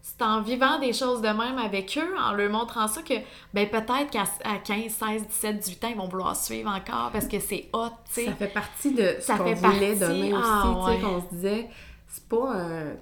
[0.00, 3.14] c'est en vivant des choses de même avec eux, en leur montrant ça, que
[3.52, 7.26] ben peut-être qu'à à 15, 16, 17, 18 ans, ils vont vouloir suivre encore parce
[7.26, 8.24] que c'est hot, tu sais.
[8.26, 11.00] Ça fait partie de ce qu'on voulait donner aussi, ah, tu sais, ouais.
[11.02, 11.68] qu'on se disait,
[12.06, 12.54] c'est pas.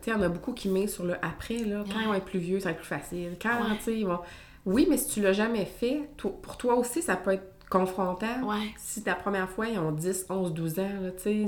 [0.02, 1.84] Tu sais, on a beaucoup qui met sur le après, là.
[1.86, 3.36] Quand ils vont être plus vieux, ça va être plus facile.
[3.40, 4.20] Quand, tu sais, ils vont...
[4.66, 8.42] Oui, mais si tu l'as jamais fait, pour toi aussi, ça peut être confrontant.
[8.42, 8.74] Ouais.
[8.76, 11.46] Si ta première fois, ils ont 10, 11, 12 ans, tu sais.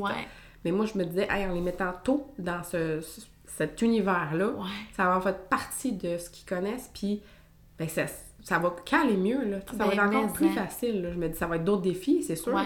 [0.64, 3.00] Mais moi, je me disais, hey, en les mettant tôt dans ce,
[3.46, 4.52] cet univers-là,
[4.96, 7.20] ça va en fait partie de ce qu'ils connaissent, puis
[7.78, 8.06] ben, ça,
[8.42, 9.58] ça va caler mieux, là.
[9.66, 10.66] Ça va être ben, encore plus hein.
[10.66, 11.12] facile, là.
[11.12, 12.56] Je me dis, ça va être d'autres défis, c'est sûr,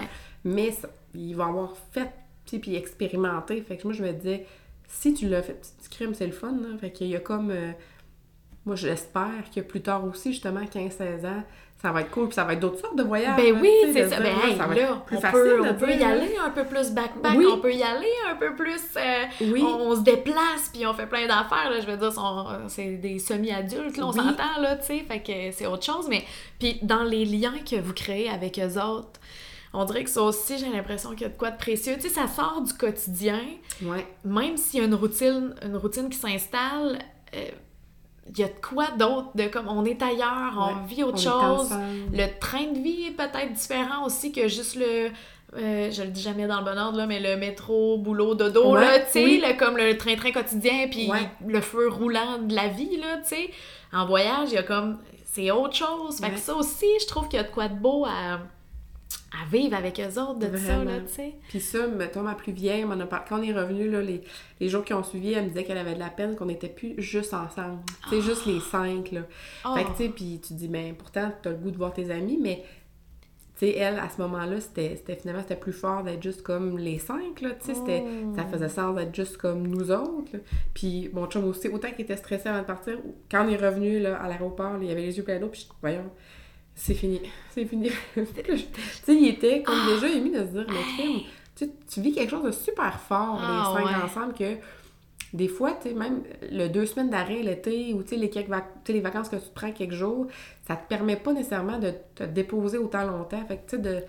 [0.43, 0.73] mais
[1.15, 2.11] ils vont avoir fait,
[2.45, 3.61] puis expérimenté.
[3.61, 4.45] Fait que moi, je me disais,
[4.87, 6.77] si tu l'as fait, petit crime, c'est le fun, là.
[6.79, 7.49] Fait qu'il y a comme...
[7.49, 7.71] Euh,
[8.65, 11.43] moi, j'espère que plus tard aussi, justement, 15-16 ans,
[11.81, 13.35] ça va être cool, puis ça va être d'autres sortes de voyages.
[13.35, 14.17] Ben oui, c'est ça.
[14.21, 15.39] Ben, ça va être plus on facile.
[15.41, 18.55] Peut, on peut y aller un peu plus backpack, on peut y aller un peu
[18.55, 18.81] plus.
[18.95, 19.61] Euh, oui.
[19.61, 21.73] on, se déplace, puis on fait plein d'affaires.
[21.81, 22.13] Je veux dire,
[22.69, 24.99] c'est des semi-adultes, on s'entend, là, tu sais.
[24.99, 26.07] Fait que c'est autre chose.
[26.07, 26.23] Mais
[26.57, 29.19] puis dans les liens que vous créez avec eux autres,
[29.73, 31.95] on dirait que ça aussi, j'ai l'impression qu'il y a de quoi de précieux.
[31.95, 33.41] Tu sais, ça sort du quotidien.
[33.81, 34.07] Ouais.
[34.23, 36.99] Même s'il y a une routine, une routine qui s'installe.
[37.35, 37.49] Euh,
[38.29, 41.69] il y a de quoi d'autre, de comme on est ailleurs, on vit autre chose.
[42.11, 45.09] Le train de vie est peut-être différent aussi que juste le.
[45.55, 48.75] Euh, je le dis jamais dans le bon ordre, là, mais le métro, boulot, dodo,
[48.75, 51.11] là, tu sais, comme le train-train quotidien, puis
[51.47, 53.49] le feu roulant de la vie, là, tu sais.
[53.91, 54.97] En voyage, il y a comme.
[55.25, 56.19] C'est autre chose.
[56.19, 58.39] Fait que ça aussi, je trouve qu'il y a de quoi de beau à
[59.33, 61.33] à vivre avec eux autres de ça, là, tu sais.
[61.49, 64.21] Puis ça, mettons, ma plus vieille, a quand on est revenu, là, les,
[64.59, 66.69] les, jours qui ont suivi, elle me disait qu'elle avait de la peine qu'on n'était
[66.69, 67.79] plus juste ensemble.
[68.03, 69.21] Tu sais, juste les cinq, là.
[69.75, 71.93] Fait que, tu sais, puis tu dis, ben, pourtant, tu as le goût de voir
[71.93, 72.63] tes amis, mais,
[73.57, 76.99] tu sais, elle, à ce moment-là, c'était finalement, c'était plus fort d'être juste comme les
[76.99, 78.35] cinq, là, tu sais, oh.
[78.35, 80.37] ça faisait sens d'être juste comme nous autres,
[80.75, 82.99] Puis, mon chum aussi, autant qu'il était stressé avant de partir,
[83.31, 85.67] quand on est revenu, là, à l'aéroport, il y avait les yeux pleins d'eau, puis
[85.81, 86.11] voyons
[86.75, 87.21] c'est fini,
[87.51, 87.89] c'est fini.
[88.15, 89.93] tu sais, il était comme ah!
[89.93, 91.23] déjà ému de se dire, mais
[91.55, 94.57] tu, tu vis quelque chose de super fort, les ah, cinq ensemble, que
[95.33, 98.31] des fois, tu sais, même le deux semaines d'arrêt l'été ou tu sais, les,
[98.87, 100.27] les vacances que tu prends quelques jours,
[100.67, 103.43] ça te permet pas nécessairement de te déposer autant longtemps.
[103.47, 104.03] Fait que, tu sais, de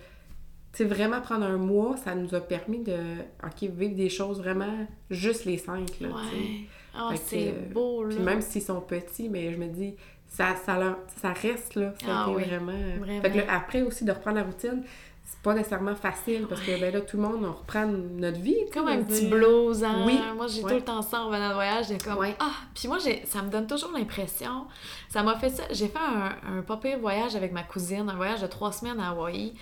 [0.77, 2.97] sais, vraiment prendre un mois, ça nous a permis de
[3.43, 6.01] OK, vivre des choses vraiment juste les cinq.
[6.01, 6.69] Là, ouais.
[6.97, 8.15] Oh, c'est beau, là.
[8.15, 9.95] Puis même s'ils sont petits, mais je me dis,
[10.35, 11.93] ça, ça, leur, ça reste, là.
[12.01, 12.73] Ça ah, vraiment...
[12.73, 14.83] Euh, fait que là, après aussi, de reprendre la routine,
[15.23, 18.57] c'est pas nécessairement facile parce que ben là, tout le monde, on reprend notre vie.
[18.73, 20.03] Comme un petit blues, hein?
[20.05, 20.19] Oui.
[20.35, 21.87] Moi, j'ai tout le temps ça en venant de voyage.
[21.89, 22.51] J'ai comme, ah!
[22.75, 24.67] Puis moi, ça me donne toujours l'impression.
[25.09, 25.63] Ça m'a fait ça.
[25.71, 28.99] J'ai fait un, un pas pire voyage avec ma cousine, un voyage de trois semaines
[28.99, 29.55] à Hawaï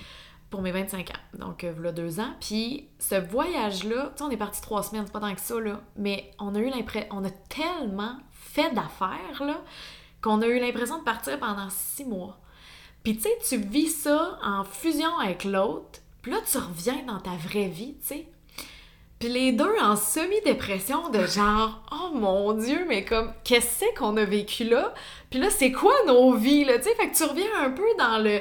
[0.48, 1.38] pour mes 25 ans.
[1.38, 2.32] Donc, euh, voilà deux ans.
[2.40, 5.60] Puis, ce voyage-là, tu sais, on est parti trois semaines, c'est pas tant que ça,
[5.60, 5.80] là.
[5.96, 9.60] Mais on a eu l'impression, on a tellement fait d'affaires, là
[10.22, 12.38] qu'on a eu l'impression de partir pendant six mois.
[13.02, 17.18] Puis tu sais, tu vis ça en fusion avec l'autre, puis là, tu reviens dans
[17.18, 18.26] ta vraie vie, tu sais.
[19.18, 24.24] Puis les deux en semi-dépression de genre, oh mon Dieu, mais comme, qu'est-ce qu'on a
[24.24, 24.94] vécu là?
[25.30, 26.94] Puis là, c'est quoi nos vies, là, tu sais?
[26.94, 28.40] Fait que tu reviens un peu dans le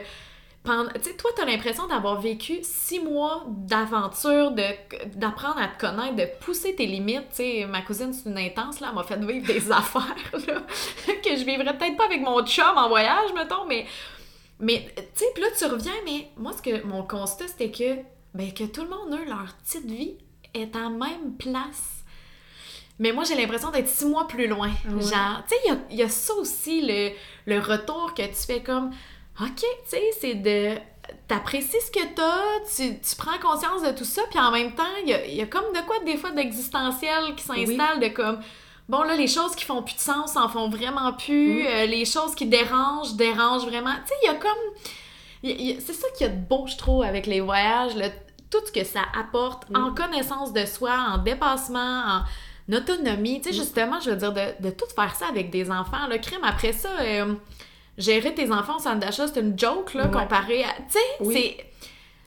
[0.64, 4.52] tu sais, toi, t'as l'impression d'avoir vécu six mois d'aventure,
[5.16, 7.30] d'apprendre à te connaître, de pousser tes limites.
[7.30, 10.62] Tu sais, ma cousine, c'est une intense, là, elle m'a fait vivre des affaires, là,
[11.24, 13.86] que je vivrais peut-être pas avec mon chum en voyage, mettons, mais...
[14.64, 18.00] Mais, tu sais, puis là, tu reviens, mais moi, ce que mon constat, c'était que,
[18.36, 20.18] ben, que tout le monde, eux, leur petite vie
[20.54, 22.04] est en même place.
[23.00, 24.70] Mais moi, j'ai l'impression d'être six mois plus loin.
[24.86, 27.10] Genre, tu sais, il y a, ça aussi, le,
[27.48, 28.92] le retour que tu fais comme
[29.42, 30.78] OK, tu sais, c'est de
[31.28, 34.84] t'apprécies ce que t'as, tu, tu prends conscience de tout ça, puis en même temps,
[35.04, 38.40] il y a, comme de quoi des fois d'existentiel qui s'installe, de comme,
[38.88, 42.06] bon là, les choses qui font plus de sens en font vraiment plus, euh, les
[42.06, 43.94] choses qui dérangent, dérangent vraiment.
[44.06, 45.80] Tu sais, il y a comme...
[45.82, 47.94] C'est ça qui est beau, je trouve, avec les voyages,
[48.52, 52.04] tout ce que ça apporte en connaissance de soi, en dépassement,
[52.70, 53.42] en autonomie.
[53.42, 56.20] Tu sais, justement, je veux dire, de, de, tout faire ça avec des enfants, le
[56.20, 56.90] crime après ça...
[57.00, 57.34] Euh,
[58.02, 60.74] gérer tes enfants au centre d'achat, c'est une joke, là, comparé à.
[60.92, 61.66] Tu sais, c'est.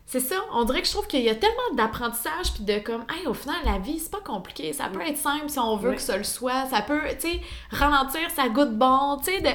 [0.07, 3.05] C'est ça, on dirait que je trouve qu'il y a tellement d'apprentissage puis de comme,
[3.11, 4.73] hey, au final, la vie, c'est pas compliqué.
[4.75, 6.67] Ça peut être simple si on veut que ça le soit.
[6.67, 9.41] Ça peut, tu sais, ralentir, ça goûte bon, tu sais.
[9.41, 9.49] De...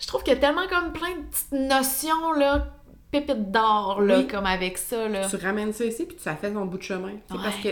[0.00, 2.66] Je trouve qu'il y a tellement comme plein de petites notions, là,
[3.12, 5.28] pépites d'or, là, comme avec ça, là.
[5.28, 7.12] Tu ramènes ça ici puis ça fait ton bout de chemin.
[7.28, 7.68] Parce que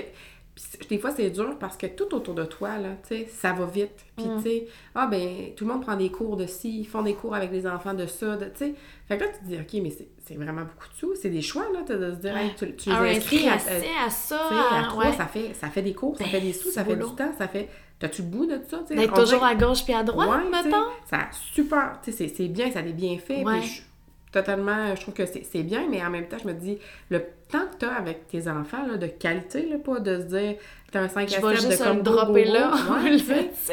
[0.88, 3.64] des fois, c'est dur parce que tout autour de toi, là, tu sais, ça va
[3.64, 4.04] vite.
[4.16, 4.36] Puis, mm.
[4.36, 7.14] tu sais, ah, ben, tout le monde prend des cours de ci, ils font des
[7.14, 8.74] cours avec les enfants de ça, tu sais.
[9.08, 11.14] Fait que là, tu te dis, OK, mais c'est vraiment beaucoup de sous.
[11.14, 14.40] C'est des choix, là, de se dire, tu, tu les inscris à, à, ça.
[14.72, 16.96] à trois, ça, fait, ça fait des cours, ça ben, fait des sous, ça fait
[16.96, 17.68] du temps, ça fait.
[17.98, 18.94] T'as-tu le bout de ça, tu sais?
[18.96, 20.84] D'être toujours à gauche puis à droite, ouais, mettons?
[21.08, 23.44] Ça super, tu sais, c'est bien, ça a des bienfaits.
[23.44, 23.84] Puis
[24.32, 26.78] totalement, je trouve que c'est bien, mais en même temps, je me dis,
[27.10, 30.24] le temps que tu as avec tes enfants, là, de qualité, là, pas de se
[30.24, 30.56] dire,
[30.90, 32.72] t'as un 5 à 7 de comme dropper là.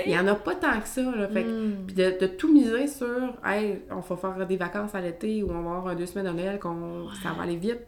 [0.05, 1.27] il y en a pas tant que ça, là.
[1.29, 1.85] Fait, hmm.
[1.87, 5.49] Puis de, de, tout miser sur, hey, on va faire des vacances à l'été ou
[5.51, 7.87] on va avoir deux semaines de Noël, qu'on ça va aller vite.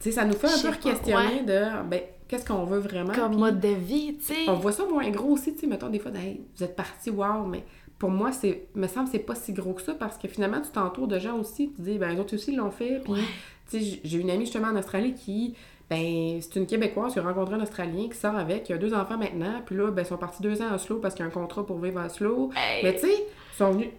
[0.00, 3.12] Tu sais, ça nous fait un peu questionner de, ben, qu'est-ce qu'on veut vraiment.
[3.12, 4.48] Comme mode de vie, tu sais.
[4.48, 7.10] On voit ça moins gros aussi, tu sais, mettons des fois, hey, vous êtes parti,
[7.10, 7.64] wow, mais
[8.02, 10.72] pour moi, c'est me semble c'est pas si gros que ça parce que finalement, tu
[10.72, 13.00] t'entoures de gens aussi, tu dis, ben, les autres aussi l'ont fait.
[13.04, 13.22] Puis,
[13.70, 15.54] tu sais, j'ai une amie justement en Australie qui,
[15.88, 18.92] ben, c'est une Québécoise qui a rencontré un Australien qui sort avec, qui a deux
[18.92, 21.28] enfants maintenant, puis là, ben, ils sont partis deux ans à Oslo parce qu'il y
[21.28, 22.50] a un contrat pour vivre à Oslo.
[22.82, 23.90] Mais tu sais, ils sont venus.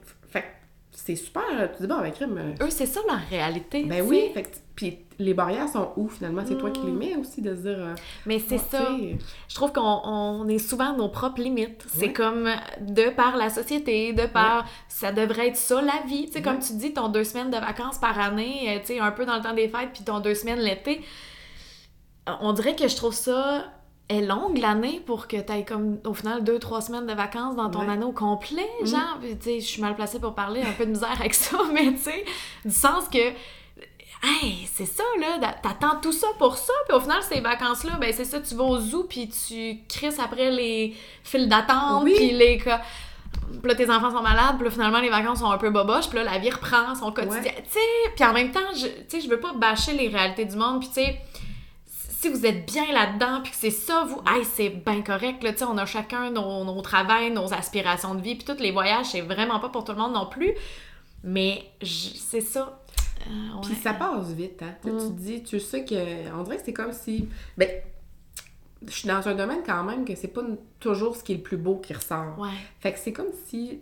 [0.96, 1.44] C'est super.
[1.76, 2.56] Tu dis, bon, avec crime.
[2.62, 3.84] Eux, c'est ça leur réalité.
[3.84, 4.30] Ben oui.
[4.34, 6.44] Fait puis les barrières sont où finalement?
[6.46, 6.98] C'est toi qui les mm.
[6.98, 7.78] mets aussi de se dire.
[7.78, 8.88] Euh, Mais c'est ça.
[9.48, 11.86] Je trouve qu'on est souvent nos propres limites.
[11.88, 12.50] C'est comme
[12.82, 14.66] de par la société, de par.
[14.88, 16.26] Ça devrait être ça la vie.
[16.26, 19.00] Tu sais, comme tu dis, ton deux semaines de vacances par année, euh, tu sais,
[19.00, 21.02] un peu dans le temps des fêtes, puis ton deux semaines l'été.
[22.42, 23.66] On dirait que je trouve ça
[24.10, 27.56] est longue l'année pour que tu aies comme au final deux trois semaines de vacances
[27.56, 28.86] dans ton anneau complet mm.
[28.86, 31.58] genre tu sais je suis mal placée pour parler un peu de misère avec ça
[31.74, 32.26] mais tu sais
[32.66, 33.34] du sens que
[34.24, 38.12] hey, c'est ça, là, t'attends tout ça pour ça, puis au final, ces vacances-là, ben
[38.14, 42.58] c'est ça, tu vas au zoo, puis tu crisses après les files d'attente, puis les
[42.58, 42.82] cas.
[43.62, 46.08] Puis là, tes enfants sont malades, puis là, finalement, les vacances sont un peu boboches,
[46.08, 47.52] puis là, la vie reprend son quotidien.
[47.56, 47.80] Tu sais,
[48.16, 50.80] puis en même temps, je, tu sais, je veux pas bâcher les réalités du monde,
[50.80, 51.20] puis tu sais,
[52.24, 55.52] si vous êtes bien là-dedans, puis que c'est ça, vous, hey, c'est bien correct, là,
[55.52, 58.72] tu sais, on a chacun nos, nos travails, nos aspirations de vie, puis tous les
[58.72, 60.54] voyages, c'est vraiment pas pour tout le monde non plus.
[61.26, 62.82] Mais c'est ça,
[63.28, 64.76] euh, Puis ça passe vite, hein.
[64.82, 65.16] Tu mm.
[65.16, 66.32] dis, tu sais que.
[66.34, 67.28] On dirait que c'est comme si.
[67.58, 67.70] Ben,
[68.86, 70.42] je suis dans un domaine quand même que c'est pas
[70.80, 72.38] toujours ce qui est le plus beau qui ressort.
[72.38, 72.50] Ouais.
[72.80, 73.80] Fait que c'est comme si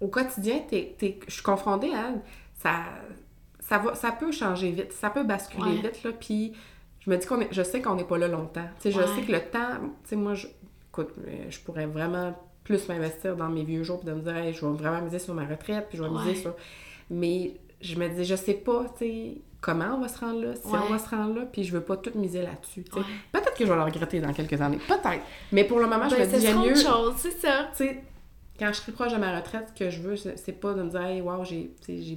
[0.00, 0.94] au quotidien, t'es,
[1.26, 2.12] je suis confrontée à
[2.54, 2.84] ça,
[3.60, 6.52] ça, va, ça peut changer vite, ça peut basculer vite, là, puis
[7.06, 8.68] je me dis qu'on est, je sais qu'on n'est pas là longtemps.
[8.80, 10.48] Tu sais, je sais que le temps, tu sais, moi, je,
[10.90, 12.34] écoute, euh, je pourrais vraiment
[12.64, 15.34] plus m'investir dans mes vieux jours, puis de me dire, je vais vraiment miser sur
[15.34, 16.54] ma retraite, puis je vais miser sur...
[17.10, 20.54] Mais je me dis, je sais pas, tu sais, comment on va se rendre là,
[20.56, 22.82] si on va se rendre là, puis je veux pas tout miser là-dessus.
[22.82, 25.22] Peut-être que je vais le regretter dans quelques années, peut-être.
[25.52, 26.74] Mais pour le moment, je ben, me dis, j'aime mieux.
[26.74, 27.70] chose, c'est ça.
[28.58, 30.90] Quand je serai proche de ma retraite, ce que je veux, c'est pas de me
[30.90, 31.70] dire, hey, wow, j'ai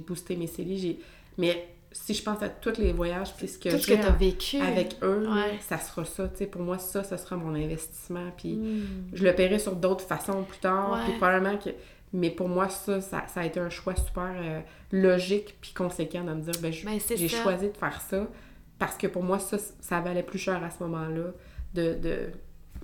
[0.04, 0.96] boosté mes cellules,
[1.38, 5.26] mais si je pense à tous les voyages, puis ce que j'ai vécu avec eux,
[5.60, 6.30] ça sera ça.
[6.50, 8.30] Pour moi, ça, ça sera mon investissement.
[8.36, 9.10] Puis hmm.
[9.12, 11.00] je le paierai sur d'autres façons plus tard.
[11.04, 11.70] Puis probablement que
[12.12, 14.60] mais pour moi, ça, ça, a été un choix super euh,
[14.90, 18.26] logique puis conséquent de me dire, ben, ben j'ai choisi de faire ça
[18.78, 21.32] parce que pour moi, ça, ça valait plus cher à ce moment-là
[21.74, 22.30] de, de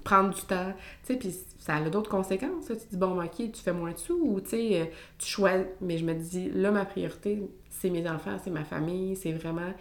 [0.07, 0.73] prendre du temps.
[1.05, 2.67] Tu sais, puis ça a d'autres conséquences.
[2.67, 4.85] Tu dis, bon, ok, tu fais moins de sous ou tu sais, euh,
[5.19, 5.67] tu choisis.
[5.81, 9.73] Mais je me dis, là, ma priorité, c'est mes enfants, c'est ma famille, c'est vraiment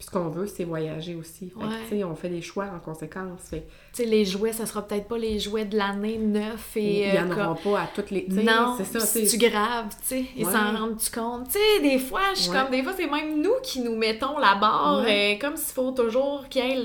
[0.00, 1.52] ce qu'on veut, c'est voyager aussi.
[1.88, 3.40] Fait on fait des choix en conséquence.
[3.50, 3.58] Tu
[3.92, 7.08] sais, les jouets, ça sera peut-être pas les jouets de l'année neuf et...
[7.08, 8.26] Il y en euh, aura pas à toutes les...
[8.28, 9.00] Non, c'est ça.
[9.00, 10.24] C'est grave, tu sais.
[10.36, 11.48] Ils s'en rendent-tu compte?
[11.48, 12.70] Tu sais, des fois, je suis comme...
[12.70, 16.48] Des fois, c'est même nous qui nous mettons la barre, euh, comme s'il faut toujours
[16.48, 16.82] qu'il y ait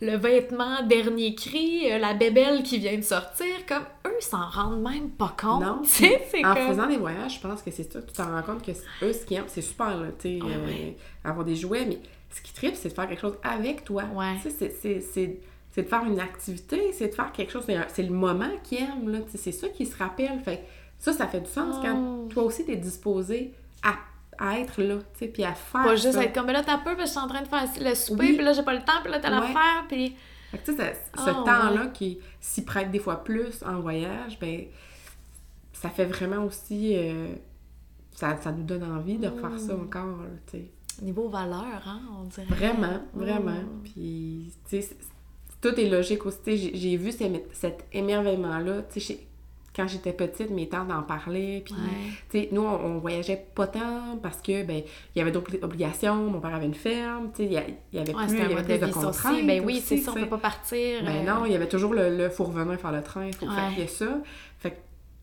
[0.00, 4.82] le vêtement dernier cri, euh, la bébelle qui vient de sortir, comme eux s'en rendent
[4.82, 5.62] même pas compte.
[5.62, 5.82] Non.
[6.44, 8.72] en faisant des voyages, je pense que c'est ça, tu t'en rends compte que
[9.02, 11.98] eux, ce qu'ils aiment, c'est super, tu sais, avoir des jouets, mais
[12.30, 14.04] ce qui tripe, c'est de faire quelque chose avec toi.
[14.48, 19.24] c'est de faire une activité, c'est de faire quelque chose, c'est le moment qu'ils aiment,
[19.34, 20.40] c'est ça qui se rappelle.
[20.44, 20.64] Fait
[20.98, 22.28] ça, ça fait du sens quand oh.
[22.28, 23.94] toi aussi, tu es disposé à,
[24.40, 26.98] être là, tu sais, puis à faire Pas juste être comme, là, t'as peur, parce
[26.98, 29.00] que je suis en train de faire le souper, puis là, j'ai pas le temps,
[29.02, 29.40] puis là, t'as ouais.
[29.40, 30.16] l'affaire, puis...
[30.64, 34.66] tu sais, ce oh, temps-là qui s'y prête des fois plus en voyage, ben
[35.72, 36.96] ça fait vraiment aussi...
[36.96, 37.28] Euh,
[38.12, 39.80] ça, ça, nous donne envie de refaire ça mm.
[39.82, 40.70] encore, tu sais.
[41.02, 42.46] Niveau valeur, hein, on dirait.
[42.48, 43.60] Vraiment, vraiment.
[43.60, 43.82] Mm.
[43.84, 44.96] Puis, tu sais,
[45.60, 46.74] tout est logique aussi.
[46.74, 49.25] J'ai vu cet émerveillement-là, tu sais,
[49.76, 51.62] quand j'étais petite, mes tantes en parlaient.
[51.62, 51.74] Puis,
[52.30, 54.82] tu sais, nous, on, voyageait pas tant parce que, ben,
[55.14, 56.16] il y avait d'autres obligations.
[56.16, 58.78] Mon père avait une ferme, tu sais, il y, avait plus, il y avait plus
[58.78, 59.46] de contraintes.
[59.46, 61.04] Ben oui, c'est ça, on peut pas partir.
[61.04, 63.46] Ben non, il y avait toujours le, le faut revenir faire le train, il faut
[63.46, 64.18] faire ça.
[64.58, 64.78] Fait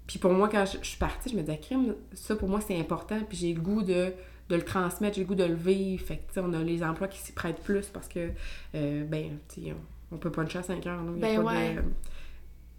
[0.05, 2.59] puis pour moi, quand je, je suis partie, je me disais, crime, ça pour moi,
[2.61, 3.17] c'est important.
[3.27, 4.13] Puis j'ai le goût de
[4.49, 6.05] de le transmettre, j'ai le goût de le vivre.
[6.05, 8.29] Fait que, on a les emplois qui s'y prêtent plus parce que,
[8.75, 11.13] euh, ben, tu on, on, peut pas le à 5 heures, non?
[11.13, 11.77] Ben ouais.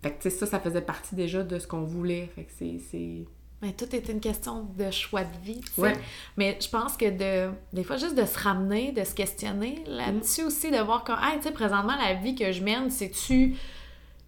[0.05, 2.31] Fait que, ça, ça faisait partie déjà de ce qu'on voulait.
[2.35, 3.25] Fait que c'est...
[3.63, 5.63] Mais tout est une question de choix de vie.
[6.37, 10.43] Mais je pense que de, des fois, juste de se ramener, de se questionner là-dessus
[10.43, 10.47] mm.
[10.47, 13.57] aussi, de voir que, hey, tu sais, présentement, la vie que je mène, c'est-tu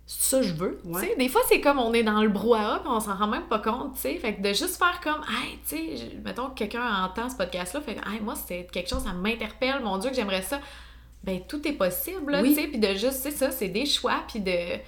[0.07, 0.81] ça je veux.
[0.83, 1.17] tu sais?
[1.19, 3.59] Des fois, c'est comme on est dans le brouhaha puis on s'en rend même pas
[3.59, 3.97] compte.
[3.97, 4.17] tu sais.
[4.17, 7.83] Fait que de juste faire comme, hey, tu sais, mettons que quelqu'un entend ce podcast-là,
[7.83, 10.61] fait hey, moi, c'est quelque chose, ça m'interpelle, mon Dieu, que j'aimerais ça.
[11.25, 12.69] Ben, tout est possible, tu sais.
[12.69, 14.79] Puis de juste, c'est ça, c'est des choix, puis de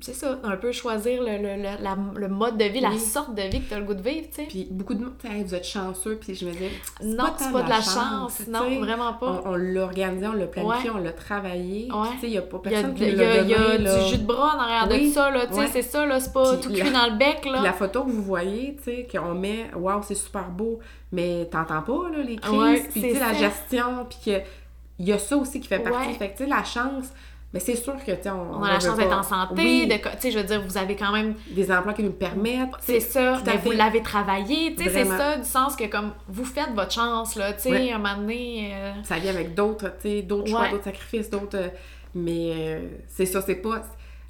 [0.00, 3.60] c'est ça, un peu choisir le, le, le, mode de vie, la sorte de vie
[3.60, 4.46] que tu as le goût de vivre, tu sais.
[4.48, 6.70] Puis beaucoup de monde, vous êtes chanceux, puis je me disais,
[7.04, 9.42] non, c'est pas, de la chance, non, vraiment pas.
[9.44, 12.58] On, l'a organisé, on l'a planifié, on l'a travaillé, tu sais, il y a pas
[12.58, 15.46] personne qui l'a Il y a, du jus de bras en arrière de ça, là,
[15.46, 17.62] tu sais, c'est ça, là, c'est pas tout cuit dans le bec, là.
[17.62, 20.80] la photo que vous voyez, tu sais, qu'on met, waouh, c'est super beau,
[21.12, 25.18] mais t'entends pas, là, les crises, puis tu sais, la gestion, puis qu'il y a
[25.18, 27.12] ça aussi qui fait partie, fait que tu sais, la chance
[27.52, 30.02] mais c'est sûr que, tu on, on, a la chance d'être en santé, de, tu
[30.20, 31.34] sais, je veux dire, vous avez quand même...
[31.50, 32.70] Des emplois qui nous permettent.
[32.80, 36.44] C'est ça, mais vous l'avez travaillé, tu sais, c'est ça, du sens que, comme, vous
[36.44, 38.72] faites votre chance, là, tu sais, à un moment donné...
[38.72, 41.58] Euh, ça vient avec d'autres, tu sais, d'autres choix, d'autres sacrifices, d'autres...
[41.58, 41.68] Euh,
[42.14, 43.82] mais euh, c'est ça, c'est pas...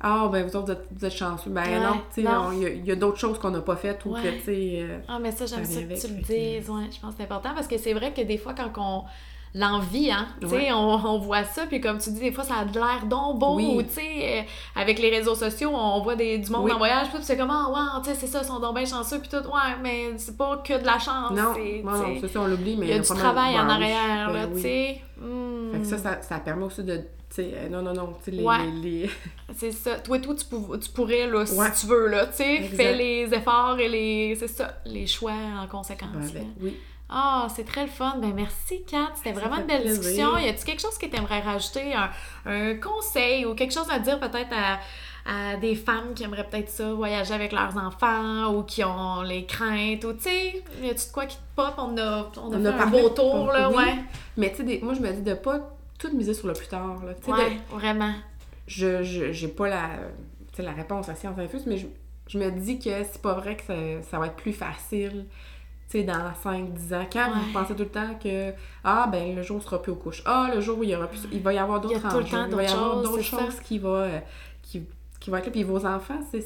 [0.02, 1.50] Ah, ben vous autres, vous êtes, chanceux.
[1.50, 2.28] Ben non, tu sais,
[2.72, 4.86] il y a, d'autres choses qu'on n'a pas faites ou que, tu sais...
[5.06, 7.50] ah, mais ça, j'aime ça, que tu le dises, ouais, je pense que c'est important,
[7.54, 9.04] parce que c'est vrai que des fois, quand on
[9.54, 10.28] l'envie, hein.
[10.40, 13.38] Tu sais, on, voit ça, puis comme tu dis, des fois, ça a l'air donc
[13.38, 14.42] beau, tu sais, euh,
[14.80, 17.70] avec les réseaux sociaux, on voit des, du monde en voyage, puis c'est comme, oh,
[17.70, 20.36] wow, tu sais, c'est ça, ils sont donc bien chanceux, puis tout, ouais, mais c'est
[20.36, 21.32] pas que de la chance.
[21.32, 24.46] Non, non, c'est ça, on l'oublie, mais il y a, du travail en arrière, là,
[24.46, 25.00] tu sais.
[25.72, 28.30] Fait que ça, ça, ça, permet aussi de, tu sais, euh, non, non, non, tu
[28.30, 28.44] les...
[28.82, 29.10] les,
[29.56, 29.96] c'est ça.
[29.96, 33.28] Toi et toi, tu, tu pourrais, là, si tu veux, là, tu sais, fais les
[33.32, 36.32] efforts et les, c'est ça, les choix en conséquence.
[36.32, 36.76] Ben, oui.
[37.12, 38.18] Ah, c'est très le fun.
[38.18, 39.10] Ben merci, Kat.
[39.16, 40.38] C'était vraiment une belle discussion.
[40.38, 41.92] Y a-tu quelque chose que tu aimerais rajouter?
[42.46, 44.54] Un, conseil ou quelque chose à dire peut-être
[45.26, 49.44] à, des femmes qui aimeraient peut-être ça, voyager avec leurs enfants ou qui ont les
[49.44, 51.74] craintes ou tu sais, y a-tu de quoi qui te pop?
[51.78, 53.96] On a, on a fait un beau tour, là, ouais.
[54.36, 55.60] Mais tu sais, moi je me dis de pas
[55.98, 57.12] tout miser sur le plus tard, là.
[57.34, 58.14] ouais, vraiment.
[58.66, 59.88] Je, je j'ai pas la,
[60.58, 61.86] la réponse à science infuse, mais je,
[62.28, 63.74] je me dis que c'est pas vrai que ça,
[64.10, 65.26] ça va être plus facile
[65.98, 68.52] sais, dans 5-10 ans, quand vous pensez tout le temps que,
[68.84, 70.22] ah, ben, le jour sera plus aux couches.
[70.24, 72.26] Ah, le jour où il y aura plus, il va y avoir d'autres enjeux.
[72.48, 74.20] Il, va y avoir d'autres choses qui va, euh,
[74.62, 74.84] qui,
[75.18, 75.52] qui va être là.
[75.52, 76.44] Puis vos enfants, c'est,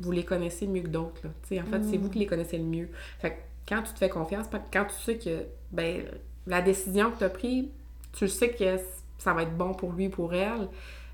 [0.00, 1.30] vous les connaissez mieux que d'autres, là.
[1.42, 2.88] Tu sais, en fait, c'est vous qui les connaissez le mieux.
[3.20, 3.36] Fait que
[3.68, 6.04] quand tu te fais confiance, quand tu sais que, ben,
[6.46, 7.66] la décision que tu as prise,
[8.12, 8.76] tu sais que
[9.18, 10.68] ça va être bon pour lui, pour elle,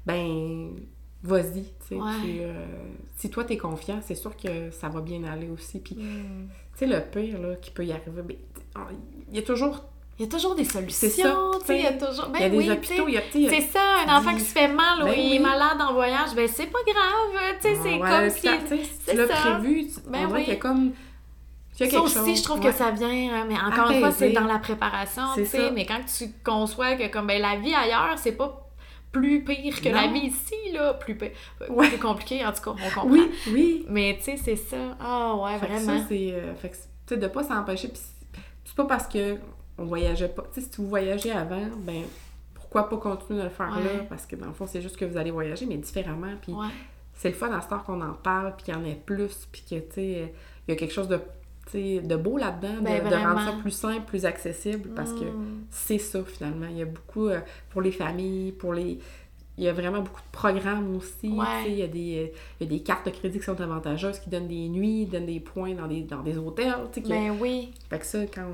[0.07, 0.77] ben,
[1.23, 1.97] vas-y, tu.
[2.01, 2.65] Euh,
[3.17, 5.79] si toi, t'es confiant, c'est sûr que ça va bien aller aussi.
[5.79, 6.49] Puis, mm.
[6.81, 8.37] Sais, le pire, là, qui peut y arriver, ben,
[9.31, 9.85] il y a toujours...
[10.19, 12.29] Il y a toujours des solutions, tu sais, il y a toujours...
[12.29, 13.23] Ben, il y a des oui, hôpitaux, il y a...
[13.33, 16.35] C'est ça, un enfant qui se fait mal ou ben il est malade en voyage,
[16.37, 18.87] ben c'est pas grave, tu sais, c'est comme si...
[19.07, 19.35] C'est ça.
[19.35, 20.45] prévu, ben, on oui.
[20.45, 20.93] qu'il y a comme...
[21.73, 24.59] ça aussi, je trouve que ça vient, hein, mais encore une fois, c'est dans la
[24.59, 28.70] préparation, tu sais, mais quand tu conçois que comme ben, la vie ailleurs, c'est pas
[29.13, 30.95] plus pire que la vie ici, là.
[30.95, 33.07] Plus, plus compliqué, en tout cas, on comprend.
[33.07, 33.85] Oui, oui.
[33.89, 34.97] Mais tu sais, c'est ça.
[35.01, 35.99] Ah ouais, vraiment.
[35.99, 36.33] Ça, c'est.
[36.33, 37.91] Euh, fait que, tu sais, de pas s'empêcher.
[38.65, 39.37] c'est pas parce que
[39.79, 40.45] on voyageait pas.
[40.53, 42.03] Tu sais, si vous voyagez avant, ben
[42.55, 44.05] pourquoi pas continuer de le faire là?
[44.09, 46.35] Parce que dans le fond, c'est juste que vous allez voyager, mais différemment.
[46.41, 46.55] Puis
[47.15, 49.49] c'est le fun à ce temps qu'on en parle, puis qu'il y en ait plus,
[49.51, 50.33] puis que, tu sais,
[50.69, 51.21] il y a quelque chose de
[51.75, 55.65] de beau là-dedans, de, ben, rendre ça plus simple, plus accessible, parce que mm.
[55.71, 56.67] c'est ça finalement.
[56.71, 57.41] Il y a beaucoup euh,
[57.71, 58.99] pour les familles, pour les.
[59.59, 61.31] Il y a vraiment beaucoup de programmes aussi.
[61.67, 64.31] Il, y a des, il y a des cartes de crédit qui sont avantageuses, qui
[64.31, 66.75] donnent des nuits, donnent des points dans des, dans des hôtels.
[67.07, 67.71] Ben oui.
[67.91, 68.49] Fait que ça, quand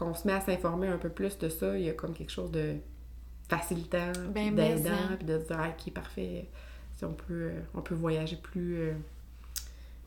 [0.00, 2.32] on, se met à s'informer un peu plus de ça, il y a comme quelque
[2.32, 2.76] chose de
[3.46, 6.46] facilitant, ben, d'aidant, puis de se dire, ah, ok, parfait,
[6.96, 8.76] si on peut, on peut voyager plus.
[8.78, 8.92] Euh,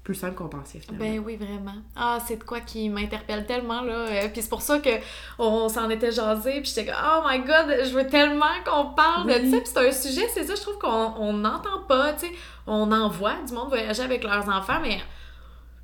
[0.04, 1.06] plus simple qu'on pensait finalement.
[1.06, 1.76] Ben oui, vraiment.
[1.95, 3.93] Ah, c'est de quoi qui m'interpelle tellement, là.
[3.93, 4.89] Euh, puis c'est pour ça que
[5.38, 9.28] on s'en était jasé, puis j'étais comme, oh my god, je veux tellement qu'on parle
[9.28, 9.58] de ça.
[9.58, 12.32] Puis c'est un sujet, c'est ça, je trouve qu'on n'entend pas, tu sais.
[12.66, 14.99] On en voit du monde voyager avec leurs enfants, mais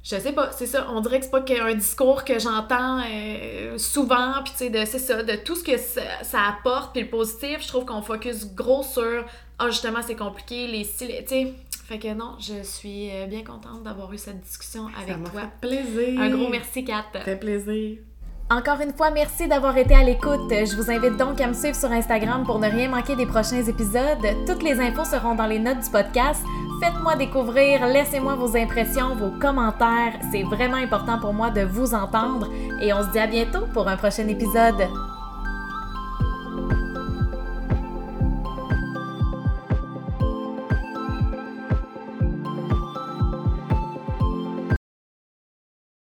[0.09, 3.77] je sais pas, c'est ça, on dirait que c'est pas un discours que j'entends euh,
[3.77, 7.09] souvent, puis tu sais, c'est ça, de tout ce que ça, ça apporte, puis le
[7.09, 9.25] positif, je trouve qu'on focus gros sur,
[9.59, 13.43] ah, justement, c'est compliqué, les styles, tu sais, fait que non, je suis euh, bien
[13.43, 15.41] contente d'avoir eu cette discussion avec toi.
[15.41, 16.21] Fait plaisir.
[16.21, 17.05] Un gros merci, Kat.
[17.13, 17.97] Ça fait plaisir.
[18.49, 20.49] Encore une fois, merci d'avoir été à l'écoute.
[20.49, 23.61] Je vous invite donc à me suivre sur Instagram pour ne rien manquer des prochains
[23.61, 24.25] épisodes.
[24.47, 26.41] Toutes les infos seront dans les notes du podcast.
[26.81, 30.13] Faites-moi découvrir, laissez-moi vos impressions, vos commentaires.
[30.31, 32.47] C'est vraiment important pour moi de vous entendre.
[32.81, 34.87] Et on se dit à bientôt pour un prochain épisode.